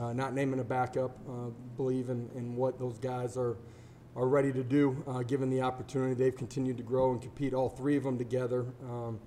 Uh, 0.00 0.12
not 0.12 0.34
naming 0.34 0.60
a 0.60 0.64
backup. 0.64 1.16
Uh, 1.28 1.50
believe 1.76 2.08
in, 2.08 2.28
in 2.34 2.56
what 2.56 2.78
those 2.78 2.98
guys 2.98 3.36
are 3.36 3.56
are 4.14 4.28
ready 4.28 4.52
to 4.52 4.62
do, 4.62 5.02
uh, 5.06 5.22
given 5.22 5.48
the 5.48 5.62
opportunity. 5.62 6.14
They've 6.14 6.36
continued 6.36 6.76
to 6.76 6.82
grow 6.82 7.12
and 7.12 7.20
compete, 7.20 7.54
all 7.54 7.68
three 7.68 7.96
of 7.96 8.04
them 8.04 8.18
together. 8.18 8.66
Um, 8.82 9.18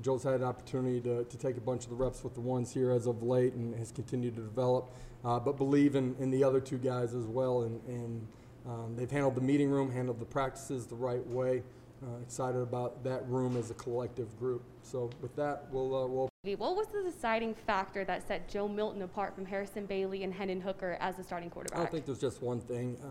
Joe's 0.00 0.22
had 0.22 0.34
an 0.34 0.44
opportunity 0.44 1.00
to, 1.00 1.24
to 1.24 1.38
take 1.38 1.56
a 1.56 1.60
bunch 1.60 1.84
of 1.84 1.90
the 1.90 1.96
reps 1.96 2.22
with 2.22 2.34
the 2.34 2.40
ones 2.40 2.72
here 2.72 2.92
as 2.92 3.06
of 3.06 3.22
late 3.22 3.54
and 3.54 3.74
has 3.74 3.90
continued 3.90 4.36
to 4.36 4.42
develop, 4.42 4.90
uh, 5.24 5.40
but 5.40 5.56
believe 5.56 5.96
in, 5.96 6.14
in 6.20 6.30
the 6.30 6.44
other 6.44 6.60
two 6.60 6.78
guys 6.78 7.14
as 7.14 7.24
well. 7.24 7.62
And, 7.62 7.80
and 7.88 8.28
um, 8.64 8.94
they've 8.96 9.10
handled 9.10 9.34
the 9.34 9.40
meeting 9.40 9.70
room, 9.70 9.90
handled 9.90 10.20
the 10.20 10.26
practices 10.26 10.86
the 10.86 10.94
right 10.94 11.26
way. 11.26 11.64
Uh, 12.00 12.22
excited 12.22 12.60
about 12.60 13.02
that 13.02 13.28
room 13.28 13.56
as 13.56 13.72
a 13.72 13.74
collective 13.74 14.38
group. 14.38 14.62
So 14.82 15.10
with 15.20 15.34
that, 15.34 15.66
we'll, 15.72 15.96
uh, 15.96 16.06
we'll. 16.06 16.28
What 16.44 16.76
was 16.76 16.86
the 16.86 17.02
deciding 17.02 17.54
factor 17.54 18.04
that 18.04 18.26
set 18.26 18.48
Joe 18.48 18.68
Milton 18.68 19.02
apart 19.02 19.34
from 19.34 19.44
Harrison 19.44 19.84
Bailey 19.84 20.22
and 20.22 20.32
Hendon 20.32 20.60
Hooker 20.60 20.96
as 21.00 21.16
the 21.16 21.24
starting 21.24 21.50
quarterback? 21.50 21.76
I 21.76 21.82
don't 21.82 21.90
think 21.90 22.06
there's 22.06 22.20
just 22.20 22.40
one 22.40 22.60
thing. 22.60 22.96
Uh, 23.02 23.08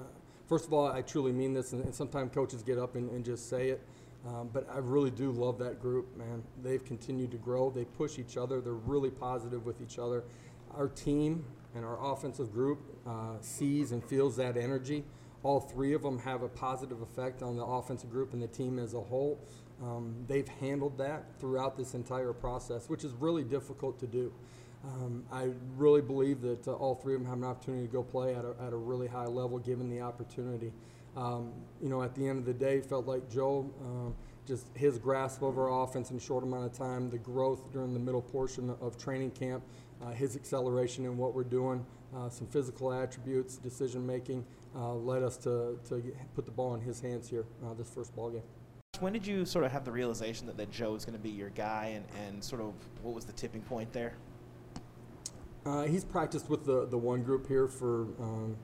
first 0.47 0.65
of 0.65 0.73
all, 0.73 0.88
I 0.88 1.02
truly 1.02 1.33
mean 1.33 1.54
this, 1.54 1.73
and, 1.73 1.83
and 1.83 1.94
sometimes 1.94 2.33
coaches 2.33 2.63
get 2.63 2.77
up 2.77 2.96
and, 2.96 3.10
and 3.12 3.25
just 3.25 3.50
say 3.50 3.69
it. 3.71 3.85
Um, 4.25 4.50
but 4.54 4.65
I 4.73 4.77
really 4.77 5.12
do 5.12 5.31
love 5.31 5.58
that 5.60 5.81
group, 5.81 6.15
man. 6.17 6.42
They've 6.63 6.83
continued 6.83 7.31
to 7.31 7.38
grow. 7.38 7.69
They 7.69 7.83
push 7.83 8.17
each 8.17 8.38
other. 8.38 8.62
They're 8.62 8.73
really 8.73 9.12
positive 9.12 9.65
with 9.65 9.81
each 9.81 10.00
other. 10.00 10.23
Our 10.73 10.88
team 10.88 11.44
and 11.75 11.83
our 11.83 12.13
offensive 12.13 12.54
group 12.54 12.79
uh, 13.06 13.35
sees 13.42 13.92
and 13.92 14.02
feels 14.04 14.38
that 14.38 14.56
energy. 14.56 15.04
All 15.44 15.60
three 15.60 15.94
of 15.94 16.02
them 16.02 16.19
have 16.19 16.42
a 16.42 16.50
positive 16.50 17.02
effect 17.02 17.42
on 17.42 17.56
the 17.56 17.63
offensive 17.63 18.10
group 18.10 18.33
and 18.33 18.42
the 18.42 18.48
team 18.48 18.79
as 18.79 18.94
a 18.94 19.02
whole. 19.02 19.40
Um, 19.81 20.15
they've 20.27 20.48
handled 20.48 20.98
that 20.98 21.25
throughout 21.40 21.77
this 21.77 21.94
entire 21.94 22.33
process, 22.33 22.90
which 22.90 23.04
is 23.04 23.13
really 23.13 23.44
difficult 23.44 24.00
to 24.00 24.08
do. 24.08 24.33
Um, 24.83 25.23
I 25.31 25.50
really 25.75 26.02
believe 26.02 26.42
that 26.42 26.67
uh, 26.67 26.73
all 26.73 26.96
three 26.96 27.15
of 27.15 27.21
them 27.21 27.29
have 27.29 27.38
an 27.38 27.44
opportunity 27.44 27.88
to 27.88 27.92
go 27.92 28.04
play 28.04 28.35
at 28.35 28.46
a, 28.46 28.56
at 28.62 28.73
a 28.73 28.77
really 28.77 29.08
high 29.08 29.25
level 29.25 29.60
given 29.60 29.90
the 29.90 30.02
opportunity. 30.02 30.71
Um, 31.15 31.52
you 31.81 31.90
know, 31.90 32.04
at 32.04 32.15
the 32.15 32.27
end 32.27 32.38
of 32.38 32.46
the 32.46 32.54
day, 32.54 32.79
felt 32.79 33.08
like 33.08 33.29
Joe, 33.29 33.71
um, 33.81 34.15
just 34.46 34.67
his 34.75 34.98
grasp 34.98 35.42
of 35.42 35.58
our 35.58 35.83
offense 35.83 36.12
in 36.12 36.17
a 36.17 36.19
short 36.19 36.44
amount 36.44 36.65
of 36.65 36.73
time, 36.73 37.10
the 37.10 37.17
growth 37.17 37.71
during 37.73 37.94
the 37.94 38.00
middle 38.00 38.21
portion 38.21 38.73
of 38.81 38.98
training 38.98 39.31
camp, 39.31 39.63
uh, 40.02 40.12
his 40.12 40.35
acceleration 40.35 41.06
in 41.06 41.17
what 41.17 41.33
we're 41.33 41.44
doing, 41.44 41.83
uh, 42.15 42.29
some 42.29 42.48
physical 42.48 42.94
attributes, 42.94 43.58
decision 43.58 44.06
making, 44.06 44.46
uh, 44.78 44.94
led 44.94 45.23
us 45.23 45.38
to, 45.38 45.80
to 45.90 46.02
put 46.36 46.46
the 46.46 46.52
ball 46.52 46.75
in 46.75 46.82
his 46.82 47.00
hands 47.00 47.28
here 47.28 47.46
uh, 47.65 47.73
this 47.73 47.90
first 47.90 48.15
ball 48.15 48.30
game. 48.30 48.44
When 49.00 49.13
did 49.13 49.28
you 49.28 49.46
sort 49.46 49.65
of 49.65 49.71
have 49.71 49.86
the 49.86 49.92
realization 49.92 50.48
that, 50.48 50.58
that 50.58 50.71
Joe 50.71 50.94
was 50.94 51.06
going 51.06 51.17
to 51.17 51.21
be 51.21 51.30
your 51.30 51.50
guy, 51.50 51.94
and, 51.96 52.06
and 52.25 52.44
sort 52.44 52.62
of 52.62 52.73
what 53.02 53.13
was 53.13 53.25
the 53.25 53.34
tipping 53.34 53.62
point 53.62 53.92
there? 53.94 54.15
Uh, 55.65 55.84
he's 55.84 56.04
practiced 56.04 56.50
with 56.50 56.65
the, 56.65 56.88
the 56.88 56.98
one 56.98 57.21
group 57.21 57.48
here 57.48 57.67
for, 57.67 58.04
um, 58.19 58.56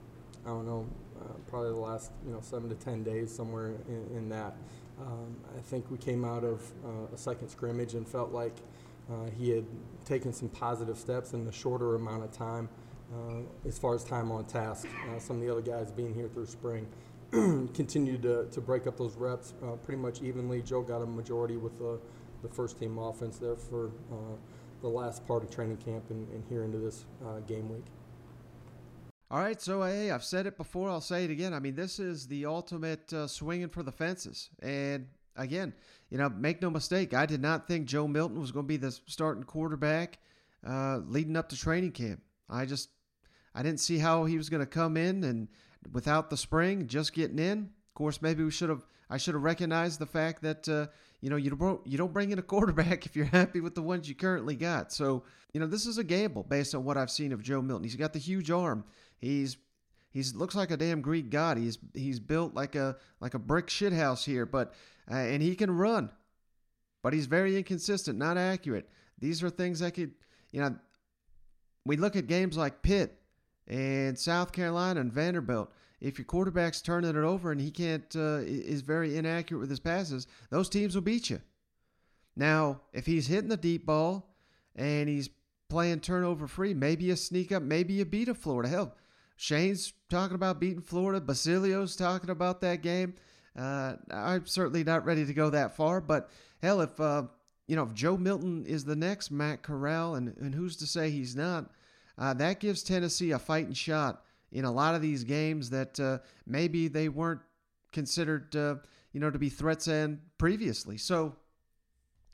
I 0.46 0.50
don't 0.50 0.66
know, 0.66 0.88
uh, 1.20 1.34
probably 1.48 1.70
the 1.70 1.76
last 1.76 2.12
you 2.26 2.32
know 2.32 2.40
seven 2.42 2.70
to 2.70 2.76
ten 2.76 3.04
days, 3.04 3.34
somewhere 3.34 3.74
in, 3.88 4.18
in 4.18 4.30
that. 4.30 4.56
Um, 5.00 5.36
I 5.58 5.62
think 5.62 5.90
we 5.92 5.98
came 5.98 6.24
out 6.24 6.44
of 6.44 6.62
uh, 6.86 7.14
a 7.14 7.18
second 7.18 7.50
scrimmage 7.50 7.94
and 7.94 8.08
felt 8.08 8.32
like 8.32 8.56
uh, 9.12 9.30
he 9.38 9.50
had 9.50 9.66
taken 10.06 10.32
some 10.34 10.50
positive 10.50 10.98
steps 10.98 11.34
in 11.34 11.48
a 11.48 11.52
shorter 11.52 11.96
amount 11.96 12.24
of 12.24 12.32
time 12.32 12.70
uh, 13.14 13.68
as 13.68 13.78
far 13.78 13.96
as 13.96 14.04
time 14.04 14.32
on 14.32 14.46
task. 14.46 14.88
Uh, 15.10 15.20
some 15.20 15.38
of 15.38 15.42
the 15.44 15.52
other 15.52 15.62
guys 15.62 15.92
being 15.92 16.14
here 16.14 16.28
through 16.28 16.46
spring 16.46 16.88
continued 17.32 18.24
to, 18.24 18.46
to 18.52 18.62
break 18.62 18.88
up 18.88 18.98
those 18.98 19.16
reps 19.16 19.54
pretty 19.84 20.02
much 20.02 20.22
evenly. 20.22 20.62
Joe 20.62 20.82
got 20.82 21.02
a 21.02 21.06
majority 21.06 21.58
with 21.58 21.78
the, 21.78 22.00
the 22.42 22.50
first 22.50 22.80
team 22.80 22.98
offense 22.98 23.38
there 23.38 23.56
for 23.56 23.92
the 24.84 24.90
last 24.90 25.26
part 25.26 25.44
of 25.44 25.50
training 25.50 25.78
camp 25.78 26.04
and, 26.12 26.30
and 26.30 26.44
here 26.50 26.64
into 26.64 26.78
this 26.78 27.06
uh, 27.26 27.40
game 27.48 27.70
week. 27.70 27.86
All 29.32 29.40
right, 29.40 29.60
so 29.60 29.82
hey, 29.82 30.12
I've 30.12 30.24
said 30.24 30.46
it 30.46 30.58
before. 30.58 30.90
I'll 30.90 31.02
say 31.02 31.24
it 31.24 31.32
again. 31.32 31.54
I 31.54 31.60
mean, 31.60 31.74
this 31.74 31.98
is 31.98 32.28
the 32.28 32.46
ultimate 32.46 33.12
uh, 33.12 33.26
swinging 33.26 33.70
for 33.70 33.82
the 33.82 33.92
fences. 33.92 34.50
And 34.62 35.08
again, 35.36 35.74
you 36.12 36.20
know, 36.20 36.30
make 36.30 36.62
no 36.62 36.70
mistake, 36.70 37.16
I 37.16 37.26
did 37.26 37.42
not 37.42 37.68
think 37.68 37.88
Joe 37.88 38.08
Milton 38.08 38.40
was 38.40 38.52
going 38.52 38.66
to 38.66 38.68
be 38.68 38.78
the 38.78 38.92
starting 38.92 39.44
quarterback 39.44 40.20
uh, 40.68 41.00
leading 41.08 41.36
up 41.36 41.50
to 41.50 41.58
training 41.58 41.94
camp. 41.94 42.22
I 42.50 42.66
just, 42.66 42.90
I 43.56 43.64
didn't 43.64 43.80
see 43.80 43.98
how 43.98 44.26
he 44.26 44.38
was 44.38 44.50
going 44.50 44.62
to 44.62 44.68
come 44.68 44.98
in 44.98 45.24
and 45.24 45.48
without 45.92 46.30
the 46.30 46.38
spring, 46.38 46.88
just 46.88 47.14
getting 47.14 47.40
in. 47.40 47.60
Of 47.60 47.94
course, 47.96 48.22
maybe 48.22 48.44
we 48.44 48.52
should 48.52 48.70
have. 48.70 48.86
I 49.10 49.18
should 49.18 49.36
have 49.36 49.44
recognized 49.44 50.00
the 50.00 50.08
fact 50.08 50.42
that 50.42 50.68
uh, 50.68 50.88
you 51.24 51.30
know, 51.30 51.38
you 51.38 51.52
don't 51.52 51.88
you 51.88 51.98
don't 51.98 52.12
bring 52.12 52.32
in 52.32 52.40
a 52.40 52.42
quarterback 52.54 53.06
if 53.06 53.16
you're 53.16 53.26
happy 53.26 53.62
with 53.62 53.76
the 53.76 53.82
ones 53.82 54.10
you 54.10 54.14
currently 54.14 54.58
got. 54.58 54.92
So, 54.92 55.24
you 55.54 55.60
know, 55.62 55.68
this 55.68 55.86
is 55.86 55.98
a 55.98 56.04
gamble 56.04 56.44
based 56.44 56.76
on 56.76 56.84
what 56.84 56.98
I've 56.98 57.10
seen 57.10 57.32
of 57.32 57.42
Joe 57.42 57.62
Milton. 57.62 57.86
He's 57.86 57.96
got 57.96 58.12
the 58.12 58.20
huge 58.20 58.52
arm. 58.52 58.84
He's 59.20 59.56
he's 60.12 60.36
looks 60.36 60.54
like 60.54 60.70
a 60.70 60.78
damn 60.78 61.00
Greek 61.00 61.30
god. 61.30 61.58
He's 61.58 61.78
he's 61.94 62.20
built 62.20 62.54
like 62.54 62.76
a 62.76 62.98
like 63.22 63.36
a 63.36 63.40
brick 63.40 63.68
shithouse 63.68 64.26
here, 64.26 64.46
but 64.46 64.74
uh, 65.10 65.16
and 65.16 65.42
he 65.42 65.56
can 65.56 65.72
run, 65.72 66.10
but 67.02 67.14
he's 67.14 67.26
very 67.26 67.58
inconsistent, 67.58 68.20
not 68.20 68.38
accurate. 68.38 68.90
These 69.18 69.44
are 69.44 69.50
things 69.50 69.80
that 69.80 69.94
could, 69.94 70.12
you 70.52 70.60
know, 70.60 70.76
we 71.86 71.96
look 71.96 72.18
at 72.18 72.28
games 72.28 72.58
like 72.58 72.82
Pitt 72.82 73.18
and 73.68 74.18
South 74.18 74.52
Carolina 74.52 75.00
and 75.00 75.12
Vanderbilt 75.12 75.72
if 76.04 76.20
your 76.20 76.26
quarterback's 76.26 76.82
turning 76.82 77.12
it 77.12 77.16
over 77.16 77.52
and 77.52 77.62
he 77.62 77.72
can't 77.72 78.14
uh, 78.16 78.42
is 78.44 78.82
very 78.82 79.16
inaccurate 79.16 79.60
with 79.60 79.70
his 79.70 79.80
passes, 79.80 80.28
those 80.50 80.68
teams 80.68 80.96
will 80.96 81.02
beat 81.02 81.30
you. 81.30 81.42
Now, 82.36 82.82
if 82.92 83.06
he's 83.06 83.28
hitting 83.28 83.50
the 83.50 83.58
deep 83.58 83.86
ball 83.86 84.36
and 84.76 85.08
he's 85.08 85.30
playing 85.70 86.02
turnover 86.02 86.46
free, 86.46 86.74
maybe 86.74 87.06
you 87.06 87.16
sneak 87.16 87.54
up, 87.54 87.64
maybe 87.64 87.94
you 87.94 88.06
beat 88.06 88.28
a 88.28 88.34
Florida. 88.34 88.68
Hell, 88.68 88.96
Shane's 89.38 89.94
talking 90.10 90.36
about 90.36 90.60
beating 90.60 90.82
Florida. 90.82 91.22
Basilio's 91.22 91.96
talking 91.96 92.30
about 92.30 92.60
that 92.62 92.82
game. 92.82 93.16
Uh, 93.58 93.94
I'm 94.12 94.46
certainly 94.46 94.84
not 94.84 95.06
ready 95.06 95.26
to 95.26 95.34
go 95.34 95.52
that 95.52 95.76
far, 95.76 96.02
but 96.02 96.30
hell, 96.62 96.82
if 96.82 97.00
uh, 97.00 97.24
you 97.68 97.76
know 97.78 97.84
if 97.84 97.94
Joe 97.94 98.18
Milton 98.18 98.66
is 98.66 98.84
the 98.84 98.96
next 98.96 99.32
Matt 99.32 99.62
Corral, 99.62 100.16
and, 100.16 100.36
and 100.38 100.54
who's 100.54 100.76
to 100.78 100.88
say 100.88 101.12
he's 101.12 101.36
not, 101.36 101.70
uh, 102.18 102.34
that 102.36 102.60
gives 102.60 102.84
Tennessee 102.84 103.32
a 103.32 103.40
fighting 103.40 103.74
shot 103.74 104.24
in 104.52 104.66
a 104.66 104.72
lot 104.72 104.96
of 104.96 105.02
these 105.02 105.24
games 105.24 105.70
that 105.72 106.00
uh, 106.00 106.20
maybe 106.46 106.88
they 106.88 107.10
weren't 107.10 107.42
considered, 107.92 108.56
uh, 108.56 108.76
you 109.12 109.20
know, 109.20 109.32
to 109.32 109.40
be 109.40 109.50
threats 109.50 109.88
and 109.88 110.20
previously. 110.38 110.98
So, 110.98 111.36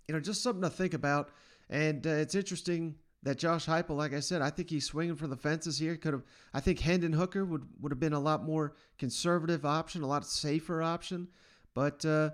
you 0.07 0.13
know, 0.13 0.19
just 0.19 0.43
something 0.43 0.61
to 0.61 0.69
think 0.69 0.93
about. 0.93 1.30
And 1.69 2.05
uh, 2.05 2.11
it's 2.11 2.36
interesting 2.36 2.95
that 3.23 3.38
Josh 3.38 3.65
Heupel, 3.65 3.95
like 3.95 4.13
I 4.13 4.19
said, 4.21 4.41
I 4.41 4.49
think 4.49 4.69
he's 4.69 4.86
swinging 4.86 5.15
for 5.15 5.27
the 5.27 5.38
fences 5.38 5.77
here. 5.77 5.95
Could 5.95 6.13
have, 6.13 6.23
I 6.53 6.59
think 6.59 6.80
Hendon 6.80 7.13
Hooker 7.13 7.45
would 7.45 7.67
would 7.82 7.91
have 7.91 7.99
been 7.99 8.13
a 8.13 8.19
lot 8.19 8.43
more 8.43 8.73
conservative 8.97 9.65
option, 9.65 10.01
a 10.01 10.07
lot 10.07 10.25
safer 10.25 10.82
option. 10.82 11.27
But 11.73 12.03
uh, 12.05 12.32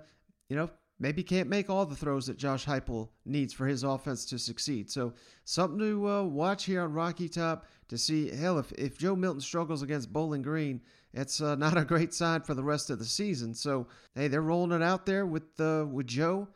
you 0.48 0.56
know, 0.56 0.70
maybe 0.98 1.22
can't 1.22 1.48
make 1.48 1.68
all 1.68 1.84
the 1.84 1.96
throws 1.96 2.26
that 2.26 2.38
Josh 2.38 2.64
Heupel 2.64 3.08
needs 3.24 3.52
for 3.52 3.66
his 3.66 3.82
offense 3.82 4.24
to 4.26 4.38
succeed. 4.38 4.90
So 4.90 5.12
something 5.44 5.78
to 5.78 6.08
uh, 6.08 6.22
watch 6.22 6.64
here 6.64 6.82
on 6.82 6.92
Rocky 6.92 7.28
Top 7.28 7.66
to 7.88 7.98
see. 7.98 8.34
Hell, 8.34 8.58
if, 8.58 8.72
if 8.72 8.98
Joe 8.98 9.16
Milton 9.16 9.40
struggles 9.40 9.82
against 9.82 10.12
Bowling 10.12 10.42
Green, 10.42 10.80
it's 11.12 11.40
uh, 11.40 11.54
not 11.56 11.76
a 11.76 11.84
great 11.84 12.14
sign 12.14 12.42
for 12.42 12.54
the 12.54 12.64
rest 12.64 12.90
of 12.90 12.98
the 12.98 13.04
season. 13.04 13.54
So 13.54 13.86
hey, 14.14 14.28
they're 14.28 14.42
rolling 14.42 14.72
it 14.72 14.82
out 14.82 15.06
there 15.06 15.26
with 15.26 15.60
uh, 15.60 15.86
with 15.90 16.06
Joe. 16.06 16.48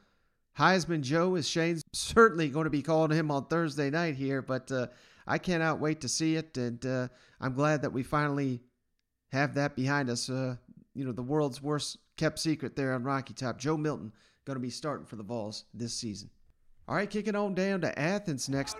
Heisman 0.58 1.02
Joe 1.02 1.36
is 1.36 1.48
Shane's 1.48 1.82
certainly 1.92 2.48
going 2.48 2.64
to 2.64 2.70
be 2.70 2.82
calling 2.82 3.16
him 3.16 3.30
on 3.30 3.46
Thursday 3.46 3.88
night 3.88 4.16
here, 4.16 4.42
but 4.42 4.70
uh, 4.70 4.88
I 5.26 5.38
cannot 5.38 5.80
wait 5.80 6.00
to 6.00 6.08
see 6.08 6.36
it, 6.36 6.56
and 6.58 6.84
uh, 6.84 7.08
I'm 7.40 7.54
glad 7.54 7.82
that 7.82 7.92
we 7.92 8.02
finally 8.02 8.60
have 9.32 9.54
that 9.54 9.76
behind 9.76 10.10
us. 10.10 10.28
Uh, 10.28 10.56
you 10.94 11.04
know, 11.04 11.12
the 11.12 11.22
world's 11.22 11.62
worst 11.62 11.98
kept 12.16 12.38
secret 12.38 12.74
there 12.74 12.92
on 12.92 13.04
Rocky 13.04 13.32
Top. 13.32 13.58
Joe 13.58 13.76
Milton 13.76 14.12
going 14.50 14.56
to 14.56 14.66
be 14.66 14.68
starting 14.68 15.06
for 15.06 15.14
the 15.14 15.22
Vols 15.22 15.64
this 15.72 15.94
season. 15.94 16.28
All 16.88 16.96
right, 16.96 17.08
kicking 17.08 17.36
on 17.36 17.54
down 17.54 17.82
to 17.82 17.96
Athens 17.96 18.48
next. 18.48 18.76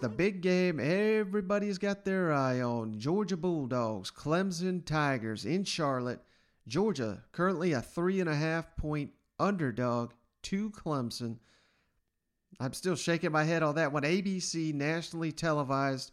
The 0.00 0.08
big 0.08 0.40
game 0.40 0.80
everybody's 0.80 1.76
got 1.76 2.02
their 2.02 2.32
eye 2.32 2.62
on. 2.62 2.98
Georgia 2.98 3.36
Bulldogs, 3.36 4.10
Clemson 4.10 4.84
Tigers 4.86 5.44
in 5.44 5.64
Charlotte. 5.64 6.20
Georgia 6.66 7.22
currently 7.32 7.72
a 7.72 7.82
three 7.82 8.20
and 8.20 8.28
a 8.28 8.34
half 8.34 8.74
point 8.76 9.10
underdog 9.38 10.12
to 10.44 10.70
Clemson. 10.70 11.36
I'm 12.58 12.72
still 12.72 12.96
shaking 12.96 13.32
my 13.32 13.44
head 13.44 13.62
on 13.62 13.74
that 13.74 13.92
one. 13.92 14.04
ABC 14.04 14.72
nationally 14.72 15.30
televised. 15.30 16.10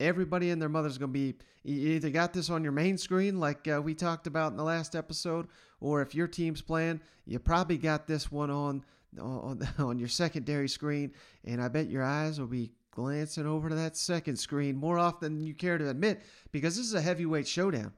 Everybody 0.00 0.50
and 0.50 0.60
their 0.60 0.68
mother's 0.68 0.98
going 0.98 1.12
to 1.12 1.12
be 1.12 1.36
either 1.64 2.10
got 2.10 2.32
this 2.32 2.50
on 2.50 2.64
your 2.64 2.72
main 2.72 2.98
screen, 2.98 3.38
like 3.38 3.68
uh, 3.68 3.80
we 3.80 3.94
talked 3.94 4.26
about 4.26 4.50
in 4.50 4.56
the 4.56 4.64
last 4.64 4.96
episode, 4.96 5.46
or 5.80 6.02
if 6.02 6.14
your 6.14 6.28
team's 6.28 6.62
playing, 6.62 7.00
you 7.26 7.38
probably 7.38 7.78
got 7.78 8.06
this 8.06 8.30
one 8.30 8.50
on 8.50 8.84
on 9.20 9.66
on 9.78 9.98
your 9.98 10.08
secondary 10.08 10.68
screen, 10.68 11.12
and 11.44 11.62
I 11.62 11.68
bet 11.68 11.90
your 11.90 12.04
eyes 12.04 12.38
will 12.38 12.46
be 12.46 12.72
glancing 12.90 13.46
over 13.46 13.68
to 13.68 13.74
that 13.76 13.96
second 13.96 14.36
screen 14.36 14.76
more 14.76 14.98
often 14.98 15.36
than 15.36 15.46
you 15.46 15.54
care 15.54 15.78
to 15.78 15.88
admit 15.88 16.22
because 16.52 16.76
this 16.76 16.86
is 16.86 16.94
a 16.94 17.00
heavyweight 17.00 17.46
showdown. 17.46 17.92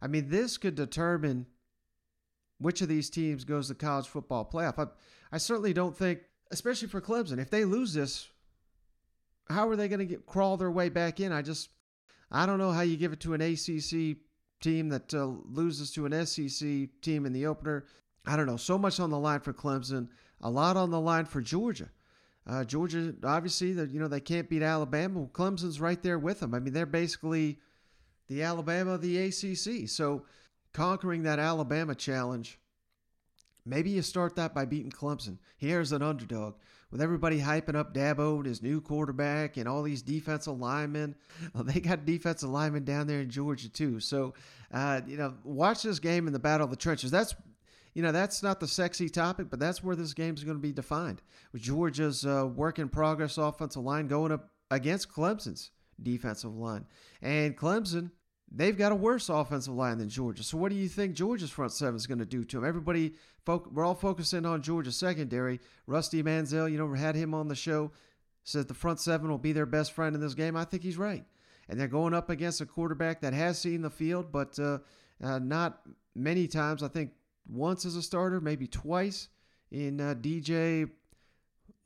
I 0.00 0.08
mean, 0.08 0.28
this 0.28 0.58
could 0.58 0.74
determine 0.74 1.46
which 2.58 2.80
of 2.80 2.88
these 2.88 3.08
teams 3.08 3.44
goes 3.44 3.68
to 3.68 3.74
college 3.74 4.08
football 4.08 4.48
playoff. 4.52 4.78
I, 4.78 4.90
I 5.34 5.38
certainly 5.38 5.72
don't 5.72 5.96
think, 5.96 6.20
especially 6.50 6.88
for 6.88 7.00
Clemson, 7.00 7.38
if 7.38 7.50
they 7.50 7.64
lose 7.64 7.94
this, 7.94 8.28
how 9.48 9.68
are 9.68 9.76
they 9.76 9.88
going 9.88 10.08
to 10.08 10.16
crawl 10.18 10.56
their 10.56 10.70
way 10.70 10.88
back 10.88 11.20
in? 11.20 11.32
I 11.32 11.42
just 11.42 11.70
I 12.30 12.46
don't 12.46 12.58
know 12.58 12.72
how 12.72 12.80
you 12.80 12.96
give 12.96 13.12
it 13.12 13.20
to 13.20 13.34
an 13.34 13.40
ACC 13.40 14.16
team 14.62 14.88
that 14.88 15.12
uh, 15.12 15.26
loses 15.50 15.90
to 15.92 16.06
an 16.06 16.26
SEC 16.26 16.88
team 17.02 17.26
in 17.26 17.32
the 17.32 17.46
opener. 17.46 17.84
I 18.26 18.36
don't 18.36 18.46
know. 18.46 18.56
So 18.56 18.78
much 18.78 19.00
on 19.00 19.10
the 19.10 19.18
line 19.18 19.40
for 19.40 19.52
Clemson, 19.52 20.08
a 20.40 20.48
lot 20.48 20.76
on 20.76 20.90
the 20.90 21.00
line 21.00 21.26
for 21.26 21.40
Georgia. 21.40 21.90
Uh, 22.46 22.64
Georgia, 22.64 23.14
obviously, 23.22 23.68
you 23.70 24.00
know 24.00 24.08
they 24.08 24.20
can't 24.20 24.48
beat 24.48 24.62
Alabama. 24.62 25.26
Clemson's 25.32 25.80
right 25.80 26.02
there 26.02 26.18
with 26.18 26.40
them. 26.40 26.54
I 26.54 26.58
mean, 26.58 26.72
they're 26.72 26.86
basically 26.86 27.58
the 28.28 28.42
Alabama 28.42 28.92
of 28.92 29.02
the 29.02 29.18
ACC. 29.18 29.88
So 29.88 30.24
conquering 30.72 31.22
that 31.22 31.38
Alabama 31.38 31.94
challenge, 31.94 32.58
maybe 33.64 33.90
you 33.90 34.02
start 34.02 34.34
that 34.36 34.54
by 34.54 34.64
beating 34.64 34.90
Clemson. 34.90 35.38
Here's 35.56 35.92
an 35.92 36.02
underdog 36.02 36.54
with 36.92 37.00
everybody 37.00 37.40
hyping 37.40 37.74
up 37.74 37.94
Dabo 37.94 38.36
and 38.36 38.46
his 38.46 38.62
new 38.62 38.80
quarterback 38.80 39.56
and 39.56 39.66
all 39.66 39.82
these 39.82 40.02
defensive 40.02 40.60
linemen. 40.60 41.16
Well, 41.54 41.64
they 41.64 41.80
got 41.80 42.04
defensive 42.04 42.50
linemen 42.50 42.84
down 42.84 43.08
there 43.08 43.20
in 43.20 43.30
Georgia 43.30 43.68
too. 43.68 43.98
So, 43.98 44.34
uh, 44.72 45.00
you 45.06 45.16
know, 45.16 45.34
watch 45.42 45.82
this 45.82 45.98
game 45.98 46.26
in 46.26 46.32
the 46.32 46.38
battle 46.38 46.64
of 46.64 46.70
the 46.70 46.76
trenches. 46.76 47.10
That's 47.10 47.34
you 47.94 48.02
know, 48.02 48.12
that's 48.12 48.42
not 48.42 48.58
the 48.58 48.68
sexy 48.68 49.10
topic, 49.10 49.50
but 49.50 49.58
that's 49.58 49.84
where 49.84 49.94
this 49.94 50.14
game 50.14 50.34
is 50.34 50.44
going 50.44 50.56
to 50.56 50.62
be 50.62 50.72
defined. 50.72 51.20
With 51.52 51.60
Georgia's 51.60 52.24
uh, 52.24 52.46
work 52.46 52.78
in 52.78 52.88
progress 52.88 53.36
offensive 53.36 53.82
line 53.82 54.06
going 54.06 54.32
up 54.32 54.48
against 54.70 55.12
Clemson's 55.12 55.70
defensive 56.02 56.56
line. 56.56 56.86
And 57.20 57.54
Clemson, 57.54 58.10
they've 58.54 58.76
got 58.76 58.92
a 58.92 58.94
worse 58.94 59.28
offensive 59.28 59.74
line 59.74 59.98
than 59.98 60.08
Georgia. 60.08 60.42
So 60.42 60.58
what 60.58 60.70
do 60.70 60.76
you 60.76 60.88
think 60.88 61.14
Georgia's 61.14 61.50
front 61.50 61.72
seven 61.72 61.96
is 61.96 62.06
going 62.06 62.18
to 62.18 62.26
do 62.26 62.44
to 62.44 62.56
them? 62.56 62.68
Everybody, 62.68 63.14
we're 63.46 63.84
all 63.84 63.94
focusing 63.94 64.44
on 64.44 64.62
Georgia's 64.62 64.96
secondary. 64.96 65.60
Rusty 65.86 66.22
Mansell, 66.22 66.68
you 66.68 66.78
know, 66.78 66.92
had 66.92 67.14
him 67.14 67.34
on 67.34 67.48
the 67.48 67.54
show, 67.54 67.90
said 68.44 68.68
the 68.68 68.74
front 68.74 69.00
seven 69.00 69.30
will 69.30 69.38
be 69.38 69.52
their 69.52 69.66
best 69.66 69.92
friend 69.92 70.14
in 70.14 70.20
this 70.20 70.34
game. 70.34 70.56
I 70.56 70.64
think 70.64 70.82
he's 70.82 70.98
right. 70.98 71.24
And 71.68 71.80
they're 71.80 71.88
going 71.88 72.12
up 72.12 72.28
against 72.28 72.60
a 72.60 72.66
quarterback 72.66 73.20
that 73.22 73.32
has 73.32 73.58
seen 73.58 73.82
the 73.82 73.90
field, 73.90 74.30
but 74.30 74.58
uh, 74.58 74.78
uh, 75.22 75.38
not 75.38 75.80
many 76.14 76.46
times. 76.46 76.82
I 76.82 76.88
think 76.88 77.12
once 77.48 77.86
as 77.86 77.96
a 77.96 78.02
starter, 78.02 78.40
maybe 78.40 78.66
twice 78.66 79.28
in 79.70 80.00
uh, 80.00 80.14
DJ. 80.14 80.90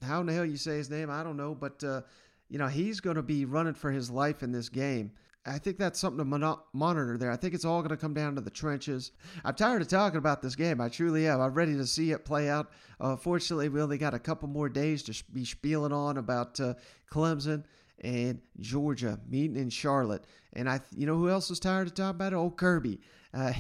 How 0.03 0.21
in 0.21 0.27
the 0.27 0.33
hell 0.33 0.45
you 0.45 0.57
say 0.57 0.77
his 0.77 0.91
name? 0.91 1.11
I 1.11 1.23
don't 1.23 1.37
know, 1.37 1.55
but 1.55 1.85
uh, 1.85 2.03
you 2.49 2.59
know 2.59 2.67
he's 2.67 3.01
going 3.01 3.17
to 3.17 3.23
be 3.23 3.45
running 3.45 3.75
for 3.75 3.91
his 3.91 4.11
life 4.11 4.43
in 4.43 4.51
this 4.51 4.69
game 4.69 5.13
I 5.47 5.59
think 5.59 5.79
that's 5.79 6.01
something 6.01 6.19
to 6.19 6.25
mon- 6.25 6.59
monitor 6.73 7.17
there. 7.17 7.31
I 7.31 7.37
think 7.37 7.55
it's 7.55 7.65
all 7.65 7.81
going 7.81 7.91
to 7.91 7.97
come 7.97 8.15
down 8.15 8.35
to 8.35 8.41
the 8.41 8.51
trenches. 8.51 9.13
I'm 9.45 9.55
tired 9.55 9.81
of 9.81 9.89
talking 9.89 10.19
about 10.19 10.43
this 10.43 10.57
game. 10.57 10.81
I 10.81 10.89
truly 10.89 11.29
am. 11.29 11.41
I'm 11.41 11.55
ready 11.55 11.77
to 11.77 11.87
see 11.87 12.11
it 12.11 12.25
play 12.25 12.49
out. 12.49 12.73
Uh, 13.01 13.17
fortunately, 13.17 13.69
we 13.69 13.81
only 13.81 13.99
got 13.99 14.15
a 14.15 14.19
couple 14.19 14.49
more 14.49 14.69
days 14.69 15.03
to 15.05 15.25
be 15.33 15.45
spieling 15.45 15.93
on 15.93 16.17
about 16.19 16.59
uh, 16.59 16.75
Clemson 17.11 17.65
and 18.03 18.41
Georgia 18.61 19.21
meeting 19.29 19.57
in 19.57 19.71
Charlotte. 19.71 20.25
And 20.55 20.69
I, 20.69 20.81
you 20.97 21.07
know, 21.07 21.17
who 21.17 21.31
else 21.31 21.51
is 21.51 21.61
tired 21.61 21.87
of 21.87 21.95
talking 21.95 22.17
about 22.17 22.33
it? 22.33 22.37
Old 22.37 22.57
Kirby. 22.57 23.01
Uh, 23.33 23.53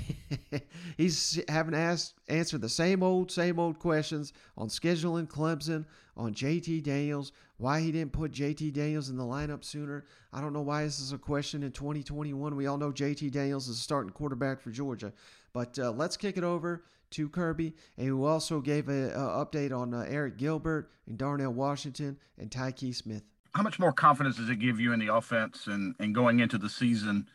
he's 0.97 1.41
having 1.49 1.74
asked 1.74 2.14
answer 2.28 2.59
the 2.59 2.68
same 2.68 3.03
old, 3.03 3.30
same 3.30 3.59
old 3.59 3.78
questions 3.78 4.32
on 4.57 4.68
scheduling 4.68 5.28
Clemson, 5.28 5.84
on 6.16 6.34
JT 6.34 6.82
Daniels, 6.82 7.32
why 7.59 7.80
he 7.80 7.90
didn't 7.90 8.12
put 8.12 8.32
JT 8.32 8.72
Daniels 8.72 9.09
in 9.09 9.16
the 9.16 9.24
lineup 9.24 9.64
sooner. 9.64 10.04
I 10.32 10.40
don't 10.40 10.52
know 10.52 10.62
why 10.62 10.84
this 10.84 11.00
is 11.00 11.12
a 11.12 11.18
question 11.18 11.62
in 11.62 11.72
2021. 11.72 12.54
We 12.54 12.66
all 12.66 12.76
know 12.76 12.92
JT 12.92 13.30
Daniels 13.32 13.68
is 13.68 13.78
starting 13.78 14.12
quarterback 14.12 14.61
for 14.61 14.70
Georgia. 14.70 15.12
But 15.52 15.78
uh, 15.78 15.90
let's 15.92 16.16
kick 16.16 16.36
it 16.36 16.44
over 16.44 16.84
to 17.11 17.28
Kirby, 17.28 17.72
and 17.96 18.07
who 18.09 18.24
also 18.24 18.61
gave 18.61 18.88
an 18.88 19.11
update 19.11 19.76
on 19.76 19.94
uh, 19.94 20.04
Arik 20.09 20.36
Gilbert 20.36 20.90
and 21.07 21.16
Darnell 21.16 21.52
Washington 21.52 22.18
and 22.38 22.50
Tykee 22.50 22.94
Smith. 22.94 23.22
How 23.54 23.62
much 23.62 23.78
more 23.78 23.92
confidence 23.92 24.36
does 24.36 24.50
it 24.50 24.59
give 24.59 24.80
you 24.80 24.92
in 24.92 25.00
the 25.00 25.14
offense 25.14 25.66
and, 25.66 25.94
and 25.98 26.14
going 26.14 26.40
into 26.40 26.59
the 26.59 26.68
season 26.68 27.26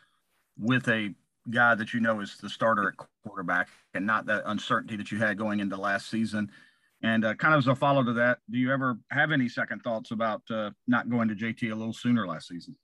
with 0.58 0.88
a 0.88 1.14
guy 1.50 1.74
that 1.74 1.92
you 1.92 2.00
know 2.00 2.20
is 2.20 2.36
the 2.36 2.48
starter 2.48 2.88
at 2.88 3.08
quarterback 3.26 3.68
and 3.94 4.06
not 4.06 4.26
that 4.26 4.42
uncertainty 4.46 4.96
that 4.96 5.10
you 5.10 5.18
had 5.18 5.36
going 5.36 5.58
into 5.58 5.76
last 5.76 6.08
season? 6.08 6.50
And 7.02 7.24
uh, 7.24 7.34
kind 7.34 7.54
of 7.54 7.58
as 7.58 7.66
a 7.66 7.74
follow 7.74 8.04
to 8.04 8.12
that, 8.14 8.38
do 8.50 8.58
you 8.58 8.72
ever 8.72 8.98
have 9.10 9.32
any 9.32 9.48
second 9.48 9.80
thoughts 9.80 10.12
about 10.12 10.42
uh, 10.50 10.70
not 10.86 11.10
going 11.10 11.28
to 11.28 11.34
JT 11.34 11.72
a 11.72 11.74
little 11.74 11.92
sooner 11.92 12.26
last 12.26 12.48
season? 12.48 12.76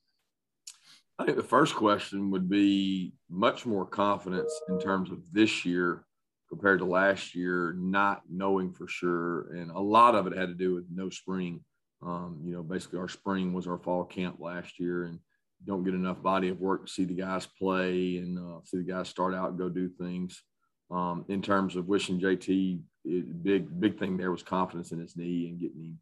I 1.19 1.25
think 1.25 1.37
the 1.37 1.43
first 1.43 1.75
question 1.75 2.31
would 2.31 2.49
be 2.49 3.13
much 3.29 3.67
more 3.67 3.85
confidence 3.85 4.53
in 4.69 4.79
terms 4.79 5.11
of 5.11 5.21
this 5.33 5.65
year 5.65 6.05
compared 6.49 6.79
to 6.79 6.85
last 6.85 7.35
year, 7.35 7.75
not 7.77 8.23
knowing 8.31 8.73
for 8.73 8.89
sure. 8.89 9.53
And 9.53 9.71
a 9.71 9.81
lot 9.81 10.15
of 10.15 10.27
it 10.27 10.37
had 10.37 10.49
to 10.49 10.55
do 10.55 10.75
with 10.75 10.85
no 10.93 11.11
spring. 11.11 11.61
Um, 12.03 12.41
you 12.45 12.53
know, 12.53 12.63
basically 12.63 13.01
our 13.01 13.09
spring 13.09 13.53
was 13.53 13.67
our 13.67 13.79
fall 13.79 14.05
camp 14.05 14.37
last 14.39 14.79
year, 14.79 15.05
and 15.05 15.19
don't 15.65 15.85
get 15.85 15.95
enough 15.95 16.23
body 16.23 16.49
of 16.49 16.61
work 16.61 16.87
to 16.87 16.93
see 16.93 17.05
the 17.05 17.15
guys 17.15 17.47
play 17.47 18.19
and 18.19 18.39
uh, 18.39 18.61
see 18.65 18.79
the 18.79 18.85
guys 18.85 19.09
start 19.09 19.35
out 19.35 19.51
and 19.51 19.59
go 19.59 19.69
do 19.69 19.89
things. 19.89 20.43
Um, 20.91 21.25
in 21.29 21.43
terms 21.43 21.77
of 21.77 21.87
wishing 21.87 22.21
JT, 22.21 22.81
it, 23.05 23.43
big 23.43 23.81
big 23.81 23.99
thing 23.99 24.17
there 24.17 24.31
was 24.31 24.43
confidence 24.43 24.93
in 24.93 24.99
his 24.99 25.17
knee 25.17 25.49
and 25.49 25.61
getting 25.61 25.83
him 25.83 25.99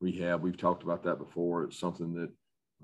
rehab. 0.00 0.42
We've 0.42 0.56
talked 0.56 0.82
about 0.82 1.02
that 1.04 1.18
before. 1.18 1.64
It's 1.64 1.78
something 1.78 2.14
that 2.14 2.30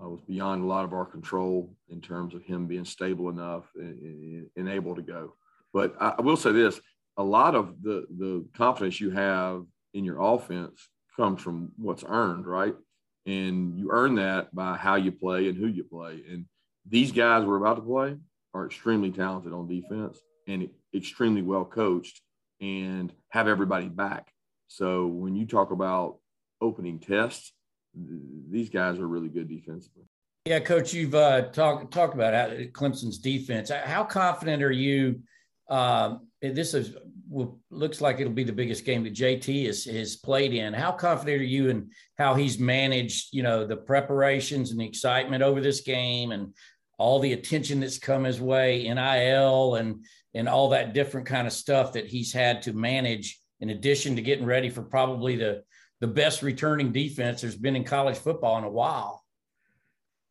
uh, 0.02 0.08
was 0.08 0.20
beyond 0.22 0.62
a 0.62 0.66
lot 0.66 0.84
of 0.84 0.92
our 0.92 1.06
control 1.06 1.74
in 1.88 2.00
terms 2.00 2.34
of 2.34 2.42
him 2.42 2.66
being 2.66 2.84
stable 2.84 3.30
enough 3.30 3.64
and, 3.74 4.46
and 4.56 4.68
able 4.68 4.94
to 4.94 5.02
go. 5.02 5.34
But 5.72 5.94
I, 5.98 6.14
I 6.18 6.20
will 6.20 6.36
say 6.36 6.52
this: 6.52 6.78
a 7.16 7.24
lot 7.24 7.54
of 7.54 7.82
the 7.82 8.06
the 8.18 8.44
confidence 8.54 9.00
you 9.00 9.10
have 9.10 9.64
in 9.94 10.04
your 10.04 10.20
offense 10.20 10.88
comes 11.16 11.40
from 11.40 11.72
what's 11.76 12.04
earned, 12.06 12.46
right? 12.46 12.74
And 13.24 13.78
you 13.78 13.88
earn 13.90 14.16
that 14.16 14.54
by 14.54 14.76
how 14.76 14.96
you 14.96 15.10
play 15.10 15.48
and 15.48 15.56
who 15.56 15.66
you 15.66 15.84
play. 15.84 16.22
And 16.30 16.44
these 16.88 17.12
guys 17.12 17.44
we're 17.44 17.56
about 17.56 17.76
to 17.76 17.82
play 17.82 18.16
are 18.52 18.66
extremely 18.66 19.10
talented 19.10 19.52
on 19.52 19.66
defense 19.66 20.20
and 20.46 20.68
extremely 20.94 21.42
well 21.42 21.64
coached 21.64 22.20
and 22.60 23.12
have 23.28 23.48
everybody 23.48 23.88
back. 23.88 24.32
So 24.68 25.06
when 25.06 25.34
you 25.34 25.46
talk 25.46 25.70
about 25.70 26.18
opening 26.60 26.98
tests, 26.98 27.52
these 27.94 28.70
guys 28.70 28.98
are 28.98 29.08
really 29.08 29.28
good 29.28 29.48
defensively. 29.48 30.04
Yeah, 30.46 30.60
coach, 30.60 30.92
you've 30.92 31.14
uh, 31.14 31.48
talked 31.48 31.92
talked 31.92 32.14
about 32.14 32.32
how 32.32 32.56
Clemson's 32.66 33.18
defense. 33.18 33.70
How 33.70 34.04
confident 34.04 34.62
are 34.62 34.70
you? 34.70 35.20
Um, 35.68 36.28
this 36.40 36.74
is 36.74 36.96
looks 37.70 38.00
like 38.00 38.20
it'll 38.20 38.32
be 38.32 38.44
the 38.44 38.52
biggest 38.52 38.84
game 38.84 39.02
that 39.02 39.14
JT 39.14 39.66
has, 39.66 39.84
has 39.84 40.16
played 40.16 40.54
in. 40.54 40.72
How 40.72 40.92
confident 40.92 41.40
are 41.40 41.44
you 41.44 41.68
in 41.68 41.90
how 42.16 42.34
he's 42.34 42.58
managed, 42.58 43.34
you 43.34 43.42
know, 43.42 43.66
the 43.66 43.76
preparations 43.76 44.70
and 44.70 44.80
the 44.80 44.86
excitement 44.86 45.42
over 45.42 45.60
this 45.60 45.80
game 45.80 46.30
and 46.30 46.54
all 46.98 47.18
the 47.18 47.32
attention 47.32 47.80
that's 47.80 47.98
come 47.98 48.24
his 48.24 48.40
way, 48.40 48.82
NIL 48.82 49.74
and 49.76 50.04
and 50.34 50.48
all 50.48 50.70
that 50.70 50.92
different 50.92 51.26
kind 51.26 51.46
of 51.46 51.52
stuff 51.52 51.94
that 51.94 52.06
he's 52.06 52.32
had 52.32 52.62
to 52.62 52.72
manage 52.72 53.40
in 53.60 53.70
addition 53.70 54.16
to 54.16 54.22
getting 54.22 54.44
ready 54.44 54.68
for 54.68 54.82
probably 54.82 55.36
the 55.36 55.62
the 56.00 56.06
best 56.06 56.42
returning 56.42 56.92
defense 56.92 57.40
there's 57.40 57.56
been 57.56 57.76
in 57.76 57.84
college 57.84 58.18
football 58.18 58.58
in 58.58 58.64
a 58.64 58.70
while. 58.70 59.24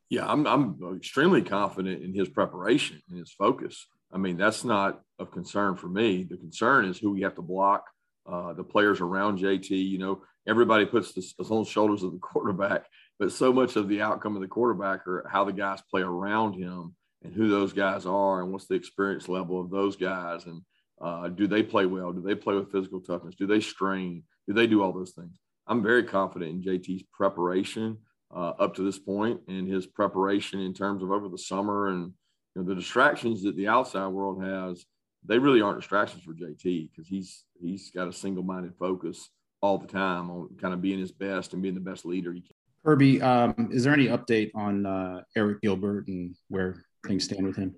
Yeah, 0.10 0.28
I'm 0.28 0.46
I'm 0.46 0.96
extremely 0.96 1.42
confident 1.42 2.04
in 2.04 2.14
his 2.14 2.30
preparation 2.30 3.02
and 3.10 3.18
his 3.18 3.32
focus. 3.32 3.88
I 4.14 4.18
mean, 4.18 4.38
that's 4.38 4.64
not 4.64 5.02
of 5.20 5.32
concern 5.32 5.76
for 5.76 5.88
me. 5.88 6.24
The 6.24 6.38
concern 6.38 6.86
is 6.86 6.98
who 6.98 7.12
we 7.12 7.22
have 7.22 7.36
to 7.36 7.42
block, 7.42 7.86
uh, 8.32 8.54
the 8.54 8.64
players 8.64 9.02
around 9.02 9.40
JT. 9.40 9.70
You 9.72 9.98
know, 9.98 10.22
everybody 10.48 10.86
puts 10.86 11.14
this, 11.14 11.34
on 11.40 11.64
the 11.64 11.70
shoulders 11.70 12.04
of 12.04 12.12
the 12.12 12.20
quarterback, 12.22 12.86
but 13.20 13.32
so 13.32 13.54
much 13.54 13.76
of 13.76 13.88
the 13.88 14.02
outcome 14.02 14.36
of 14.36 14.42
the 14.42 14.48
quarterback 14.48 15.08
are 15.08 15.28
how 15.32 15.44
the 15.44 15.54
guys 15.54 15.82
play 15.90 16.02
around 16.02 16.54
him 16.54 16.96
and 17.24 17.34
who 17.34 17.50
those 17.50 17.74
guys 17.74 18.06
are 18.06 18.42
and 18.42 18.52
what's 18.52 18.68
the 18.68 18.76
experience 18.76 19.28
level 19.28 19.60
of 19.60 19.70
those 19.70 19.96
guys 19.96 20.46
and 20.46 20.62
uh, 21.02 21.28
do 21.28 21.48
they 21.48 21.62
play 21.62 21.86
well? 21.86 22.14
Do 22.14 22.22
they 22.22 22.36
play 22.36 22.56
with 22.56 22.72
physical 22.72 23.02
toughness? 23.02 23.36
Do 23.36 23.48
they 23.48 23.60
strain? 23.60 24.24
Do 24.48 24.54
they 24.54 24.68
do 24.68 24.82
all 24.82 24.94
those 24.94 25.12
things? 25.12 25.38
I'm 25.68 25.84
very 25.84 26.04
confident 26.04 26.52
in 26.52 26.62
JT's 26.62 27.04
preparation 27.12 27.98
uh, 28.34 28.54
up 28.60 28.76
to 28.76 28.84
this 28.84 29.00
point 29.00 29.42
and 29.48 29.68
his 29.68 29.86
preparation 29.86 30.60
in 30.60 30.74
terms 30.74 31.04
of 31.04 31.12
over 31.12 31.28
the 31.28 31.38
summer 31.38 31.88
and 31.90 32.14
you 32.56 32.62
know, 32.62 32.64
the 32.64 32.76
distractions 32.76 33.44
that 33.44 33.56
the 33.56 33.68
outside 33.68 34.08
world 34.08 34.44
has. 34.44 34.86
They 35.28 35.40
really 35.40 35.62
aren't 35.62 35.80
distractions 35.80 36.24
for 36.24 36.34
JT 36.34 36.92
because 36.92 37.08
he's 37.08 37.44
he's 37.60 37.90
got 37.90 38.08
a 38.08 38.14
single-minded 38.14 38.76
focus 38.78 39.30
all 39.60 39.80
the 39.80 39.88
time 39.88 40.30
on 40.30 40.50
kind 40.62 40.74
of 40.74 40.82
being 40.82 41.00
his 41.00 41.12
best 41.12 41.54
and 41.54 41.64
being 41.64 41.74
the 41.74 41.82
best 41.82 42.06
leader 42.06 42.32
he 42.32 42.42
can. 42.42 42.56
Kirby, 42.86 43.20
um, 43.20 43.70
is 43.72 43.84
there 43.84 43.94
any 43.94 44.08
update 44.08 44.52
on 44.54 44.86
uh, 44.86 45.22
Arik 45.36 45.60
Gilbert 45.62 46.08
and 46.08 46.36
where 46.50 46.86
things 47.08 47.24
stand 47.24 47.46
with 47.46 47.56
him? 47.56 47.76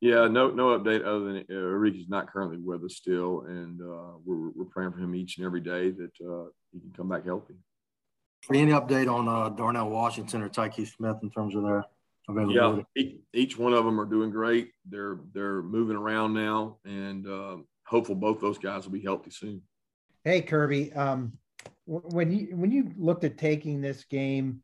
Yeah, 0.00 0.28
no, 0.28 0.50
no 0.50 0.78
update 0.78 1.04
other 1.04 1.24
than 1.24 1.44
uh, 1.50 1.98
is 1.98 2.08
not 2.08 2.30
currently 2.30 2.58
with 2.58 2.84
us 2.84 2.94
still, 2.94 3.46
and 3.48 3.80
uh, 3.80 4.18
we're, 4.24 4.50
we're 4.50 4.66
praying 4.66 4.92
for 4.92 4.98
him 4.98 5.14
each 5.14 5.38
and 5.38 5.46
every 5.46 5.60
day 5.60 5.90
that 5.90 6.12
uh, 6.24 6.50
he 6.72 6.78
can 6.78 6.92
come 6.96 7.08
back 7.08 7.24
healthy. 7.24 7.54
Any 8.52 8.72
update 8.72 9.12
on 9.12 9.26
uh, 9.28 9.48
Darnell 9.48 9.90
Washington 9.90 10.42
or 10.42 10.50
Tykee 10.50 10.86
Smith 10.86 11.16
in 11.22 11.30
terms 11.30 11.56
of 11.56 11.62
their 11.62 11.84
availability? 12.28 12.84
Yeah, 12.94 13.02
each, 13.02 13.16
each, 13.32 13.58
one 13.58 13.72
of 13.72 13.84
them 13.84 13.98
are 13.98 14.04
doing 14.04 14.30
great. 14.30 14.72
They're 14.88 15.18
they're 15.32 15.62
moving 15.62 15.96
around 15.96 16.34
now, 16.34 16.76
and 16.84 17.26
uh, 17.26 17.56
hopeful 17.86 18.14
both 18.14 18.40
those 18.40 18.58
guys 18.58 18.84
will 18.84 18.92
be 18.92 19.02
healthy 19.02 19.30
soon. 19.30 19.62
Hey, 20.22 20.42
Kirby, 20.42 20.92
um, 20.92 21.32
when 21.86 22.30
you 22.30 22.56
when 22.56 22.70
you 22.70 22.90
looked 22.96 23.24
at 23.24 23.38
taking 23.38 23.80
this 23.80 24.04
game, 24.04 24.62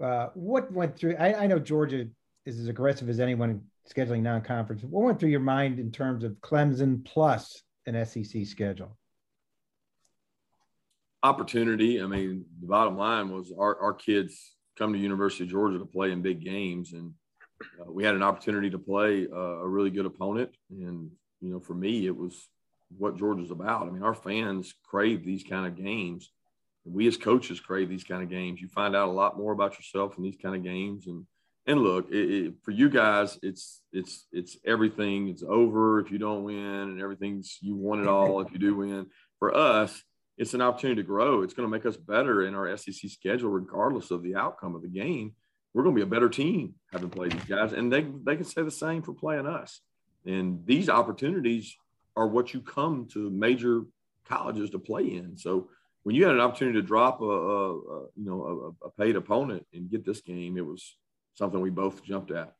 uh, 0.00 0.28
what 0.34 0.72
went 0.72 0.96
through? 0.96 1.16
I, 1.16 1.44
I 1.44 1.46
know 1.46 1.58
Georgia 1.58 2.06
is 2.46 2.58
as 2.58 2.68
aggressive 2.68 3.08
as 3.08 3.20
anyone 3.20 3.62
scheduling 3.88 4.22
non-conference. 4.22 4.82
What 4.82 5.04
went 5.04 5.20
through 5.20 5.30
your 5.30 5.40
mind 5.40 5.78
in 5.78 5.90
terms 5.90 6.24
of 6.24 6.32
Clemson 6.40 7.04
plus 7.04 7.62
an 7.86 8.04
SEC 8.04 8.46
schedule? 8.46 8.96
Opportunity. 11.22 12.02
I 12.02 12.06
mean, 12.06 12.44
the 12.60 12.66
bottom 12.66 12.96
line 12.96 13.30
was 13.30 13.52
our, 13.58 13.78
our 13.80 13.92
kids 13.92 14.56
come 14.78 14.92
to 14.92 14.98
University 14.98 15.44
of 15.44 15.50
Georgia 15.50 15.78
to 15.78 15.84
play 15.84 16.12
in 16.12 16.22
big 16.22 16.42
games, 16.42 16.94
and 16.94 17.12
uh, 17.80 17.90
we 17.92 18.04
had 18.04 18.14
an 18.14 18.22
opportunity 18.22 18.70
to 18.70 18.78
play 18.78 19.26
uh, 19.30 19.36
a 19.36 19.68
really 19.68 19.90
good 19.90 20.06
opponent. 20.06 20.50
And 20.70 21.10
you 21.40 21.52
know, 21.52 21.60
for 21.60 21.74
me, 21.74 22.06
it 22.06 22.16
was 22.16 22.48
what 22.96 23.16
Georgia's 23.16 23.50
about. 23.50 23.86
I 23.86 23.90
mean, 23.90 24.02
our 24.02 24.14
fans 24.14 24.74
crave 24.84 25.24
these 25.24 25.44
kind 25.44 25.66
of 25.66 25.76
games. 25.76 26.30
We 26.84 27.06
as 27.06 27.16
coaches 27.16 27.60
crave 27.60 27.88
these 27.88 28.04
kind 28.04 28.22
of 28.22 28.30
games. 28.30 28.60
You 28.60 28.68
find 28.68 28.96
out 28.96 29.08
a 29.08 29.12
lot 29.12 29.36
more 29.36 29.52
about 29.52 29.76
yourself 29.76 30.16
in 30.16 30.24
these 30.24 30.38
kind 30.40 30.56
of 30.56 30.62
games, 30.62 31.06
and 31.06 31.26
and 31.66 31.82
look, 31.82 32.10
it, 32.10 32.46
it, 32.46 32.54
for 32.62 32.70
you 32.70 32.88
guys, 32.88 33.38
it's 33.42 33.82
it's 33.92 34.26
it's 34.32 34.56
everything. 34.64 35.28
It's 35.28 35.42
over 35.42 36.00
if 36.00 36.10
you 36.10 36.18
don't 36.18 36.44
win, 36.44 36.56
and 36.56 37.00
everything's 37.00 37.58
you 37.60 37.76
won 37.76 38.00
it 38.00 38.08
all 38.08 38.40
if 38.40 38.50
you 38.52 38.58
do 38.58 38.76
win. 38.76 39.06
For 39.38 39.54
us, 39.54 40.02
it's 40.38 40.54
an 40.54 40.62
opportunity 40.62 41.02
to 41.02 41.06
grow. 41.06 41.42
It's 41.42 41.54
going 41.54 41.68
to 41.68 41.70
make 41.70 41.86
us 41.86 41.96
better 41.96 42.44
in 42.44 42.54
our 42.54 42.74
SEC 42.76 43.10
schedule, 43.10 43.50
regardless 43.50 44.10
of 44.10 44.22
the 44.22 44.36
outcome 44.36 44.74
of 44.74 44.82
the 44.82 44.88
game. 44.88 45.34
We're 45.74 45.82
going 45.82 45.94
to 45.94 46.00
be 46.00 46.06
a 46.06 46.10
better 46.10 46.30
team 46.30 46.74
having 46.92 47.10
played 47.10 47.32
these 47.32 47.44
guys, 47.44 47.72
and 47.72 47.92
they 47.92 48.06
they 48.24 48.36
can 48.36 48.44
say 48.44 48.62
the 48.62 48.70
same 48.70 49.02
for 49.02 49.12
playing 49.12 49.46
us. 49.46 49.80
And 50.26 50.66
these 50.66 50.88
opportunities 50.88 51.76
are 52.16 52.26
what 52.26 52.52
you 52.52 52.60
come 52.60 53.06
to 53.12 53.30
major 53.30 53.82
colleges 54.24 54.70
to 54.70 54.78
play 54.78 55.02
in. 55.02 55.36
So 55.36 55.68
when 56.02 56.14
you 56.14 56.24
had 56.24 56.34
an 56.34 56.40
opportunity 56.40 56.80
to 56.80 56.86
drop 56.86 57.20
a, 57.20 57.24
a, 57.24 57.70
a 57.74 58.06
you 58.16 58.24
know 58.24 58.74
a, 58.82 58.86
a 58.86 58.90
paid 58.90 59.16
opponent 59.16 59.66
and 59.72 59.90
get 59.90 60.04
this 60.04 60.20
game, 60.20 60.56
it 60.56 60.64
was 60.64 60.96
something 61.34 61.60
we 61.60 61.70
both 61.70 62.02
jumped 62.02 62.30
at. 62.30 62.54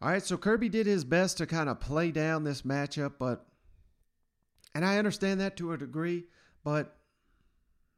All 0.00 0.08
right, 0.08 0.22
so 0.22 0.36
Kirby 0.36 0.68
did 0.68 0.86
his 0.86 1.04
best 1.04 1.38
to 1.38 1.46
kind 1.46 1.68
of 1.68 1.80
play 1.80 2.10
down 2.10 2.44
this 2.44 2.62
matchup, 2.62 3.14
but 3.18 3.46
and 4.74 4.84
I 4.84 4.98
understand 4.98 5.40
that 5.40 5.56
to 5.58 5.72
a 5.72 5.78
degree, 5.78 6.24
but 6.64 6.96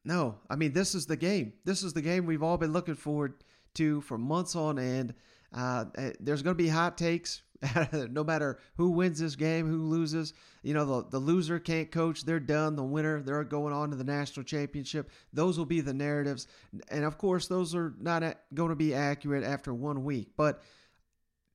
no, 0.04 0.36
I 0.50 0.56
mean 0.56 0.72
this 0.72 0.94
is 0.94 1.06
the 1.06 1.16
game. 1.16 1.54
This 1.64 1.82
is 1.82 1.92
the 1.92 2.02
game 2.02 2.26
we've 2.26 2.42
all 2.42 2.58
been 2.58 2.72
looking 2.72 2.94
forward 2.94 3.34
to 3.74 4.00
for 4.02 4.18
months 4.18 4.54
on 4.54 4.78
end. 4.78 5.14
Uh, 5.54 5.84
eh, 5.96 6.12
there's 6.20 6.42
going 6.42 6.56
to 6.56 6.62
be 6.62 6.68
hot 6.68 6.98
takes 6.98 7.42
no 8.10 8.24
matter 8.24 8.58
who 8.76 8.90
wins 8.90 9.18
this 9.18 9.36
game, 9.36 9.68
who 9.68 9.82
loses. 9.84 10.34
You 10.62 10.74
know, 10.74 10.84
the, 10.84 11.08
the 11.10 11.18
loser 11.18 11.58
can't 11.58 11.90
coach. 11.90 12.24
They're 12.24 12.40
done. 12.40 12.76
The 12.76 12.82
winner, 12.82 13.22
they're 13.22 13.44
going 13.44 13.72
on 13.72 13.90
to 13.90 13.96
the 13.96 14.04
national 14.04 14.44
championship. 14.44 15.10
Those 15.32 15.58
will 15.58 15.66
be 15.66 15.80
the 15.80 15.94
narratives. 15.94 16.46
And 16.90 17.04
of 17.04 17.18
course, 17.18 17.46
those 17.46 17.74
are 17.74 17.94
not 18.00 18.22
going 18.52 18.70
to 18.70 18.76
be 18.76 18.94
accurate 18.94 19.44
after 19.44 19.72
one 19.72 20.04
week. 20.04 20.30
But 20.36 20.62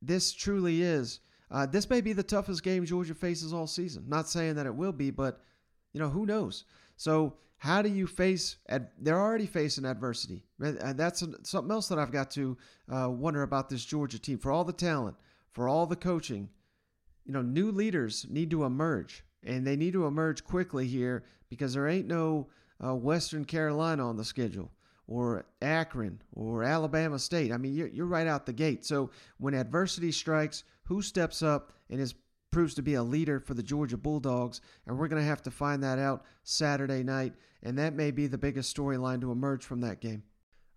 this 0.01 0.33
truly 0.33 0.81
is. 0.81 1.19
Uh, 1.51 1.65
this 1.65 1.89
may 1.89 2.01
be 2.01 2.13
the 2.13 2.23
toughest 2.23 2.63
game 2.63 2.85
Georgia 2.85 3.15
faces 3.15 3.53
all 3.53 3.67
season. 3.67 4.05
Not 4.07 4.29
saying 4.29 4.55
that 4.55 4.67
it 4.67 4.75
will 4.75 4.91
be, 4.91 5.09
but, 5.09 5.41
you 5.93 5.99
know, 5.99 6.09
who 6.09 6.25
knows? 6.25 6.63
So, 6.95 7.37
how 7.59 7.81
do 7.81 7.89
you 7.89 8.07
face? 8.07 8.55
Ad- 8.69 8.89
they're 8.97 9.19
already 9.19 9.45
facing 9.45 9.85
adversity. 9.85 10.43
And 10.59 10.97
that's 10.97 11.23
something 11.43 11.71
else 11.71 11.89
that 11.89 11.99
I've 11.99 12.11
got 12.11 12.31
to 12.31 12.57
uh, 12.91 13.09
wonder 13.09 13.43
about 13.43 13.69
this 13.69 13.85
Georgia 13.85 14.17
team. 14.17 14.39
For 14.39 14.51
all 14.51 14.63
the 14.63 14.73
talent, 14.73 15.17
for 15.51 15.67
all 15.67 15.85
the 15.85 15.95
coaching, 15.95 16.49
you 17.25 17.33
know, 17.33 17.41
new 17.41 17.71
leaders 17.71 18.25
need 18.29 18.49
to 18.51 18.63
emerge, 18.63 19.23
and 19.43 19.67
they 19.67 19.75
need 19.75 19.93
to 19.93 20.05
emerge 20.05 20.43
quickly 20.43 20.87
here 20.87 21.23
because 21.49 21.73
there 21.73 21.87
ain't 21.87 22.07
no 22.07 22.47
uh, 22.83 22.95
Western 22.95 23.45
Carolina 23.45 24.07
on 24.07 24.15
the 24.15 24.23
schedule 24.23 24.71
or 25.05 25.45
Akron 25.61 26.21
or 26.33 26.63
Alabama 26.63 27.19
State. 27.19 27.51
I 27.51 27.57
mean, 27.57 27.73
you're, 27.73 27.87
you're 27.87 28.05
right 28.05 28.27
out 28.27 28.45
the 28.45 28.53
gate. 28.53 28.85
So 28.85 29.11
when 29.37 29.53
adversity 29.53 30.11
strikes, 30.11 30.63
who 30.83 31.01
steps 31.01 31.43
up 31.43 31.73
and 31.89 31.99
is 31.99 32.15
proves 32.51 32.73
to 32.75 32.81
be 32.81 32.95
a 32.95 33.03
leader 33.03 33.39
for 33.39 33.53
the 33.53 33.63
Georgia 33.63 33.97
Bulldogs, 33.97 34.61
and 34.85 34.97
we're 34.97 35.07
going 35.07 35.21
to 35.21 35.27
have 35.27 35.41
to 35.43 35.51
find 35.51 35.83
that 35.83 35.99
out 35.99 36.25
Saturday 36.43 37.03
night, 37.03 37.33
and 37.63 37.77
that 37.77 37.93
may 37.93 38.11
be 38.11 38.27
the 38.27 38.37
biggest 38.37 38.75
storyline 38.75 39.21
to 39.21 39.31
emerge 39.31 39.63
from 39.63 39.81
that 39.81 40.01
game. 40.01 40.23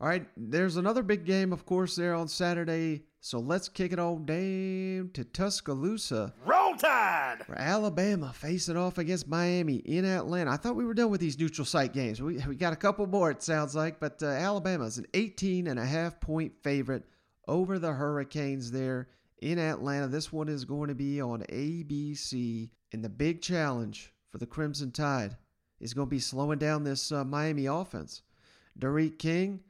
All 0.00 0.08
right, 0.08 0.26
there's 0.36 0.76
another 0.76 1.02
big 1.02 1.24
game, 1.24 1.52
of 1.52 1.64
course, 1.64 1.94
there 1.94 2.14
on 2.14 2.28
Saturday 2.28 3.04
so 3.24 3.38
let's 3.38 3.68
kick 3.68 3.92
it 3.92 4.00
on 4.00 4.26
down 4.26 5.10
to 5.14 5.22
Tuscaloosa. 5.22 6.34
Roll 6.44 6.74
Tide! 6.74 7.44
For 7.46 7.56
Alabama 7.56 8.32
facing 8.34 8.76
off 8.76 8.98
against 8.98 9.28
Miami 9.28 9.76
in 9.76 10.04
Atlanta. 10.04 10.50
I 10.50 10.56
thought 10.56 10.74
we 10.74 10.84
were 10.84 10.92
done 10.92 11.10
with 11.10 11.20
these 11.20 11.38
neutral 11.38 11.64
site 11.64 11.92
games. 11.92 12.20
We, 12.20 12.38
we 12.48 12.56
got 12.56 12.72
a 12.72 12.76
couple 12.76 13.06
more, 13.06 13.30
it 13.30 13.40
sounds 13.40 13.76
like, 13.76 14.00
but 14.00 14.20
uh, 14.24 14.26
Alabama 14.26 14.86
is 14.86 14.98
an 14.98 15.06
18 15.14 15.68
and 15.68 15.78
a 15.78 15.86
half 15.86 16.18
point 16.18 16.52
favorite 16.64 17.04
over 17.46 17.78
the 17.78 17.92
Hurricanes 17.92 18.72
there 18.72 19.06
in 19.42 19.58
Atlanta. 19.58 20.06
This 20.06 20.32
one 20.32 20.48
is 20.48 20.64
going 20.64 20.88
to 20.88 20.94
be 20.94 21.20
on 21.20 21.42
ABC. 21.50 22.70
And 22.92 23.04
the 23.04 23.08
big 23.08 23.42
challenge 23.42 24.12
for 24.30 24.38
the 24.38 24.46
Crimson 24.46 24.90
Tide 24.90 25.36
is 25.80 25.94
going 25.94 26.06
to 26.06 26.10
be 26.10 26.20
slowing 26.20 26.58
down 26.58 26.84
this 26.84 27.12
uh, 27.12 27.24
Miami 27.24 27.66
offense. 27.66 28.22
D'Eriq 28.78 29.18
King 29.18 29.60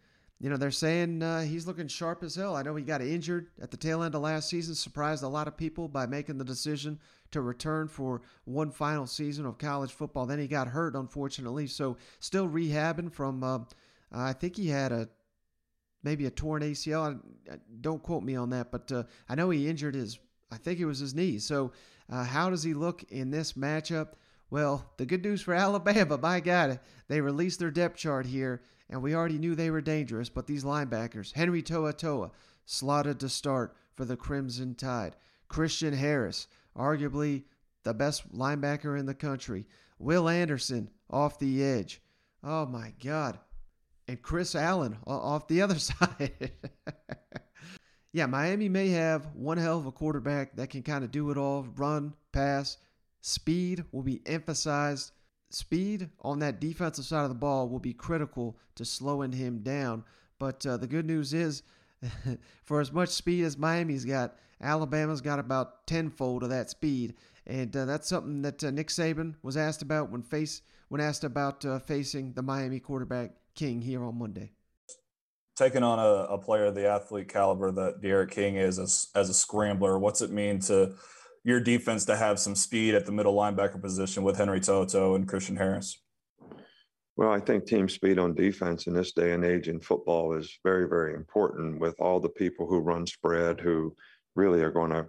you 0.42 0.50
know, 0.50 0.56
they're 0.56 0.72
saying 0.72 1.22
uh, 1.22 1.42
he's 1.42 1.68
looking 1.68 1.86
sharp 1.86 2.24
as 2.24 2.34
hell. 2.34 2.56
I 2.56 2.62
know 2.62 2.74
he 2.74 2.82
got 2.82 3.00
injured 3.00 3.50
at 3.62 3.70
the 3.70 3.76
tail 3.76 4.02
end 4.02 4.16
of 4.16 4.22
last 4.22 4.48
season, 4.48 4.74
surprised 4.74 5.22
a 5.22 5.28
lot 5.28 5.46
of 5.46 5.56
people 5.56 5.86
by 5.86 6.04
making 6.06 6.36
the 6.36 6.44
decision 6.44 6.98
to 7.30 7.40
return 7.40 7.86
for 7.86 8.22
one 8.44 8.72
final 8.72 9.06
season 9.06 9.46
of 9.46 9.56
college 9.56 9.92
football. 9.92 10.26
Then 10.26 10.40
he 10.40 10.48
got 10.48 10.66
hurt, 10.66 10.96
unfortunately. 10.96 11.68
So 11.68 11.96
still 12.18 12.48
rehabbing 12.48 13.12
from, 13.12 13.44
uh, 13.44 13.60
I 14.10 14.32
think 14.32 14.56
he 14.56 14.66
had 14.66 14.90
a 14.90 15.08
maybe 16.02 16.26
a 16.26 16.30
torn 16.30 16.62
ACL. 16.62 17.20
don't 17.80 18.02
quote 18.02 18.22
me 18.22 18.36
on 18.36 18.50
that, 18.50 18.70
but 18.70 18.90
uh, 18.92 19.04
I 19.28 19.34
know 19.34 19.50
he 19.50 19.68
injured 19.68 19.94
his, 19.94 20.18
I 20.50 20.56
think 20.56 20.80
it 20.80 20.86
was 20.86 20.98
his 20.98 21.14
knee. 21.14 21.38
So 21.38 21.72
uh, 22.10 22.24
how 22.24 22.50
does 22.50 22.62
he 22.62 22.74
look 22.74 23.02
in 23.10 23.30
this 23.30 23.54
matchup? 23.54 24.12
Well, 24.50 24.90
the 24.96 25.06
good 25.06 25.22
news 25.22 25.42
for 25.42 25.54
Alabama, 25.54 26.18
my 26.18 26.40
God, 26.40 26.80
they 27.08 27.20
released 27.20 27.58
their 27.58 27.70
depth 27.70 27.96
chart 27.96 28.26
here 28.26 28.62
and 28.92 29.02
we 29.02 29.14
already 29.14 29.38
knew 29.38 29.54
they 29.54 29.70
were 29.70 29.80
dangerous, 29.80 30.28
but 30.28 30.46
these 30.46 30.64
linebackers, 30.64 31.32
Henry 31.32 31.62
To'oTo'o, 31.62 32.30
slotted 32.66 33.18
to 33.20 33.28
start 33.28 33.74
for 33.94 34.04
the 34.04 34.18
Crimson 34.18 34.74
Tide. 34.74 35.16
Christian 35.48 35.94
Harris, 35.94 36.46
arguably 36.76 37.44
the 37.84 37.94
best 37.94 38.30
linebacker 38.36 38.98
in 38.98 39.06
the 39.06 39.14
country. 39.14 39.66
Will 39.98 40.28
Anderson 40.28 40.90
off 41.10 41.38
the 41.38 41.64
edge. 41.64 42.02
Oh 42.44 42.66
my 42.66 42.92
God. 43.02 43.38
And 44.08 44.20
Chris 44.20 44.54
Allen 44.54 44.98
off 45.06 45.48
the 45.48 45.62
other 45.62 45.78
side. 45.78 46.52
yeah, 48.12 48.26
Miami 48.26 48.68
may 48.68 48.88
have 48.88 49.26
one 49.34 49.58
hell 49.58 49.78
of 49.78 49.86
a 49.86 49.92
quarterback 49.92 50.56
that 50.56 50.70
can 50.70 50.82
kind 50.82 51.04
of 51.04 51.10
do 51.10 51.30
it 51.30 51.38
all 51.38 51.66
run, 51.76 52.14
pass. 52.32 52.78
Speed 53.20 53.84
will 53.92 54.02
be 54.02 54.20
emphasized 54.26 55.12
speed 55.54 56.08
on 56.20 56.38
that 56.40 56.60
defensive 56.60 57.04
side 57.04 57.22
of 57.22 57.28
the 57.28 57.34
ball 57.34 57.68
will 57.68 57.78
be 57.78 57.92
critical 57.92 58.56
to 58.74 58.84
slowing 58.84 59.32
him 59.32 59.58
down. 59.58 60.04
But 60.38 60.64
uh, 60.66 60.76
the 60.76 60.86
good 60.86 61.06
news 61.06 61.34
is, 61.34 61.62
for 62.64 62.80
as 62.80 62.92
much 62.92 63.10
speed 63.10 63.44
as 63.44 63.56
Miami's 63.56 64.04
got, 64.04 64.36
Alabama's 64.60 65.20
got 65.20 65.38
about 65.38 65.86
tenfold 65.86 66.42
of 66.42 66.50
that 66.50 66.70
speed, 66.70 67.14
and 67.46 67.76
uh, 67.76 67.84
that's 67.84 68.08
something 68.08 68.42
that 68.42 68.62
uh, 68.62 68.70
Nick 68.70 68.88
Saban 68.88 69.34
was 69.42 69.56
asked 69.56 69.82
about 69.82 70.10
when 70.10 70.22
face 70.22 70.62
when 70.88 71.00
asked 71.00 71.24
about 71.24 71.64
uh, 71.64 71.78
facing 71.80 72.32
the 72.34 72.42
Miami 72.42 72.78
quarterback 72.78 73.32
King 73.54 73.80
here 73.80 74.04
on 74.04 74.18
Monday. 74.18 74.52
Taking 75.56 75.82
on 75.82 75.98
a, 75.98 76.34
a 76.34 76.38
player 76.38 76.66
of 76.66 76.74
the 76.74 76.88
athlete 76.88 77.28
caliber 77.28 77.70
that 77.70 78.00
D'Eriq 78.00 78.30
King 78.30 78.56
is 78.56 78.78
as, 78.78 79.08
as 79.14 79.28
a 79.28 79.34
scrambler, 79.34 79.98
what's 79.98 80.22
it 80.22 80.30
mean 80.30 80.58
to 80.60 80.94
your 81.44 81.60
defense 81.60 82.04
to 82.06 82.16
have 82.16 82.38
some 82.38 82.54
speed 82.54 82.94
at 82.94 83.04
the 83.04 83.12
middle 83.12 83.34
linebacker 83.34 83.80
position 83.80 84.22
with 84.22 84.36
Henry 84.36 84.60
To'oTo'o 84.60 85.16
and 85.16 85.28
Christian 85.28 85.56
Harris? 85.56 86.00
Well, 87.16 87.30
I 87.30 87.40
think 87.40 87.66
team 87.66 87.88
speed 87.88 88.18
on 88.18 88.34
defense 88.34 88.86
in 88.86 88.94
this 88.94 89.12
day 89.12 89.32
and 89.32 89.44
age 89.44 89.68
in 89.68 89.80
football 89.80 90.32
is 90.32 90.58
very, 90.64 90.88
very 90.88 91.14
important 91.14 91.78
with 91.78 91.94
all 92.00 92.20
the 92.20 92.30
people 92.30 92.66
who 92.66 92.78
run 92.78 93.06
spread 93.06 93.60
who 93.60 93.94
really 94.34 94.62
are 94.62 94.70
going 94.70 94.92
to, 94.92 95.06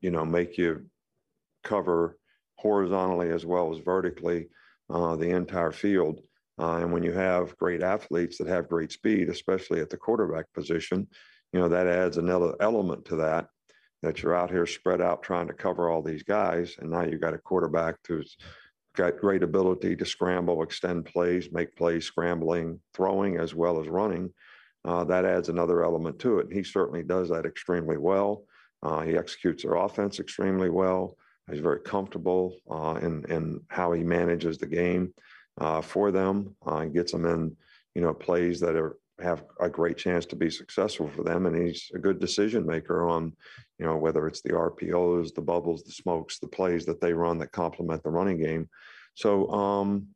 you 0.00 0.10
know, 0.10 0.24
make 0.24 0.56
you 0.56 0.86
cover 1.64 2.16
horizontally 2.56 3.30
as 3.30 3.44
well 3.44 3.74
as 3.74 3.80
vertically 3.80 4.48
uh, 4.90 5.16
the 5.16 5.30
entire 5.30 5.72
field. 5.72 6.20
Uh, 6.60 6.76
and 6.76 6.92
when 6.92 7.02
you 7.02 7.12
have 7.12 7.56
great 7.56 7.82
athletes 7.82 8.36
that 8.36 8.46
have 8.46 8.68
great 8.68 8.92
speed, 8.92 9.30
especially 9.30 9.80
at 9.80 9.88
the 9.88 9.96
quarterback 9.96 10.44
position, 10.52 11.08
you 11.52 11.60
know, 11.60 11.68
that 11.68 11.86
adds 11.86 12.18
another 12.18 12.54
element 12.60 13.04
to 13.06 13.16
that 13.16 13.46
that 14.02 14.22
you're 14.22 14.34
out 14.34 14.50
here 14.50 14.66
spread 14.66 15.00
out 15.00 15.22
trying 15.22 15.46
to 15.46 15.52
cover 15.52 15.90
all 15.90 16.02
these 16.02 16.22
guys. 16.22 16.76
And 16.78 16.90
now 16.90 17.02
you've 17.02 17.20
got 17.20 17.34
a 17.34 17.38
quarterback 17.38 17.96
who's 18.06 18.36
got 18.96 19.18
great 19.18 19.42
ability 19.42 19.94
to 19.96 20.04
scramble, 20.04 20.62
extend 20.62 21.04
plays, 21.04 21.50
make 21.52 21.76
plays, 21.76 22.06
scrambling, 22.06 22.80
throwing, 22.94 23.38
as 23.38 23.54
well 23.54 23.80
as 23.80 23.88
running. 23.88 24.32
Uh, 24.84 25.04
that 25.04 25.26
adds 25.26 25.50
another 25.50 25.84
element 25.84 26.18
to 26.20 26.38
it. 26.38 26.46
And 26.46 26.54
he 26.54 26.62
certainly 26.62 27.02
does 27.02 27.28
that 27.28 27.44
extremely 27.44 27.98
well. 27.98 28.44
Uh, 28.82 29.02
he 29.02 29.16
executes 29.16 29.62
their 29.62 29.74
offense 29.74 30.18
extremely 30.18 30.70
well. 30.70 31.16
He's 31.50 31.60
very 31.60 31.80
comfortable 31.80 32.56
uh, 32.70 32.98
in, 33.02 33.24
in 33.28 33.60
how 33.68 33.92
he 33.92 34.02
manages 34.02 34.56
the 34.56 34.66
game 34.66 35.12
uh, 35.58 35.80
for 35.80 36.10
them 36.10 36.54
uh, 36.66 36.78
and 36.78 36.94
gets 36.94 37.12
them 37.12 37.26
in, 37.26 37.56
you 37.94 38.02
know, 38.02 38.14
plays 38.14 38.60
that 38.60 38.76
are 38.76 38.96
have 39.22 39.44
a 39.60 39.68
great 39.68 39.96
chance 39.96 40.26
to 40.26 40.36
be 40.36 40.50
successful 40.50 41.08
for 41.08 41.22
them. 41.22 41.46
And 41.46 41.56
he's 41.56 41.90
a 41.94 41.98
good 41.98 42.18
decision 42.18 42.66
maker 42.66 43.06
on, 43.06 43.32
you 43.78 43.84
know, 43.86 43.96
whether 43.96 44.26
it's 44.26 44.40
the 44.40 44.50
RPOs, 44.50 45.34
the 45.34 45.42
bubbles, 45.42 45.82
the 45.82 45.92
smokes, 45.92 46.38
the 46.38 46.48
plays 46.48 46.86
that 46.86 47.00
they 47.00 47.12
run 47.12 47.38
that 47.38 47.52
complement 47.52 48.02
the 48.02 48.10
running 48.10 48.38
game. 48.38 48.68
So, 49.14 49.50
um, 49.50 50.06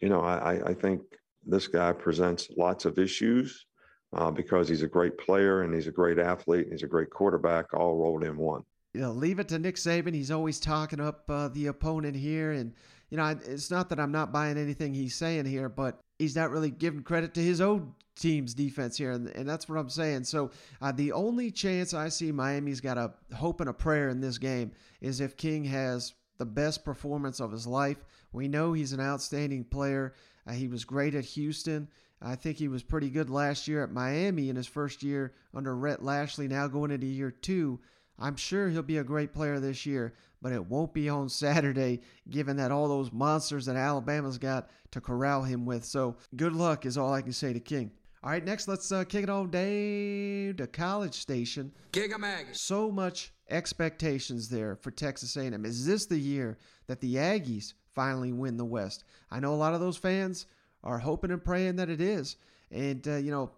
you 0.00 0.08
know, 0.08 0.20
I, 0.20 0.70
I 0.70 0.74
think 0.74 1.02
this 1.46 1.66
guy 1.66 1.92
presents 1.92 2.48
lots 2.56 2.84
of 2.84 2.98
issues 2.98 3.66
uh, 4.12 4.30
because 4.30 4.68
he's 4.68 4.82
a 4.82 4.88
great 4.88 5.18
player 5.18 5.62
and 5.62 5.74
he's 5.74 5.86
a 5.86 5.92
great 5.92 6.18
athlete 6.18 6.64
and 6.64 6.72
he's 6.72 6.82
a 6.82 6.88
great 6.88 7.10
quarterback, 7.10 7.74
all 7.74 7.96
rolled 7.96 8.24
in 8.24 8.36
one. 8.36 8.62
You 8.94 9.02
know, 9.02 9.12
leave 9.12 9.38
it 9.38 9.48
to 9.48 9.58
Nick 9.58 9.76
Saban. 9.76 10.14
He's 10.14 10.30
always 10.30 10.58
talking 10.58 11.00
up 11.00 11.24
uh, 11.28 11.48
the 11.48 11.66
opponent 11.66 12.16
here, 12.16 12.52
and 12.52 12.72
you 13.10 13.16
know, 13.16 13.26
it's 13.26 13.70
not 13.70 13.88
that 13.88 14.00
I'm 14.00 14.12
not 14.12 14.32
buying 14.32 14.58
anything 14.58 14.94
he's 14.94 15.14
saying 15.14 15.46
here, 15.46 15.68
but 15.68 15.98
he's 16.18 16.36
not 16.36 16.50
really 16.50 16.70
giving 16.70 17.02
credit 17.02 17.34
to 17.34 17.42
his 17.42 17.60
own 17.60 17.94
team's 18.16 18.54
defense 18.54 18.96
here, 18.96 19.12
and, 19.12 19.28
and 19.28 19.48
that's 19.48 19.68
what 19.68 19.78
I'm 19.78 19.88
saying. 19.88 20.24
So 20.24 20.50
uh, 20.82 20.92
the 20.92 21.12
only 21.12 21.50
chance 21.50 21.94
I 21.94 22.08
see 22.08 22.32
Miami's 22.32 22.80
got 22.80 22.98
a 22.98 23.12
hope 23.34 23.60
and 23.60 23.70
a 23.70 23.72
prayer 23.72 24.08
in 24.08 24.20
this 24.20 24.38
game 24.38 24.72
is 25.00 25.20
if 25.20 25.36
King 25.36 25.64
has 25.64 26.14
the 26.38 26.46
best 26.46 26.84
performance 26.84 27.40
of 27.40 27.52
his 27.52 27.66
life. 27.66 27.98
We 28.32 28.48
know 28.48 28.72
he's 28.72 28.92
an 28.92 29.00
outstanding 29.00 29.64
player. 29.64 30.14
Uh, 30.46 30.52
he 30.52 30.68
was 30.68 30.84
great 30.84 31.14
at 31.14 31.24
Houston. 31.24 31.88
I 32.22 32.34
think 32.34 32.56
he 32.56 32.68
was 32.68 32.82
pretty 32.82 33.10
good 33.10 33.30
last 33.30 33.68
year 33.68 33.82
at 33.82 33.92
Miami 33.92 34.48
in 34.48 34.56
his 34.56 34.66
first 34.66 35.02
year 35.02 35.34
under 35.54 35.76
Rhett 35.76 36.02
Lashlee. 36.02 36.48
Now 36.48 36.66
going 36.66 36.90
into 36.90 37.06
year 37.06 37.30
two, 37.30 37.78
I'm 38.18 38.36
sure 38.36 38.68
he'll 38.68 38.82
be 38.82 38.98
a 38.98 39.04
great 39.04 39.32
player 39.32 39.60
this 39.60 39.86
year, 39.86 40.14
but 40.42 40.52
it 40.52 40.66
won't 40.66 40.92
be 40.92 41.08
on 41.08 41.28
Saturday, 41.28 42.00
given 42.28 42.56
that 42.56 42.72
all 42.72 42.88
those 42.88 43.12
monsters 43.12 43.66
that 43.66 43.76
Alabama's 43.76 44.38
got 44.38 44.70
to 44.90 45.00
corral 45.00 45.42
him 45.42 45.64
with. 45.66 45.84
So 45.84 46.16
good 46.36 46.52
luck 46.52 46.86
is 46.86 46.98
all 46.98 47.12
I 47.12 47.22
can 47.22 47.32
say 47.32 47.52
to 47.52 47.60
King. 47.60 47.92
All 48.22 48.30
right, 48.30 48.44
next 48.44 48.66
let's 48.66 48.90
uh, 48.90 49.04
kick 49.04 49.22
it 49.22 49.30
on 49.30 49.50
down 49.50 50.56
to 50.56 50.66
College 50.72 51.14
Station. 51.14 51.72
Gig 51.92 52.12
'em 52.12 52.22
Ags. 52.22 52.56
So 52.56 52.90
much 52.90 53.32
expectations 53.48 54.48
there 54.48 54.74
for 54.74 54.90
Texas 54.90 55.36
A&M. 55.36 55.64
Is 55.64 55.86
this 55.86 56.06
the 56.06 56.18
year 56.18 56.58
that 56.88 57.00
the 57.00 57.14
Aggies 57.14 57.74
finally 57.94 58.32
win 58.32 58.56
the 58.56 58.64
West? 58.64 59.04
I 59.30 59.38
know 59.38 59.54
a 59.54 59.56
lot 59.56 59.74
of 59.74 59.80
those 59.80 59.96
fans 59.96 60.46
are 60.82 60.98
hoping 60.98 61.30
and 61.30 61.44
praying 61.44 61.76
that 61.76 61.90
it 61.90 62.00
is. 62.00 62.36
And, 62.72 63.06
uh, 63.06 63.16
you 63.16 63.30
know, 63.30 63.52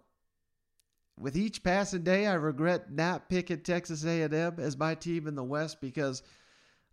with 1.19 1.37
each 1.37 1.63
passing 1.63 2.03
day, 2.03 2.25
I 2.25 2.33
regret 2.33 2.91
not 2.91 3.29
picking 3.29 3.61
Texas 3.61 4.03
A&M 4.03 4.55
as 4.57 4.77
my 4.77 4.95
team 4.95 5.27
in 5.27 5.35
the 5.35 5.43
West 5.43 5.81
because 5.81 6.23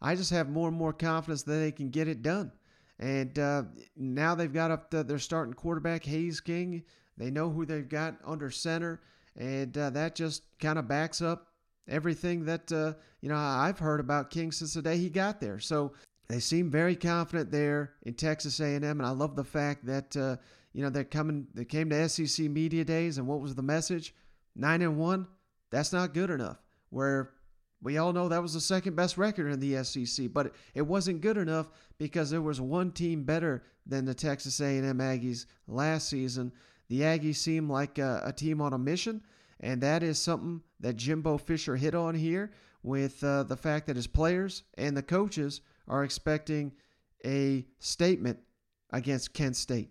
I 0.01 0.15
just 0.15 0.31
have 0.31 0.49
more 0.49 0.69
and 0.69 0.77
more 0.77 0.93
confidence 0.93 1.43
that 1.45 1.53
they 1.53 1.73
can 1.73 1.91
get 1.91 2.09
it 2.09 2.23
done. 2.23 2.53
And 2.99 3.39
uh, 3.39 3.65
now 3.97 4.35
they've 4.35 4.53
got 4.53 4.71
up 4.71 4.91
their 4.91 5.19
starting 5.19 5.55
quarterback, 5.55 6.05
Haynes 6.05 6.41
King. 6.41 6.83
They 7.17 7.31
know 7.31 7.51
who 7.51 7.65
they've 7.65 7.89
got 7.89 8.17
under 8.25 8.51
center, 8.51 9.01
and 9.37 9.77
uh, 9.77 9.91
that 9.91 10.15
just 10.15 10.43
kind 10.61 10.79
of 10.79 10.89
backs 10.89 11.23
up 11.23 11.49
everything 11.89 12.45
that 12.45 12.71
uh, 12.71 12.93
you 13.21 13.29
know 13.29 13.37
I've 13.37 13.79
heard 13.79 14.01
about 14.01 14.31
King 14.31 14.53
since 14.53 14.75
the 14.75 14.83
day 14.83 14.99
he 14.99 15.11
got 15.11 15.41
there. 15.41 15.59
So 15.59 15.93
they 16.29 16.41
seem 16.41 16.71
very 16.71 16.95
confident 16.95 17.51
there 17.51 17.95
in 18.03 18.15
Texas 18.15 18.61
A&M, 18.61 18.83
and 18.85 19.03
I 19.03 19.11
love 19.11 19.35
the 19.35 19.45
fact 19.45 19.87
that 19.87 20.17
uh, 20.17 20.37
you 20.73 20.83
know 20.83 20.91
they're 20.91 21.05
coming. 21.05 21.47
They 21.55 21.65
came 21.65 21.91
to 21.91 22.09
SEC 22.09 22.49
media 22.49 22.85
days, 22.85 23.19
and 23.19 23.27
what 23.27 23.41
was 23.41 23.55
the 23.55 23.63
message? 23.63 24.15
Nine 24.55 24.83
and 24.83 24.99
one. 24.99 25.27
That's 25.71 25.93
not 25.93 26.15
good 26.15 26.31
enough. 26.31 26.59
Where 26.91 27.31
we 27.83 27.99
all 27.99 28.13
know 28.13 28.29
that 28.29 28.43
was 28.43 28.55
the 28.55 28.61
second 28.61 28.97
best 28.97 29.17
record 29.17 29.53
in 29.53 29.61
the 29.61 29.83
SEC, 29.85 30.33
but 30.33 30.53
it 30.75 30.83
wasn't 30.83 31.21
good 31.21 31.37
enough 31.37 31.69
because 31.99 32.31
there 32.31 32.43
was 32.43 32.61
one 32.61 32.91
team 32.91 33.25
better 33.25 33.63
than 33.87 34.05
the 34.05 34.15
Texas 34.15 34.61
A&M 34.61 34.99
Aggies 34.99 35.47
last 35.67 36.09
season. 36.09 36.53
The 36.89 37.03
Aggies 37.03 37.37
seem 37.37 37.71
like 37.71 37.99
a, 37.99 38.23
a 38.25 38.33
team 38.33 38.61
on 38.61 38.73
a 38.73 38.79
mission, 38.79 39.23
and 39.61 39.81
that 39.83 40.03
is 40.03 40.19
something 40.19 40.63
that 40.81 40.97
Jimbo 40.97 41.39
Fisher 41.39 41.77
hit 41.77 41.95
on 41.95 42.15
here 42.15 42.51
with 42.83 43.23
uh, 43.23 43.45
the 43.45 43.57
fact 43.57 43.87
that 43.87 43.97
his 43.97 44.07
players 44.07 44.65
and 44.77 44.97
the 44.97 45.03
coaches 45.03 45.61
are 45.87 46.05
expecting 46.05 46.73
a 47.25 47.67
statement 47.79 48.39
against 48.91 49.35
Kent 49.35 49.57
State. 49.57 49.91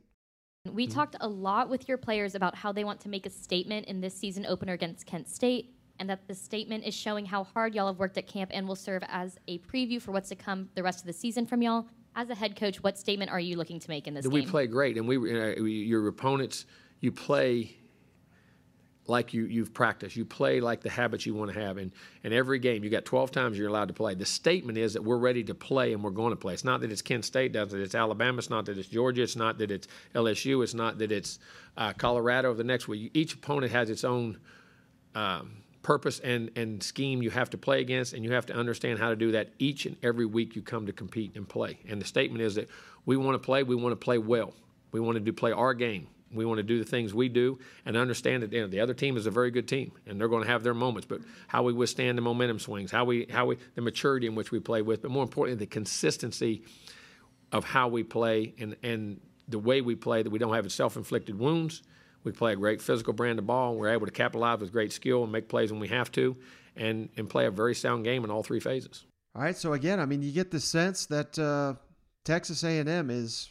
We 0.74 0.88
talked 0.88 1.16
a 1.20 1.28
lot 1.28 1.70
with 1.70 1.88
your 1.88 1.98
players 1.98 2.36
about 2.36 2.56
how 2.56 2.72
they 2.72 2.84
want 2.84 3.00
to 3.02 3.10
make 3.10 3.26
a 3.26 3.30
statement 3.30 3.88
in 3.88 4.02
this 4.02 4.16
season 4.16 4.46
opener 4.46 4.74
against 4.74 5.06
Kent 5.06 5.28
State, 5.28 5.74
and 6.00 6.10
that 6.10 6.28
the 6.28 6.36
statement 6.36 6.84
is 6.84 6.94
showing 6.94 7.26
how 7.26 7.44
hard 7.44 7.74
y'all 7.74 7.88
have 7.88 8.00
worked 8.00 8.18
at 8.18 8.28
camp 8.28 8.52
and 8.54 8.68
will 8.68 8.76
serve 8.76 9.04
as 9.08 9.38
a 9.48 9.60
preview 9.60 10.02
for 10.02 10.12
what's 10.12 10.30
to 10.30 10.36
come 10.36 10.70
the 10.76 10.84
rest 10.84 11.00
of 11.00 11.06
the 11.06 11.14
season 11.14 11.46
from 11.46 11.62
y'all. 11.62 11.88
As 12.16 12.30
a 12.30 12.36
head 12.36 12.56
coach, 12.56 12.82
what 12.82 12.98
statement 12.98 13.30
are 13.30 13.40
you 13.40 13.58
looking 13.58 13.80
to 13.80 13.90
make 13.90 14.08
in 14.08 14.14
this 14.14 14.26
we 14.28 14.42
game? 14.42 14.50
play 14.50 14.68
great, 14.68 14.98
and 14.98 15.08
we, 15.08 15.18
uh, 15.18 15.62
we 15.62 15.72
your 15.72 16.08
opponents. 16.08 16.66
You 17.00 17.12
play 17.12 17.78
like 19.10 19.34
you 19.34 19.46
you've 19.46 19.74
practiced. 19.74 20.16
You 20.16 20.26
play 20.26 20.60
like 20.60 20.82
the 20.82 20.90
habits 20.90 21.26
you 21.26 21.34
want 21.34 21.54
to 21.54 21.60
have. 21.60 21.78
And 21.78 21.92
in 22.24 22.34
every 22.34 22.60
game, 22.60 22.84
you 22.84 22.90
got 22.90 23.06
12 23.06 23.32
times 23.32 23.58
you're 23.58 23.70
allowed 23.70 23.88
to 23.88 23.94
play. 23.94 24.16
The 24.16 24.26
statement 24.26 24.78
is 24.78 24.94
that 24.94 25.04
we're 25.04 25.18
ready 25.18 25.44
to 25.46 25.56
play 25.56 25.94
and 25.94 26.04
we're 26.04 26.12
going 26.12 26.32
to 26.32 26.36
play. 26.38 26.54
It's 26.54 26.64
not 26.64 26.82
that 26.82 26.92
it's 26.92 27.02
Kent 27.02 27.26
State 27.26 27.52
does 27.52 27.74
it. 27.74 27.82
It's 27.82 27.96
Alabama. 27.96 28.38
It's 28.40 28.50
not 28.50 28.66
that 28.66 28.78
it's 28.78 28.88
Georgia. 28.88 29.24
It's 29.24 29.36
not 29.36 29.58
that 29.60 29.72
it's 29.72 29.88
LSU. 30.14 30.64
It's 30.64 30.74
not 30.74 30.98
that 31.00 31.12
it's 31.12 31.40
uh, 31.78 31.94
Colorado 31.94 32.54
the 32.54 32.64
next 32.64 32.88
week. 32.88 33.12
Each 33.14 33.34
opponent 33.34 33.72
has 33.72 33.90
its 33.90 34.04
own. 34.04 34.38
Um, 35.16 35.64
purpose 35.88 36.20
and, 36.20 36.52
and 36.58 36.84
scheme 36.84 37.22
you 37.24 37.30
have 37.30 37.50
to 37.50 37.58
play 37.58 37.80
against, 37.80 38.12
and 38.12 38.22
you 38.22 38.34
have 38.34 38.46
to 38.46 38.54
understand 38.54 39.00
how 39.00 39.08
to 39.08 39.16
do 39.16 39.32
that 39.32 39.48
each 39.58 39.86
and 39.86 39.96
every 40.04 40.26
week 40.26 40.54
you 40.54 40.62
come 40.62 40.86
to 40.86 40.92
compete 40.92 41.34
and 41.38 41.48
play. 41.48 41.80
And 41.88 42.02
the 42.02 42.06
statement 42.06 42.42
is 42.42 42.56
that 42.56 42.68
we 43.06 43.16
want 43.16 43.36
to 43.36 43.40
play, 43.40 43.64
we 43.64 43.74
want 43.74 43.94
to 43.94 43.96
play 43.96 44.18
well. 44.18 44.54
We 44.92 45.00
want 45.00 45.16
to 45.16 45.22
do 45.22 45.32
play 45.32 45.54
our 45.54 45.74
game. 45.74 46.08
We 46.34 46.46
want 46.46 46.58
to 46.58 46.64
do 46.64 46.80
the 46.80 46.90
things 46.90 47.14
we 47.14 47.30
do 47.30 47.60
and 47.86 47.96
understand 47.96 48.44
that 48.44 48.52
you 48.52 48.62
know, 48.62 48.68
the 48.68 48.80
other 48.80 48.94
team 48.94 49.18
is 49.18 49.26
a 49.26 49.32
very 49.32 49.52
good 49.52 49.68
team 49.68 49.92
and 50.06 50.20
they're 50.20 50.28
going 50.28 50.44
to 50.44 50.50
have 50.50 50.64
their 50.64 50.74
moments. 50.74 51.08
But 51.08 51.22
how 51.48 51.64
we 51.64 51.74
withstand 51.74 52.18
the 52.18 52.22
momentum 52.22 52.60
swings, 52.60 52.92
how 52.92 53.06
we 53.06 53.28
how 53.30 53.46
we 53.46 53.58
the 53.76 53.82
maturity 53.82 54.28
in 54.28 54.36
which 54.36 54.52
we 54.52 54.60
play 54.60 54.82
with, 54.82 55.02
but 55.02 55.12
more 55.12 55.24
importantly 55.24 55.66
the 55.66 55.70
consistency 55.70 56.64
of 57.52 57.64
how 57.64 57.88
we 57.88 58.04
play 58.04 58.54
and 58.60 58.76
and 58.84 59.22
the 59.48 59.60
way 59.60 59.82
we 59.82 59.96
play 59.96 60.22
that 60.24 60.30
we 60.30 60.40
don't 60.40 60.54
have 60.54 60.70
self-inflicted 60.72 61.38
wounds. 61.40 61.84
We 62.24 62.34
play 62.34 62.54
a 62.54 62.56
great 62.58 62.82
physical 62.82 63.14
brand 63.14 63.40
of 63.40 63.48
ball. 63.48 63.76
We're 63.76 63.90
able 63.90 64.06
to 64.06 64.12
capitalize 64.12 64.60
with 64.60 64.74
great 64.74 64.92
skill 64.92 65.24
and 65.24 65.32
make 65.32 65.48
plays 65.48 65.72
when 65.72 65.80
we 65.80 65.88
have 65.88 66.12
to, 66.14 66.36
and 66.76 67.10
and 67.16 67.30
play 67.30 67.46
a 67.46 67.52
very 67.52 67.74
sound 67.76 68.04
game 68.04 68.26
in 68.26 68.32
all 68.32 68.44
three 68.44 68.60
phases. 68.60 69.06
All 69.34 69.42
right. 69.42 69.56
So 69.56 69.74
again, 69.74 70.00
I 70.00 70.06
mean, 70.06 70.22
you 70.22 70.32
get 70.32 70.52
the 70.52 70.60
sense 70.60 71.06
that 71.06 71.38
uh, 71.40 71.76
Texas 72.26 72.64
A&M 72.64 73.10
is 73.10 73.50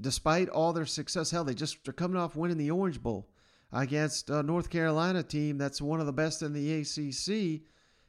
despite 0.00 0.48
all 0.48 0.72
their 0.72 0.86
success, 0.86 1.30
hell, 1.30 1.44
they 1.44 1.54
just 1.54 1.84
they're 1.84 1.92
coming 1.92 2.16
off 2.16 2.36
winning 2.36 2.58
the 2.58 2.70
Orange 2.70 3.02
Bowl 3.02 3.28
against 3.72 4.30
a 4.30 4.42
North 4.42 4.70
Carolina 4.70 5.22
team 5.22 5.58
that's 5.58 5.82
one 5.82 6.00
of 6.00 6.06
the 6.06 6.12
best 6.12 6.42
in 6.42 6.52
the 6.52 6.72
ACC. 6.80 7.62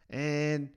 And 0.09 0.69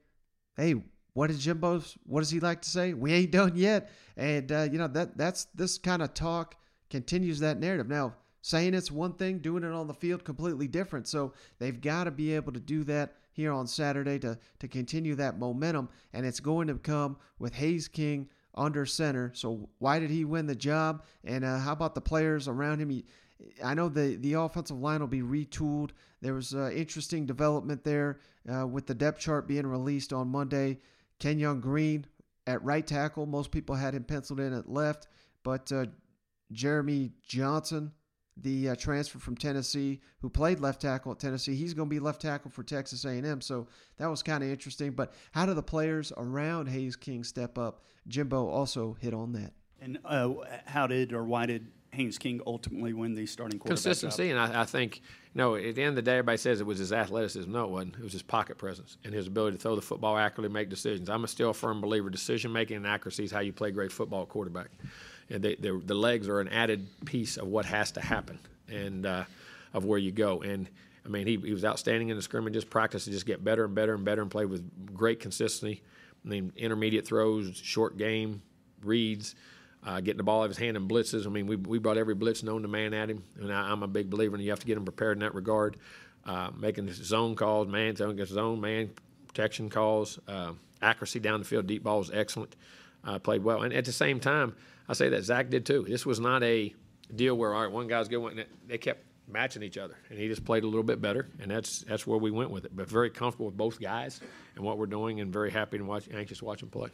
hey, 0.57 0.75
what 1.13 1.27
does 1.27 1.45
Jimbo's 1.45 1.97
what 2.05 2.21
does 2.21 2.29
he 2.29 2.39
like 2.39 2.61
to 2.61 2.69
say? 2.69 2.93
We 2.93 3.13
ain't 3.13 3.31
done 3.31 3.53
yet. 3.55 3.89
And 4.17 4.51
uh, 4.51 4.67
you 4.71 4.77
know 4.77 4.87
that 4.87 5.17
that's 5.17 5.45
this 5.55 5.77
kind 5.77 6.01
of 6.01 6.13
talk 6.13 6.55
continues 6.89 7.39
that 7.39 7.59
narrative. 7.59 7.87
Now, 7.87 8.15
saying 8.41 8.73
it's 8.73 8.91
one 8.91 9.13
thing, 9.13 9.39
doing 9.39 9.63
it 9.63 9.71
on 9.71 9.87
the 9.87 9.93
field 9.93 10.23
completely 10.23 10.67
different. 10.67 11.07
So 11.07 11.33
they've 11.59 11.79
got 11.79 12.05
to 12.05 12.11
be 12.11 12.33
able 12.33 12.53
to 12.53 12.59
do 12.59 12.83
that 12.85 13.15
here 13.33 13.51
on 13.51 13.67
Saturday 13.67 14.19
to 14.19 14.37
to 14.59 14.67
continue 14.67 15.15
that 15.15 15.39
momentum. 15.39 15.89
And 16.13 16.25
it's 16.25 16.39
going 16.39 16.67
to 16.67 16.75
come 16.75 17.17
with 17.39 17.53
Haynes 17.55 17.87
King 17.87 18.29
under 18.55 18.85
center. 18.85 19.31
So 19.33 19.69
why 19.79 19.99
did 19.99 20.09
he 20.09 20.25
win 20.25 20.47
the 20.47 20.55
job? 20.55 21.03
And 21.23 21.43
uh, 21.43 21.59
how 21.59 21.73
about 21.73 21.95
the 21.95 22.01
players 22.01 22.47
around 22.47 22.79
him? 22.79 22.89
He, 22.89 23.05
I 23.63 23.73
know 23.73 23.89
the 23.89 24.17
the 24.17 24.33
offensive 24.33 24.79
line 24.79 24.99
will 24.99 25.07
be 25.07 25.21
retooled. 25.21 25.91
There 26.21 26.33
was 26.33 26.53
uh, 26.53 26.71
interesting 26.71 27.25
development 27.25 27.83
there 27.83 28.19
uh, 28.51 28.67
with 28.67 28.85
the 28.85 28.93
depth 28.93 29.19
chart 29.19 29.47
being 29.47 29.65
released 29.65 30.13
on 30.13 30.27
Monday. 30.27 30.79
Kenyon 31.19 31.59
Green 31.59 32.05
at 32.47 32.63
right 32.63 32.85
tackle. 32.85 33.25
Most 33.25 33.51
people 33.51 33.75
had 33.75 33.93
him 33.93 34.03
penciled 34.03 34.39
in 34.39 34.53
at 34.53 34.69
left, 34.69 35.07
but 35.43 35.71
uh, 35.71 35.85
Jeremy 36.51 37.11
Johnson, 37.23 37.91
the 38.37 38.69
uh, 38.69 38.75
transfer 38.75 39.19
from 39.19 39.35
Tennessee, 39.35 39.99
who 40.21 40.29
played 40.29 40.59
left 40.59 40.81
tackle 40.81 41.11
at 41.11 41.19
Tennessee, 41.19 41.55
he's 41.55 41.73
going 41.73 41.89
to 41.89 41.93
be 41.93 41.99
left 41.99 42.21
tackle 42.21 42.49
for 42.49 42.63
Texas 42.63 43.05
A&M. 43.05 43.41
So 43.41 43.67
that 43.97 44.07
was 44.09 44.23
kind 44.23 44.43
of 44.43 44.49
interesting. 44.49 44.91
But 44.91 45.13
how 45.31 45.45
do 45.45 45.53
the 45.53 45.63
players 45.63 46.11
around 46.17 46.67
Haynes 46.67 46.95
King 46.95 47.23
step 47.23 47.57
up? 47.57 47.83
Jimbo 48.07 48.47
also 48.47 48.97
hit 48.99 49.13
on 49.13 49.33
that. 49.33 49.53
And 49.81 49.99
uh, 50.05 50.33
how 50.65 50.87
did 50.87 51.11
or 51.11 51.23
why 51.23 51.45
did 51.47 51.67
Haynes 51.91 52.17
King 52.17 52.39
ultimately 52.45 52.93
win 52.93 53.15
the 53.15 53.25
starting 53.25 53.59
quarterback 53.59 53.83
Consistency, 53.83 54.29
job? 54.29 54.37
and 54.37 54.55
I, 54.55 54.61
I 54.61 54.65
think 54.65 54.97
you 54.97 55.01
know 55.39 55.55
at 55.55 55.75
the 55.75 55.81
end 55.81 55.89
of 55.89 55.95
the 55.95 56.01
day, 56.03 56.13
everybody 56.13 56.37
says 56.37 56.61
it 56.61 56.65
was 56.65 56.77
his 56.77 56.93
athleticism. 56.93 57.51
No, 57.51 57.65
it 57.65 57.71
wasn't. 57.71 57.95
It 57.95 58.03
was 58.03 58.13
his 58.13 58.21
pocket 58.21 58.57
presence 58.57 58.97
and 59.03 59.13
his 59.13 59.27
ability 59.27 59.57
to 59.57 59.63
throw 59.63 59.75
the 59.75 59.81
football 59.81 60.17
accurately, 60.17 60.53
make 60.53 60.69
decisions. 60.69 61.09
I'm 61.09 61.23
a 61.23 61.27
still 61.27 61.49
a 61.49 61.53
firm 61.53 61.81
believer 61.81 62.09
decision 62.09 62.51
making 62.51 62.77
and 62.77 62.87
accuracy 62.87 63.23
is 63.23 63.31
how 63.31 63.39
you 63.39 63.53
play 63.53 63.71
great 63.71 63.91
football 63.91 64.25
quarterback. 64.25 64.69
They, 65.39 65.55
the 65.55 65.95
legs 65.95 66.27
are 66.27 66.39
an 66.39 66.49
added 66.49 66.87
piece 67.05 67.37
of 67.37 67.47
what 67.47 67.65
has 67.65 67.91
to 67.93 68.01
happen 68.01 68.39
and 68.67 69.05
uh, 69.05 69.23
of 69.73 69.85
where 69.85 69.99
you 69.99 70.11
go. 70.11 70.41
And 70.41 70.69
I 71.05 71.09
mean, 71.09 71.27
he, 71.27 71.37
he 71.37 71.53
was 71.53 71.65
outstanding 71.65 72.09
in 72.09 72.15
the 72.15 72.21
scrimmages, 72.21 72.65
practice 72.65 73.05
to 73.05 73.11
just 73.11 73.25
get 73.25 73.43
better 73.43 73.65
and 73.65 73.73
better 73.73 73.93
and 73.93 74.03
better 74.03 74.21
and 74.21 74.29
play 74.29 74.45
with 74.45 74.93
great 74.93 75.19
consistency. 75.19 75.81
I 76.23 76.27
mean, 76.27 76.53
intermediate 76.55 77.07
throws, 77.07 77.57
short 77.57 77.97
game, 77.97 78.41
reads, 78.83 79.35
uh, 79.83 79.99
getting 79.99 80.17
the 80.17 80.23
ball 80.23 80.41
out 80.41 80.45
of 80.45 80.51
his 80.51 80.57
hand 80.57 80.77
in 80.77 80.87
blitzes. 80.87 81.25
I 81.25 81.29
mean, 81.29 81.47
we, 81.47 81.55
we 81.55 81.79
brought 81.79 81.97
every 81.97 82.13
blitz 82.13 82.43
known 82.43 82.61
to 82.61 82.67
man 82.67 82.93
at 82.93 83.09
him, 83.09 83.23
and 83.39 83.51
I, 83.51 83.71
am 83.71 83.81
a 83.81 83.87
big 83.87 84.09
believer 84.09 84.35
in 84.35 84.41
you 84.41 84.51
have 84.51 84.59
to 84.59 84.67
get 84.67 84.77
him 84.77 84.85
prepared 84.85 85.17
in 85.17 85.21
that 85.21 85.33
regard. 85.33 85.77
Uh, 86.23 86.51
making 86.55 86.91
zone 86.91 87.35
calls, 87.35 87.67
man, 87.67 87.95
zone 87.95 88.23
zone, 88.27 88.61
man, 88.61 88.91
protection 89.27 89.69
calls, 89.69 90.19
uh, 90.27 90.51
accuracy 90.83 91.19
down 91.19 91.39
the 91.39 91.45
field, 91.45 91.65
deep 91.65 91.83
ball 91.83 91.97
was 91.97 92.11
excellent. 92.11 92.55
Uh, 93.03 93.17
played 93.17 93.43
well, 93.43 93.63
and 93.63 93.73
at 93.73 93.85
the 93.85 93.91
same 93.91 94.19
time, 94.19 94.53
I 94.91 94.93
say 94.93 95.07
that 95.07 95.23
Zach 95.23 95.49
did 95.49 95.65
too. 95.65 95.85
This 95.87 96.05
was 96.05 96.19
not 96.19 96.43
a 96.43 96.75
deal 97.15 97.37
where 97.37 97.53
all 97.53 97.61
right, 97.61 97.71
one 97.71 97.87
guy's 97.87 98.09
good, 98.09 98.17
one 98.17 98.43
they 98.67 98.77
kept 98.77 99.05
matching 99.25 99.63
each 99.63 99.77
other, 99.77 99.95
and 100.09 100.19
he 100.19 100.27
just 100.27 100.43
played 100.43 100.65
a 100.65 100.67
little 100.67 100.83
bit 100.83 100.99
better, 100.99 101.29
and 101.39 101.49
that's 101.49 101.79
that's 101.87 102.05
where 102.05 102.17
we 102.17 102.29
went 102.29 102.51
with 102.51 102.65
it. 102.65 102.75
But 102.75 102.89
very 102.89 103.09
comfortable 103.09 103.45
with 103.45 103.55
both 103.55 103.79
guys 103.79 104.19
and 104.57 104.65
what 104.65 104.77
we're 104.77 104.87
doing, 104.87 105.21
and 105.21 105.31
very 105.31 105.49
happy 105.49 105.77
and 105.77 105.87
watch, 105.87 106.09
anxious 106.13 106.39
to 106.39 106.45
watch 106.45 106.59
them 106.59 106.69
play. 106.69 106.89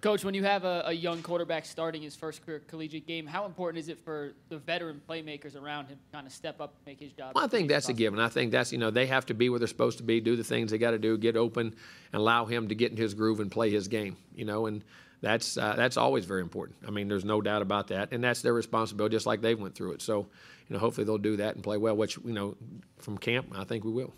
Coach, 0.00 0.24
when 0.24 0.32
you 0.32 0.42
have 0.42 0.64
a, 0.64 0.84
a, 0.86 0.92
young 0.94 1.20
quarterback 1.20 1.66
starting 1.66 2.00
his 2.00 2.16
first 2.16 2.46
career 2.46 2.62
collegiate 2.66 3.06
game, 3.06 3.26
how 3.26 3.44
important 3.44 3.78
is 3.78 3.90
it 3.90 3.98
for 4.02 4.32
the 4.48 4.56
veteran 4.56 5.02
playmakers 5.06 5.60
around 5.60 5.88
him 5.88 5.98
to 5.98 6.16
kind 6.16 6.26
of 6.26 6.32
step 6.32 6.58
up 6.58 6.72
and 6.76 6.86
make 6.86 6.98
his 6.98 7.12
job? 7.12 7.34
Well, 7.34 7.44
I 7.44 7.48
think 7.48 7.68
that's 7.68 7.90
a 7.90 7.92
given. 7.92 8.18
I 8.18 8.30
think 8.30 8.50
that's, 8.50 8.72
you 8.72 8.78
know, 8.78 8.90
they 8.90 9.04
have 9.08 9.26
to 9.26 9.34
be 9.34 9.50
where 9.50 9.58
they're 9.58 9.68
supposed 9.68 9.98
to 9.98 10.02
be, 10.02 10.18
do 10.22 10.36
the 10.36 10.44
things 10.44 10.70
they 10.70 10.78
got 10.78 10.92
to 10.92 10.98
do, 10.98 11.18
get 11.18 11.36
open, 11.36 11.66
and 11.66 11.74
allow 12.14 12.46
him 12.46 12.68
to 12.68 12.74
get 12.74 12.92
in 12.92 12.96
his 12.96 13.12
groove 13.12 13.40
and 13.40 13.52
play 13.52 13.68
his 13.68 13.88
game, 13.88 14.16
you 14.34 14.46
know, 14.46 14.64
and 14.64 14.82
that's 15.20 15.56
uh, 15.56 15.74
that's 15.76 15.96
always 15.96 16.24
very 16.24 16.40
important. 16.40 16.78
I 16.86 16.90
mean, 16.90 17.08
there's 17.08 17.24
no 17.24 17.40
doubt 17.40 17.62
about 17.62 17.88
that, 17.88 18.12
and 18.12 18.24
that's 18.24 18.42
their 18.42 18.54
responsibility, 18.54 19.14
just 19.14 19.26
like 19.26 19.42
they 19.42 19.54
went 19.54 19.74
through 19.74 19.92
it. 19.92 20.02
So, 20.02 20.28
you 20.68 20.74
know, 20.74 20.78
hopefully 20.78 21.04
they'll 21.04 21.18
do 21.18 21.36
that 21.36 21.54
and 21.54 21.64
play 21.64 21.76
well. 21.76 21.96
Which 21.96 22.16
you 22.24 22.32
know, 22.32 22.56
from 22.98 23.18
camp, 23.18 23.52
I 23.54 23.64
think 23.64 23.84
we 23.84 23.92
will. 23.92 24.14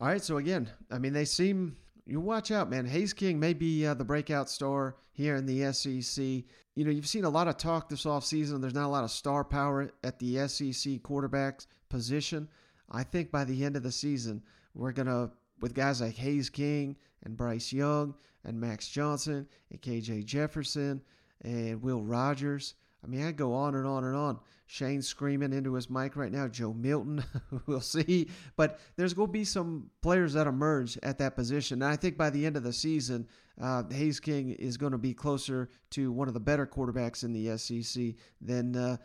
All 0.00 0.06
right. 0.08 0.22
So 0.22 0.36
again, 0.36 0.70
I 0.90 0.98
mean, 0.98 1.12
they 1.12 1.24
seem. 1.24 1.76
You 2.06 2.20
watch 2.20 2.50
out, 2.50 2.70
man. 2.70 2.86
Haynes 2.86 3.12
King 3.12 3.38
may 3.38 3.52
be 3.52 3.84
uh, 3.84 3.92
the 3.92 4.04
breakout 4.04 4.48
star 4.48 4.96
here 5.12 5.36
in 5.36 5.44
the 5.44 5.70
SEC. 5.74 6.24
You 6.24 6.84
know, 6.84 6.90
you've 6.90 7.06
seen 7.06 7.24
a 7.24 7.28
lot 7.28 7.48
of 7.48 7.58
talk 7.58 7.90
this 7.90 8.04
offseason. 8.04 8.62
There's 8.62 8.72
not 8.72 8.86
a 8.86 8.88
lot 8.88 9.04
of 9.04 9.10
star 9.10 9.44
power 9.44 9.90
at 10.02 10.18
the 10.18 10.48
SEC 10.48 11.02
quarterbacks 11.02 11.66
position. 11.90 12.48
I 12.90 13.02
think 13.02 13.30
by 13.30 13.44
the 13.44 13.62
end 13.62 13.76
of 13.76 13.82
the 13.82 13.92
season, 13.92 14.42
we're 14.74 14.92
gonna 14.92 15.30
with 15.60 15.74
guys 15.74 16.00
like 16.00 16.16
Haynes 16.16 16.48
King 16.48 16.96
and 17.24 17.36
Bryce 17.36 17.72
Young 17.72 18.14
and 18.48 18.58
Max 18.58 18.88
Johnson 18.88 19.46
and 19.70 19.80
KJ 19.80 20.24
Jefferson 20.24 21.02
and 21.42 21.82
Will 21.82 22.02
Rogers. 22.02 22.74
I 23.04 23.06
mean, 23.06 23.24
I 23.24 23.30
go 23.30 23.54
on 23.54 23.74
and 23.76 23.86
on 23.86 24.04
and 24.04 24.16
on. 24.16 24.40
Shane 24.66 25.02
screaming 25.02 25.52
into 25.52 25.74
his 25.74 25.88
mic 25.88 26.16
right 26.16 26.32
now. 26.32 26.48
Joe 26.48 26.72
Milton, 26.72 27.24
we'll 27.66 27.80
see. 27.80 28.28
But 28.56 28.80
there's 28.96 29.14
going 29.14 29.28
to 29.28 29.32
be 29.32 29.44
some 29.44 29.90
players 30.02 30.32
that 30.32 30.46
emerge 30.46 30.98
at 31.02 31.18
that 31.18 31.36
position. 31.36 31.82
And 31.82 31.90
I 31.90 31.96
think 31.96 32.18
by 32.18 32.28
the 32.30 32.44
end 32.44 32.56
of 32.56 32.64
the 32.64 32.72
season, 32.72 33.28
uh, 33.60 33.84
Haynes 33.90 34.20
King 34.20 34.50
is 34.50 34.76
going 34.76 34.92
to 34.92 34.98
be 34.98 35.14
closer 35.14 35.68
to 35.90 36.10
one 36.10 36.28
of 36.28 36.34
the 36.34 36.40
better 36.40 36.66
quarterbacks 36.66 37.22
in 37.22 37.32
the 37.32 37.56
SEC 37.56 38.14
than, 38.40 38.76
uh, 38.76 38.96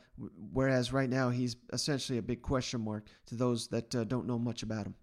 whereas 0.51 0.91
right 0.91 1.09
now 1.09 1.29
he's 1.29 1.55
essentially 1.71 2.17
a 2.17 2.23
big 2.23 2.41
question 2.41 2.81
mark 2.81 3.07
to 3.27 3.35
those 3.35 3.67
that 3.67 3.93
uh, 3.95 4.03
don't 4.03 4.27
know 4.27 4.39
much 4.39 4.63
about 4.63 4.87
him. 4.87 4.95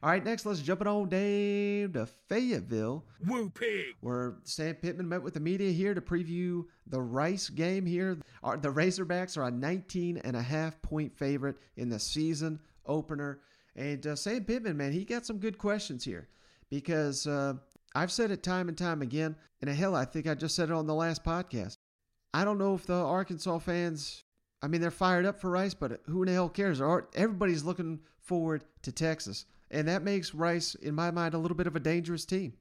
All 0.00 0.10
right, 0.10 0.24
next 0.24 0.46
let's 0.46 0.60
jump 0.60 0.80
it 0.80 0.86
on 0.86 1.08
down 1.08 1.92
to 1.94 2.08
Fayetteville. 2.28 3.04
Woo 3.26 3.50
pig. 3.50 3.96
Where 4.00 4.36
Sam 4.44 4.76
Pittman 4.76 5.08
met 5.08 5.22
with 5.22 5.34
the 5.34 5.40
media 5.40 5.72
here 5.72 5.92
to 5.92 6.00
preview 6.00 6.64
the 6.86 7.00
Rice 7.00 7.48
game 7.48 7.84
here. 7.84 8.18
The 8.42 8.68
Razorbacks 8.68 9.36
are 9.36 9.44
a 9.44 9.50
19 9.50 10.18
and 10.18 10.36
a 10.36 10.42
half 10.42 10.80
point 10.82 11.16
favorite 11.16 11.56
in 11.76 11.88
the 11.88 11.98
season 11.98 12.60
opener. 12.86 13.40
And 13.74 14.06
uh, 14.06 14.14
Sam 14.14 14.44
Pittman, 14.44 14.76
man, 14.76 14.92
he 14.92 15.04
got 15.04 15.26
some 15.26 15.38
good 15.38 15.58
questions 15.58 16.04
here 16.04 16.28
because 16.70 17.26
uh, 17.26 17.54
I've 17.94 18.12
said 18.12 18.30
it 18.30 18.44
time 18.44 18.68
and 18.68 18.78
time 18.78 19.02
again. 19.02 19.34
And 19.60 19.68
hell, 19.68 19.96
I 19.96 20.04
think 20.04 20.28
I 20.28 20.34
just 20.34 20.54
said 20.54 20.70
it 20.70 20.74
on 20.74 20.86
the 20.86 20.94
last 20.94 21.24
podcast. 21.24 21.78
I 22.32 22.44
don't 22.44 22.58
know 22.58 22.74
if 22.74 22.86
the 22.86 22.94
Arkansas 22.94 23.58
fans, 23.58 24.22
I 24.62 24.68
mean, 24.68 24.80
they're 24.80 24.92
fired 24.92 25.26
up 25.26 25.40
for 25.40 25.50
Rice, 25.50 25.74
but 25.74 26.00
who 26.06 26.22
in 26.22 26.28
the 26.28 26.34
hell 26.34 26.48
cares? 26.48 26.80
Everybody's 27.14 27.64
looking 27.64 27.98
forward 28.20 28.62
to 28.82 28.92
Texas. 28.92 29.44
And 29.70 29.88
that 29.88 30.02
makes 30.02 30.34
Rice, 30.34 30.74
in 30.74 30.94
my 30.94 31.10
mind, 31.10 31.34
a 31.34 31.38
little 31.38 31.56
bit 31.56 31.66
of 31.66 31.76
a 31.76 31.80
dangerous 31.80 32.24
team. 32.24 32.54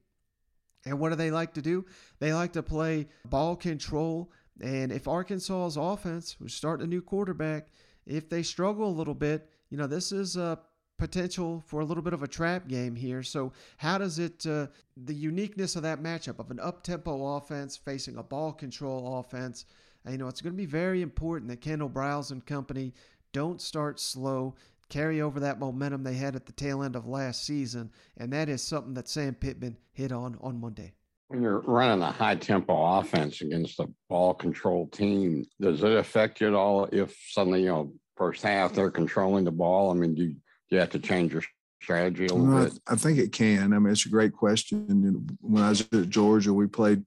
And 0.85 0.99
what 0.99 1.09
do 1.09 1.15
they 1.15 1.31
like 1.31 1.53
to 1.55 1.61
do? 1.61 1.85
They 2.19 2.33
like 2.33 2.53
to 2.53 2.63
play 2.63 3.07
ball 3.25 3.55
control. 3.55 4.31
And 4.61 4.91
if 4.91 5.07
Arkansas's 5.07 5.77
offense, 5.77 6.35
who's 6.37 6.53
starting 6.53 6.85
a 6.85 6.89
new 6.89 7.01
quarterback, 7.01 7.67
if 8.05 8.29
they 8.29 8.43
struggle 8.43 8.87
a 8.87 8.97
little 8.97 9.13
bit, 9.13 9.49
you 9.69 9.77
know, 9.77 9.87
this 9.87 10.11
is 10.11 10.37
a 10.37 10.59
potential 10.97 11.63
for 11.67 11.81
a 11.81 11.85
little 11.85 12.03
bit 12.03 12.13
of 12.13 12.23
a 12.23 12.27
trap 12.27 12.67
game 12.67 12.95
here. 12.95 13.21
So, 13.21 13.53
how 13.77 13.97
does 13.97 14.17
it, 14.17 14.45
uh, 14.45 14.67
the 14.95 15.13
uniqueness 15.13 15.75
of 15.75 15.83
that 15.83 16.01
matchup 16.01 16.39
of 16.39 16.49
an 16.49 16.59
up 16.59 16.83
tempo 16.83 17.35
offense 17.35 17.77
facing 17.77 18.17
a 18.17 18.23
ball 18.23 18.53
control 18.53 19.19
offense, 19.19 19.65
you 20.09 20.17
know, 20.17 20.27
it's 20.27 20.41
going 20.41 20.53
to 20.53 20.57
be 20.57 20.65
very 20.65 21.01
important 21.01 21.49
that 21.49 21.61
Kendall 21.61 21.89
Briles 21.89 22.31
and 22.31 22.45
company 22.45 22.93
don't 23.33 23.61
start 23.61 23.99
slow 23.99 24.55
carry 24.89 25.21
over 25.21 25.39
that 25.41 25.59
momentum 25.59 26.03
they 26.03 26.13
had 26.13 26.35
at 26.35 26.45
the 26.45 26.53
tail 26.53 26.83
end 26.83 26.95
of 26.95 27.07
last 27.07 27.45
season. 27.45 27.91
And 28.17 28.31
that 28.33 28.49
is 28.49 28.61
something 28.61 28.93
that 28.95 29.07
Sam 29.07 29.35
Pittman 29.35 29.77
hit 29.93 30.11
on 30.11 30.37
on 30.41 30.59
Monday. 30.59 30.93
When 31.29 31.41
you're 31.41 31.59
running 31.59 32.01
a 32.01 32.11
high 32.11 32.35
tempo 32.35 32.99
offense 32.99 33.41
against 33.41 33.79
a 33.79 33.89
ball 34.09 34.33
control 34.33 34.87
team, 34.87 35.45
does 35.59 35.83
it 35.83 35.91
affect 35.91 36.39
you 36.39 36.47
at 36.47 36.53
all 36.53 36.87
if 36.91 37.17
suddenly, 37.29 37.63
you 37.63 37.67
know, 37.67 37.93
first 38.15 38.41
half 38.41 38.73
they're 38.73 38.89
controlling 38.89 39.43
the 39.43 39.51
ball? 39.51 39.91
I 39.91 39.95
mean, 39.95 40.15
do 40.15 40.23
you, 40.23 40.29
do 40.29 40.37
you 40.75 40.79
have 40.79 40.91
to 40.91 40.99
change 40.99 41.33
your 41.33 41.43
strategy 41.81 42.27
a 42.27 42.33
little 42.33 42.65
bit? 42.65 42.79
I 42.87 42.95
think 42.95 43.19
it 43.19 43.33
can. 43.33 43.73
I 43.73 43.79
mean, 43.79 43.91
it's 43.91 44.05
a 44.05 44.09
great 44.09 44.31
question. 44.31 45.27
When 45.41 45.63
I 45.63 45.69
was 45.69 45.81
at 45.81 46.09
Georgia, 46.09 46.53
we 46.53 46.67
played 46.67 47.03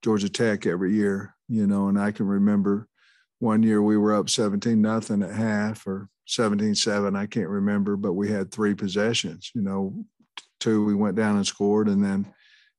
Georgia 0.00 0.30
Tech 0.30 0.66
every 0.66 0.94
year, 0.94 1.34
you 1.48 1.66
know, 1.66 1.88
and 1.88 2.00
I 2.00 2.10
can 2.10 2.26
remember 2.26 2.88
one 3.42 3.62
year 3.62 3.82
we 3.82 3.96
were 3.96 4.14
up 4.14 4.30
17 4.30 4.80
nothing 4.80 5.22
at 5.22 5.34
half 5.34 5.86
or 5.86 6.08
17 6.26 6.74
7 6.74 7.16
i 7.16 7.26
can't 7.26 7.48
remember 7.48 7.96
but 7.96 8.12
we 8.12 8.30
had 8.30 8.50
three 8.50 8.74
possessions 8.74 9.50
you 9.54 9.60
know 9.60 10.04
two 10.60 10.84
we 10.84 10.94
went 10.94 11.16
down 11.16 11.36
and 11.36 11.46
scored 11.46 11.88
and 11.88 12.04
then 12.04 12.32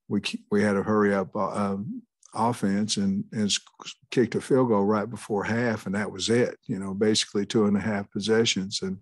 we 0.08 0.22
we 0.52 0.62
had 0.62 0.78
a 0.78 0.84
hurry 0.84 1.14
up 1.14 1.36
uh, 1.36 1.50
um, 1.50 2.02
offense 2.34 2.98
and 2.98 3.26
and 3.32 3.52
kicked 4.12 4.36
a 4.36 4.42
field 4.42 4.70
goal 4.70 4.84
right 4.84 5.10
before 5.10 5.44
half 5.44 5.86
and 5.86 5.96
that 5.96 6.12
was 6.12 6.30
it 6.30 6.58
you 6.66 6.80
know 6.80 6.94
basically 6.94 7.46
two 7.46 7.66
and 7.66 7.78
a 7.78 7.80
half 7.80 8.10
possessions. 8.12 8.82
And 8.82 8.98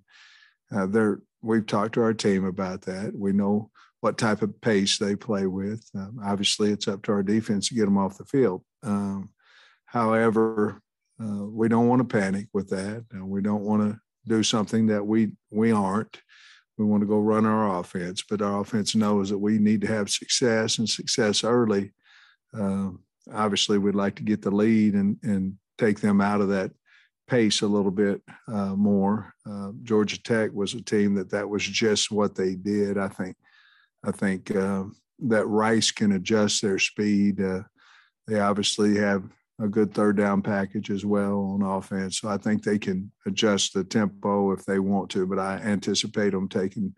uh, 0.74 0.86
there 0.86 1.20
we've 1.41 1.66
talked 1.66 1.93
to 1.95 2.01
our 2.01 2.14
team 2.14 2.45
about 2.45 2.82
that. 2.84 3.14
We 3.16 3.34
know 3.34 3.70
what 3.99 4.18
type 4.18 4.41
of 4.41 4.59
pace 4.62 4.97
they 4.97 5.16
play 5.16 5.45
with. 5.47 5.88
Um, 5.95 6.20
obviously 6.24 6.72
it's 6.72 6.88
up 6.88 7.03
to 7.03 7.12
our 7.12 7.24
defense 7.24 7.68
to 7.70 7.76
get 7.76 7.86
them 7.86 7.97
off 7.97 8.18
the 8.18 8.26
field. 8.26 8.64
Um, 8.84 9.30
however 9.86 10.82
uh, 11.22 11.46
we 11.46 11.68
don't 11.68 11.88
want 11.88 12.00
to 12.00 12.18
panic 12.18 12.48
with 12.54 12.70
that 12.70 13.06
and 13.12 13.30
we 13.30 13.42
don't 13.42 13.64
want 13.64 13.82
to 13.82 14.00
do 14.28 14.44
something 14.44 14.88
that 14.88 15.06
we 15.06 15.32
we 15.50 15.72
aren't. 15.72 16.22
We 16.78 16.86
want 16.86 17.02
to 17.02 17.08
go 17.08 17.20
run 17.20 17.46
our 17.46 17.80
offense, 17.80 18.24
but 18.28 18.42
our 18.42 18.62
offense 18.62 18.96
knows 18.96 19.30
that 19.30 19.38
we 19.38 19.60
need 19.60 19.82
to 19.82 19.88
have 19.88 20.10
success 20.10 20.80
and 20.80 20.90
success 20.90 21.44
early. 21.44 21.92
Uh, 22.58 22.92
obviously, 23.32 23.78
we'd 23.78 23.94
like 23.94 24.16
to 24.16 24.24
get 24.24 24.42
the 24.42 24.52
lead 24.52 24.96
and 24.96 25.18
and 25.24 25.58
take 25.78 26.00
them 26.00 26.22
out 26.22 26.42
of 26.42 26.50
that 26.50 26.72
pace 27.28 27.62
a 27.62 27.68
little 27.68 27.92
bit 27.92 28.22
uh, 28.48 28.76
more. 28.76 29.34
Uh, 29.50 29.72
Georgia 29.84 30.22
Tech 30.22 30.52
was 30.54 30.74
a 30.74 30.82
team 30.82 31.16
that 31.16 31.30
that 31.32 31.48
was 31.48 31.64
just 31.64 32.12
what 32.12 32.36
they 32.36 32.56
did. 32.56 32.98
I 32.98 33.08
think 33.08 33.36
I 34.04 34.12
think 34.12 34.56
uh, 34.56 34.86
that 35.20 35.46
Rice 35.46 35.92
can 35.92 36.14
adjust 36.14 36.62
their 36.62 36.80
speed. 36.80 37.42
Uh, 37.42 37.62
they 38.28 38.40
obviously 38.40 38.98
have 38.98 39.24
a 39.62 39.68
good 39.68 39.93
third 39.93 40.18
down 40.18 40.41
package 40.41 40.89
as 40.89 41.05
well 41.05 41.39
on 41.39 41.62
offense. 41.62 42.20
So 42.20 42.30
I 42.30 42.38
think 42.38 42.64
they 42.64 42.80
can 42.80 43.12
adjust 43.26 43.74
the 43.74 43.84
tempo 43.84 44.51
if 44.51 44.66
they 44.66 44.80
want 44.80 45.09
to, 45.12 45.28
but 45.28 45.39
I 45.39 45.57
anticipate 45.57 46.32
them 46.32 46.49
taking 46.49 46.95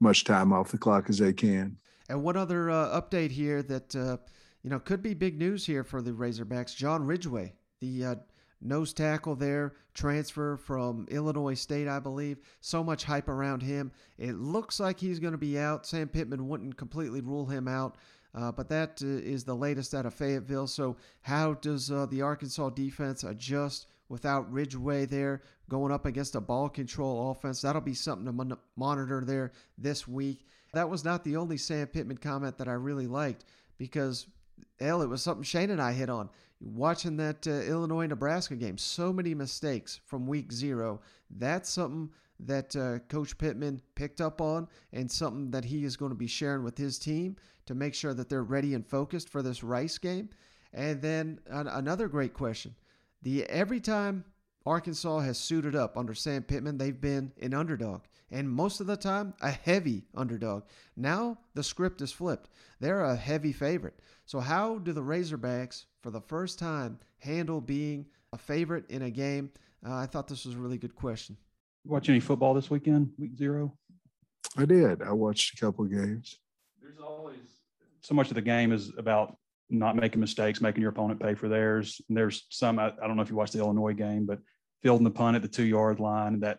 much 0.00 0.24
time 0.24 0.52
off 0.52 0.72
the 0.72 0.78
clock 0.78 1.08
as 1.08 1.18
they 1.18 1.32
can. 1.32 1.76
And 2.08 2.22
one 2.24 2.36
other 2.36 2.70
uh, 2.70 3.00
update 3.00 3.30
here 3.30 3.62
that 3.62 3.94
uh, 3.94 4.16
you 4.62 4.70
know 4.70 4.80
could 4.80 5.02
be 5.02 5.14
big 5.14 5.38
news 5.38 5.64
here 5.64 5.84
for 5.84 6.02
the 6.02 6.10
Razorbacks: 6.10 6.74
John 6.74 7.06
Ridgeway, 7.06 7.54
the 7.80 8.04
uh, 8.04 8.14
nose 8.60 8.92
tackle 8.92 9.36
there, 9.36 9.74
transfer 9.94 10.56
from 10.56 11.06
Illinois 11.10 11.54
State, 11.54 11.86
I 11.86 12.00
believe. 12.00 12.38
So 12.60 12.82
much 12.82 13.04
hype 13.04 13.28
around 13.28 13.62
him. 13.62 13.92
It 14.18 14.34
looks 14.34 14.80
like 14.80 14.98
he's 14.98 15.20
going 15.20 15.32
to 15.32 15.38
be 15.38 15.58
out. 15.58 15.86
Sam 15.86 16.08
Pittman 16.08 16.48
wouldn't 16.48 16.76
completely 16.76 17.20
rule 17.20 17.46
him 17.46 17.68
out. 17.68 17.96
Uh, 18.34 18.52
but 18.52 18.68
that 18.68 19.00
uh, 19.02 19.06
is 19.06 19.44
the 19.44 19.54
latest 19.54 19.94
out 19.94 20.06
of 20.06 20.14
Fayetteville. 20.14 20.66
So, 20.66 20.96
how 21.22 21.54
does 21.54 21.90
uh, 21.90 22.06
the 22.06 22.22
Arkansas 22.22 22.70
defense 22.70 23.24
adjust 23.24 23.86
without 24.08 24.50
Ridgeway 24.52 25.06
there 25.06 25.42
going 25.68 25.92
up 25.92 26.06
against 26.06 26.36
a 26.36 26.40
ball 26.40 26.68
control 26.68 27.30
offense? 27.30 27.60
That'll 27.60 27.80
be 27.80 27.94
something 27.94 28.26
to 28.26 28.32
mon- 28.32 28.58
monitor 28.76 29.24
there 29.24 29.52
this 29.76 30.06
week. 30.06 30.46
That 30.72 30.88
was 30.88 31.04
not 31.04 31.24
the 31.24 31.36
only 31.36 31.56
Sam 31.56 31.88
Pittman 31.88 32.18
comment 32.18 32.58
that 32.58 32.68
I 32.68 32.74
really 32.74 33.08
liked 33.08 33.44
because, 33.78 34.26
hell, 34.78 35.02
it 35.02 35.08
was 35.08 35.22
something 35.22 35.42
Shane 35.42 35.70
and 35.70 35.82
I 35.82 35.92
hit 35.92 36.10
on. 36.10 36.30
Watching 36.60 37.16
that 37.16 37.46
uh, 37.46 37.50
Illinois 37.50 38.06
Nebraska 38.06 38.54
game, 38.54 38.78
so 38.78 39.12
many 39.12 39.34
mistakes 39.34 40.00
from 40.06 40.26
week 40.26 40.52
zero. 40.52 41.00
That's 41.30 41.70
something 41.70 42.10
that 42.46 42.74
uh, 42.76 42.98
Coach 43.08 43.36
Pittman 43.38 43.80
picked 43.94 44.20
up 44.20 44.40
on 44.40 44.68
and 44.92 45.10
something 45.10 45.50
that 45.50 45.64
he 45.64 45.84
is 45.84 45.96
going 45.96 46.10
to 46.10 46.16
be 46.16 46.26
sharing 46.26 46.64
with 46.64 46.78
his 46.78 46.98
team 46.98 47.36
to 47.66 47.74
make 47.74 47.94
sure 47.94 48.14
that 48.14 48.28
they're 48.28 48.42
ready 48.42 48.74
and 48.74 48.86
focused 48.86 49.28
for 49.28 49.42
this 49.42 49.62
Rice 49.62 49.98
game. 49.98 50.30
And 50.72 51.02
then 51.02 51.40
another 51.48 52.08
great 52.08 52.34
question: 52.34 52.74
the 53.22 53.44
every 53.44 53.80
time 53.80 54.24
Arkansas 54.66 55.20
has 55.20 55.38
suited 55.38 55.74
up 55.74 55.96
under 55.96 56.14
Sam 56.14 56.42
Pittman, 56.42 56.78
they've 56.78 57.00
been 57.00 57.32
an 57.40 57.54
underdog, 57.54 58.02
and 58.30 58.48
most 58.48 58.80
of 58.80 58.86
the 58.86 58.96
time 58.96 59.34
a 59.40 59.50
heavy 59.50 60.04
underdog. 60.14 60.64
Now 60.96 61.38
the 61.54 61.62
script 61.62 62.00
is 62.02 62.12
flipped; 62.12 62.50
they're 62.78 63.02
a 63.02 63.16
heavy 63.16 63.52
favorite. 63.52 63.98
So 64.26 64.38
how 64.38 64.78
do 64.78 64.92
the 64.92 65.02
Razorbacks, 65.02 65.86
for 66.02 66.10
the 66.10 66.20
first 66.20 66.58
time, 66.58 67.00
handle 67.18 67.60
being 67.60 68.06
a 68.32 68.38
favorite 68.38 68.88
in 68.88 69.02
a 69.02 69.10
game? 69.10 69.50
Uh, 69.84 69.94
I 69.94 70.06
thought 70.06 70.28
this 70.28 70.44
was 70.44 70.54
a 70.54 70.58
really 70.58 70.78
good 70.78 70.94
question. 70.94 71.36
Watch 71.84 72.08
any 72.08 72.20
football 72.20 72.54
this 72.54 72.70
weekend, 72.70 73.10
week 73.18 73.36
zero? 73.36 73.76
I 74.56 74.64
did. 74.64 75.02
I 75.02 75.12
watched 75.12 75.54
a 75.54 75.64
couple 75.64 75.84
of 75.84 75.90
games. 75.90 76.36
There's 76.80 76.98
always 76.98 77.38
so 78.02 78.14
much 78.14 78.28
of 78.28 78.34
the 78.34 78.42
game 78.42 78.72
is 78.72 78.92
about 78.98 79.36
not 79.70 79.96
making 79.96 80.20
mistakes, 80.20 80.60
making 80.60 80.82
your 80.82 80.90
opponent 80.90 81.20
pay 81.20 81.34
for 81.34 81.48
theirs. 81.48 82.00
And 82.08 82.16
there's 82.16 82.46
some 82.50 82.78
I, 82.78 82.92
I 83.02 83.06
don't 83.06 83.16
know 83.16 83.22
if 83.22 83.30
you 83.30 83.36
watched 83.36 83.52
the 83.52 83.60
Illinois 83.60 83.94
game, 83.94 84.26
but 84.26 84.40
fielding 84.82 85.04
the 85.04 85.10
punt 85.10 85.36
at 85.36 85.42
the 85.42 85.48
two 85.48 85.64
yard 85.64 86.00
line 86.00 86.40
that 86.40 86.58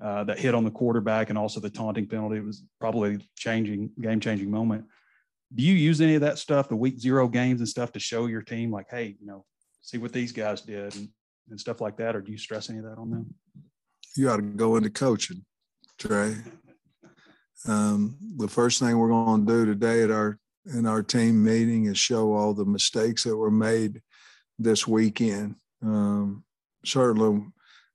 uh, 0.00 0.24
that 0.24 0.38
hit 0.38 0.54
on 0.54 0.64
the 0.64 0.70
quarterback 0.70 1.28
and 1.28 1.38
also 1.38 1.60
the 1.60 1.70
taunting 1.70 2.06
penalty 2.06 2.40
was 2.40 2.64
probably 2.80 3.18
changing 3.36 3.90
game 4.00 4.20
changing 4.20 4.50
moment. 4.50 4.84
Do 5.54 5.62
you 5.62 5.74
use 5.74 6.00
any 6.00 6.14
of 6.14 6.22
that 6.22 6.38
stuff, 6.38 6.68
the 6.68 6.76
week 6.76 6.98
zero 6.98 7.28
games 7.28 7.60
and 7.60 7.68
stuff, 7.68 7.92
to 7.92 8.00
show 8.00 8.26
your 8.26 8.42
team 8.42 8.72
like, 8.72 8.86
hey, 8.90 9.16
you 9.20 9.26
know, 9.26 9.44
see 9.82 9.98
what 9.98 10.12
these 10.12 10.32
guys 10.32 10.62
did 10.62 10.94
and, 10.96 11.08
and 11.50 11.60
stuff 11.60 11.80
like 11.80 11.98
that, 11.98 12.16
or 12.16 12.20
do 12.20 12.32
you 12.32 12.38
stress 12.38 12.70
any 12.70 12.78
of 12.78 12.84
that 12.84 12.98
on 12.98 13.10
them? 13.10 13.34
You 14.14 14.26
got 14.26 14.36
to 14.36 14.42
go 14.42 14.76
into 14.76 14.90
coaching, 14.90 15.44
Trey. 15.98 16.36
Um, 17.66 18.16
the 18.36 18.48
first 18.48 18.80
thing 18.80 18.98
we're 18.98 19.08
going 19.08 19.46
to 19.46 19.52
do 19.52 19.66
today 19.66 20.02
at 20.02 20.10
our 20.10 20.38
in 20.74 20.86
our 20.86 21.02
team 21.02 21.42
meeting 21.42 21.86
is 21.86 21.98
show 21.98 22.32
all 22.32 22.54
the 22.54 22.64
mistakes 22.64 23.24
that 23.24 23.36
were 23.36 23.50
made 23.50 24.00
this 24.58 24.86
weekend. 24.86 25.56
Um, 25.82 26.44
certainly, 26.84 27.44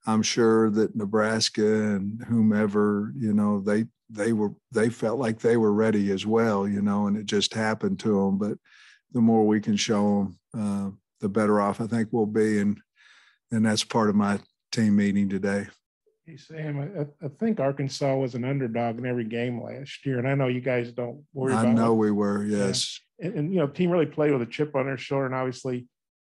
I'm 0.06 0.22
sure 0.22 0.70
that 0.70 0.96
Nebraska 0.96 1.82
and 1.94 2.22
whomever, 2.24 3.12
you 3.16 3.32
know, 3.32 3.60
they 3.60 3.86
they 4.10 4.32
were 4.32 4.54
they 4.72 4.88
felt 4.90 5.18
like 5.18 5.38
they 5.38 5.56
were 5.56 5.72
ready 5.72 6.10
as 6.10 6.26
well, 6.26 6.66
you 6.66 6.82
know, 6.82 7.06
and 7.06 7.16
it 7.16 7.26
just 7.26 7.54
happened 7.54 8.00
to 8.00 8.24
them. 8.24 8.38
But 8.38 8.58
the 9.12 9.20
more 9.20 9.46
we 9.46 9.60
can 9.60 9.76
show 9.76 10.34
them, 10.54 10.60
uh, 10.60 10.90
the 11.20 11.28
better 11.28 11.60
off 11.60 11.80
I 11.80 11.86
think 11.86 12.08
we'll 12.10 12.26
be. 12.26 12.58
And 12.58 12.80
and 13.52 13.64
that's 13.64 13.84
part 13.84 14.08
of 14.10 14.16
my 14.16 14.40
team 14.72 14.96
meeting 14.96 15.28
today. 15.28 15.66
Hey, 16.28 16.36
Sam, 16.36 17.08
I, 17.22 17.24
I 17.24 17.28
think 17.40 17.58
Arkansas 17.58 18.14
was 18.14 18.34
an 18.34 18.44
underdog 18.44 18.98
in 18.98 19.06
every 19.06 19.24
game 19.24 19.62
last 19.62 20.04
year, 20.04 20.18
and 20.18 20.28
I 20.28 20.34
know 20.34 20.48
you 20.48 20.60
guys 20.60 20.92
don't 20.92 21.24
worry 21.32 21.54
I 21.54 21.72
know 21.72 21.94
we 21.94 22.10
were, 22.10 22.44
yes. 22.44 23.00
And, 23.18 23.34
and 23.34 23.54
you 23.54 23.60
know, 23.60 23.66
team 23.66 23.90
really 23.90 24.04
played 24.04 24.32
with 24.32 24.42
a 24.42 24.46
chip 24.46 24.76
on 24.76 24.84
their 24.84 24.98
shoulder, 24.98 25.24
and 25.24 25.34
obviously, 25.34 25.88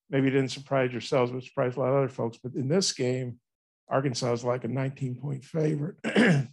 maybe 0.09 0.29
it 0.29 0.33
didn't 0.33 0.53
surprise 0.53 0.93
yourselves, 0.93 1.33
but 1.33 1.43
surprised 1.43 1.77
a 1.77 1.81
lot 1.81 1.89
of 1.89 1.97
other 1.97 2.09
folks. 2.09 2.39
But 2.41 2.55
in 2.55 2.69
this 2.69 2.93
game, 2.93 3.41
Arkansas 3.89 4.35
is 4.35 4.45
like 4.45 4.63
a 4.63 4.69
19 4.69 5.17
point 5.17 5.45
favorite, 5.45 5.97
and 6.05 6.49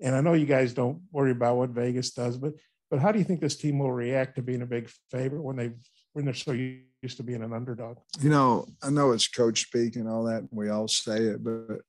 I 0.00 0.22
know 0.22 0.32
you 0.32 0.46
guys 0.46 0.72
don't 0.72 1.02
worry 1.12 1.32
about 1.32 1.58
what 1.58 1.70
Vegas 1.70 2.12
does, 2.12 2.38
but 2.38 2.54
but 2.90 3.00
how 3.00 3.12
do 3.12 3.18
you 3.18 3.26
think 3.26 3.40
this 3.40 3.56
team 3.56 3.78
will 3.78 3.92
react 3.92 4.36
to 4.36 4.42
being 4.42 4.62
a 4.62 4.66
big 4.66 4.88
favorite 5.10 5.42
when 5.42 5.56
they 5.56 5.72
when 6.14 6.24
they're 6.24 6.32
so 6.32 6.52
used 6.52 7.18
to 7.18 7.22
being 7.22 7.42
an 7.42 7.52
underdog? 7.52 7.98
You 8.22 8.30
know, 8.30 8.64
I 8.82 8.88
know 8.88 9.12
it's 9.12 9.28
coach 9.28 9.64
speak 9.64 9.96
and 9.96 10.08
all 10.08 10.24
that. 10.24 10.38
and 10.38 10.48
We 10.50 10.70
all 10.70 10.88
say 10.88 11.18
it, 11.18 11.44
but 11.44 11.82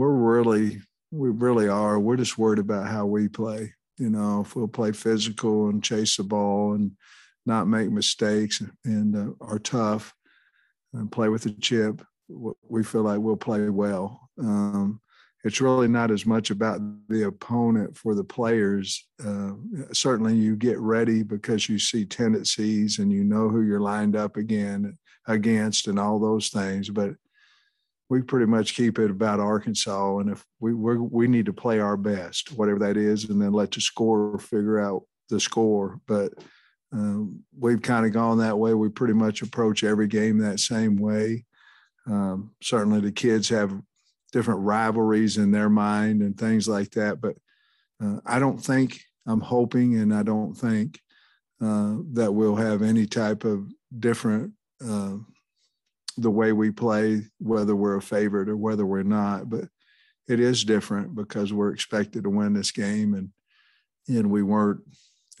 we're 0.00 0.08
really, 0.08 0.80
we 1.10 1.28
really 1.28 1.68
are. 1.68 2.00
We're 2.00 2.16
just 2.16 2.38
worried 2.38 2.58
about 2.58 2.88
how 2.88 3.04
we 3.04 3.28
play. 3.28 3.74
You 3.98 4.08
know, 4.08 4.40
if 4.40 4.56
we'll 4.56 4.66
play 4.66 4.92
physical 4.92 5.68
and 5.68 5.84
chase 5.84 6.16
the 6.16 6.22
ball 6.22 6.72
and 6.72 6.92
not 7.44 7.68
make 7.68 7.90
mistakes 7.90 8.62
and 8.86 9.14
uh, 9.14 9.44
are 9.44 9.58
tough 9.58 10.14
and 10.94 11.12
play 11.12 11.28
with 11.28 11.42
the 11.42 11.50
chip, 11.52 12.00
we 12.66 12.82
feel 12.82 13.02
like 13.02 13.18
we'll 13.18 13.36
play 13.36 13.68
well. 13.68 14.30
Um, 14.38 15.02
it's 15.44 15.60
really 15.60 15.88
not 15.88 16.10
as 16.10 16.24
much 16.24 16.50
about 16.50 16.80
the 17.10 17.26
opponent 17.26 17.94
for 17.94 18.14
the 18.14 18.24
players. 18.24 19.06
Uh, 19.22 19.52
certainly, 19.92 20.34
you 20.34 20.56
get 20.56 20.78
ready 20.78 21.22
because 21.22 21.68
you 21.68 21.78
see 21.78 22.06
tendencies 22.06 23.00
and 23.00 23.12
you 23.12 23.22
know 23.22 23.50
who 23.50 23.62
you're 23.62 23.80
lined 23.80 24.16
up 24.16 24.38
again 24.38 24.96
against 25.26 25.88
and 25.88 25.98
all 25.98 26.18
those 26.18 26.48
things. 26.48 26.88
But 26.88 27.16
we 28.10 28.20
pretty 28.20 28.46
much 28.46 28.74
keep 28.74 28.98
it 28.98 29.08
about 29.08 29.38
Arkansas, 29.38 30.18
and 30.18 30.30
if 30.30 30.44
we 30.58 30.74
we 30.74 31.28
need 31.28 31.46
to 31.46 31.52
play 31.52 31.78
our 31.78 31.96
best, 31.96 32.52
whatever 32.52 32.80
that 32.80 32.96
is, 32.96 33.30
and 33.30 33.40
then 33.40 33.52
let 33.52 33.70
the 33.70 33.80
scorer 33.80 34.36
figure 34.36 34.80
out 34.80 35.04
the 35.28 35.38
score. 35.38 36.00
But 36.08 36.32
um, 36.92 37.44
we've 37.56 37.80
kind 37.80 38.04
of 38.04 38.12
gone 38.12 38.38
that 38.38 38.58
way. 38.58 38.74
We 38.74 38.88
pretty 38.88 39.14
much 39.14 39.42
approach 39.42 39.84
every 39.84 40.08
game 40.08 40.38
that 40.38 40.58
same 40.58 40.96
way. 40.96 41.44
Um, 42.06 42.50
certainly, 42.60 43.00
the 43.00 43.12
kids 43.12 43.48
have 43.50 43.80
different 44.32 44.60
rivalries 44.60 45.38
in 45.38 45.52
their 45.52 45.70
mind 45.70 46.20
and 46.20 46.36
things 46.36 46.68
like 46.68 46.90
that. 46.92 47.20
But 47.20 47.36
uh, 48.02 48.18
I 48.26 48.40
don't 48.40 48.58
think 48.58 49.00
I'm 49.24 49.40
hoping, 49.40 49.98
and 49.98 50.12
I 50.12 50.24
don't 50.24 50.54
think 50.54 50.98
uh, 51.62 51.98
that 52.14 52.32
we'll 52.32 52.56
have 52.56 52.82
any 52.82 53.06
type 53.06 53.44
of 53.44 53.70
different 53.96 54.54
uh, 54.84 55.18
the 56.20 56.30
way 56.30 56.52
we 56.52 56.70
play, 56.70 57.22
whether 57.38 57.74
we're 57.74 57.96
a 57.96 58.02
favorite 58.02 58.48
or 58.48 58.56
whether 58.56 58.86
we're 58.86 59.02
not. 59.02 59.48
But 59.48 59.64
it 60.28 60.38
is 60.38 60.64
different 60.64 61.14
because 61.14 61.52
we're 61.52 61.72
expected 61.72 62.24
to 62.24 62.30
win 62.30 62.52
this 62.52 62.70
game, 62.70 63.14
and 63.14 63.30
and 64.08 64.30
we 64.30 64.42
weren't, 64.42 64.80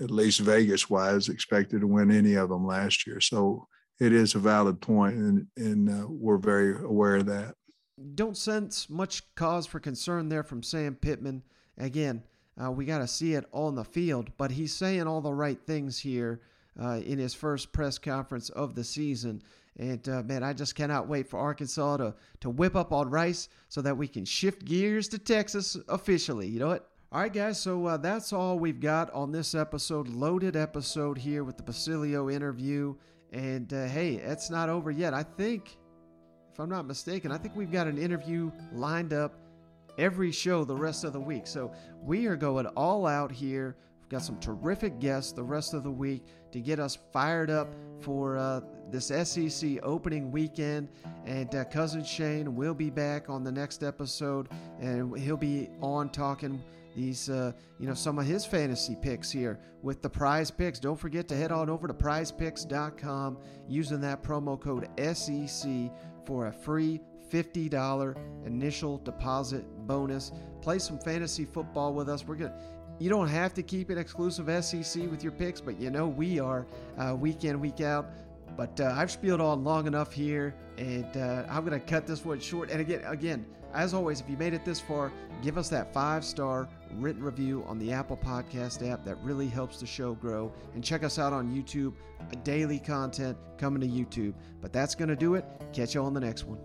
at 0.00 0.10
least 0.10 0.40
Vegas 0.40 0.88
wise, 0.88 1.28
expected 1.28 1.80
to 1.80 1.86
win 1.86 2.10
any 2.10 2.34
of 2.34 2.48
them 2.48 2.66
last 2.66 3.06
year. 3.06 3.20
So 3.20 3.66
it 3.98 4.12
is 4.12 4.34
a 4.34 4.38
valid 4.38 4.80
point, 4.80 5.16
and 5.16 5.46
and 5.56 5.88
uh, 5.88 6.06
we're 6.08 6.38
very 6.38 6.82
aware 6.82 7.16
of 7.16 7.26
that. 7.26 7.54
Don't 8.14 8.36
sense 8.36 8.88
much 8.88 9.22
cause 9.34 9.66
for 9.66 9.78
concern 9.78 10.28
there 10.28 10.42
from 10.42 10.62
Sam 10.62 10.94
Pittman. 10.94 11.42
Again, 11.76 12.22
uh, 12.62 12.70
we 12.70 12.86
got 12.86 12.98
to 12.98 13.08
see 13.08 13.34
it 13.34 13.44
on 13.52 13.74
the 13.74 13.84
field, 13.84 14.30
but 14.38 14.50
he's 14.50 14.74
saying 14.74 15.06
all 15.06 15.20
the 15.20 15.32
right 15.32 15.58
things 15.66 15.98
here 15.98 16.40
uh, 16.80 17.00
in 17.04 17.18
his 17.18 17.34
first 17.34 17.72
press 17.72 17.98
conference 17.98 18.48
of 18.50 18.74
the 18.74 18.84
season. 18.84 19.42
And 19.80 20.06
uh, 20.10 20.22
man, 20.22 20.42
I 20.42 20.52
just 20.52 20.74
cannot 20.74 21.08
wait 21.08 21.26
for 21.26 21.40
Arkansas 21.40 21.96
to, 21.96 22.14
to 22.40 22.50
whip 22.50 22.76
up 22.76 22.92
on 22.92 23.08
Rice 23.08 23.48
so 23.70 23.80
that 23.80 23.96
we 23.96 24.06
can 24.06 24.26
shift 24.26 24.66
gears 24.66 25.08
to 25.08 25.18
Texas 25.18 25.74
officially. 25.88 26.46
You 26.46 26.60
know 26.60 26.68
what? 26.68 26.90
All 27.10 27.22
right, 27.22 27.32
guys, 27.32 27.58
so 27.58 27.86
uh, 27.86 27.96
that's 27.96 28.34
all 28.34 28.58
we've 28.58 28.78
got 28.78 29.10
on 29.12 29.32
this 29.32 29.54
episode. 29.54 30.06
Loaded 30.06 30.54
episode 30.54 31.16
here 31.16 31.44
with 31.44 31.56
the 31.56 31.62
Basilio 31.62 32.28
interview. 32.28 32.94
And 33.32 33.72
uh, 33.72 33.86
hey, 33.86 34.16
it's 34.16 34.50
not 34.50 34.68
over 34.68 34.90
yet. 34.90 35.14
I 35.14 35.22
think, 35.22 35.78
if 36.52 36.60
I'm 36.60 36.68
not 36.68 36.86
mistaken, 36.86 37.32
I 37.32 37.38
think 37.38 37.56
we've 37.56 37.72
got 37.72 37.86
an 37.86 37.96
interview 37.96 38.52
lined 38.74 39.14
up 39.14 39.32
every 39.96 40.30
show 40.30 40.62
the 40.62 40.76
rest 40.76 41.04
of 41.04 41.14
the 41.14 41.20
week. 41.20 41.46
So 41.46 41.72
we 42.02 42.26
are 42.26 42.36
going 42.36 42.66
all 42.66 43.06
out 43.06 43.32
here. 43.32 43.76
We've 43.98 44.10
got 44.10 44.22
some 44.22 44.38
terrific 44.40 45.00
guests 45.00 45.32
the 45.32 45.42
rest 45.42 45.72
of 45.72 45.84
the 45.84 45.90
week 45.90 46.26
to 46.52 46.60
get 46.60 46.78
us 46.78 46.98
fired 47.14 47.48
up 47.50 47.74
for 48.00 48.36
uh, 48.36 48.60
this 48.90 49.06
SEC 49.06 49.78
opening 49.82 50.30
weekend. 50.30 50.88
And 51.26 51.54
uh, 51.54 51.64
Cousin 51.64 52.04
Shane 52.04 52.54
will 52.54 52.74
be 52.74 52.90
back 52.90 53.28
on 53.28 53.44
the 53.44 53.52
next 53.52 53.82
episode, 53.82 54.48
and 54.80 55.16
he'll 55.18 55.36
be 55.36 55.68
on 55.80 56.10
talking 56.10 56.62
these, 56.96 57.30
uh, 57.30 57.52
you 57.78 57.86
know, 57.86 57.94
some 57.94 58.18
of 58.18 58.26
his 58.26 58.44
fantasy 58.44 58.96
picks 59.00 59.30
here 59.30 59.58
with 59.82 60.02
the 60.02 60.10
PrizePicks. 60.10 60.80
Don't 60.80 60.98
forget 60.98 61.28
to 61.28 61.36
head 61.36 61.52
on 61.52 61.70
over 61.70 61.86
to 61.86 61.94
prizepicks.com 61.94 63.38
using 63.68 64.00
that 64.00 64.22
promo 64.22 64.60
code 64.60 64.88
SEC 65.16 65.70
for 66.26 66.48
a 66.48 66.52
free 66.52 67.00
$50 67.30 68.16
initial 68.44 68.98
deposit 68.98 69.64
bonus. 69.86 70.32
Play 70.62 70.78
some 70.78 70.98
fantasy 70.98 71.44
football 71.44 71.94
with 71.94 72.08
us. 72.08 72.26
We're 72.26 72.36
to 72.36 72.52
you 72.98 73.08
don't 73.08 73.28
have 73.28 73.54
to 73.54 73.62
keep 73.62 73.90
it 73.90 73.96
exclusive 73.96 74.62
SEC 74.62 75.10
with 75.10 75.22
your 75.22 75.32
picks, 75.32 75.58
but 75.58 75.80
you 75.80 75.90
know 75.90 76.06
we 76.06 76.38
are 76.38 76.66
uh, 76.98 77.16
week 77.18 77.44
in, 77.44 77.58
week 77.58 77.80
out. 77.80 78.10
But 78.60 78.78
uh, 78.78 78.94
I've 78.94 79.10
spieled 79.10 79.40
on 79.40 79.64
long 79.64 79.86
enough 79.86 80.12
here, 80.12 80.54
and 80.76 81.16
uh, 81.16 81.46
I'm 81.48 81.64
going 81.64 81.80
to 81.80 81.86
cut 81.86 82.06
this 82.06 82.26
one 82.26 82.38
short. 82.40 82.70
And 82.70 82.78
again, 82.78 83.00
again, 83.06 83.46
as 83.72 83.94
always, 83.94 84.20
if 84.20 84.28
you 84.28 84.36
made 84.36 84.52
it 84.52 84.66
this 84.66 84.78
far, 84.78 85.10
give 85.40 85.56
us 85.56 85.70
that 85.70 85.94
five 85.94 86.26
star 86.26 86.68
written 86.96 87.24
review 87.24 87.64
on 87.66 87.78
the 87.78 87.90
Apple 87.90 88.18
Podcast 88.18 88.86
app. 88.86 89.02
That 89.06 89.16
really 89.22 89.48
helps 89.48 89.80
the 89.80 89.86
show 89.86 90.12
grow. 90.12 90.52
And 90.74 90.84
check 90.84 91.04
us 91.04 91.18
out 91.18 91.32
on 91.32 91.50
YouTube. 91.50 91.94
Daily 92.44 92.78
content 92.78 93.38
coming 93.56 93.80
to 93.80 93.88
YouTube. 93.88 94.34
But 94.60 94.74
that's 94.74 94.94
going 94.94 95.08
to 95.08 95.16
do 95.16 95.36
it. 95.36 95.46
Catch 95.72 95.94
you 95.94 96.02
on 96.02 96.12
the 96.12 96.20
next 96.20 96.44
one. 96.44 96.58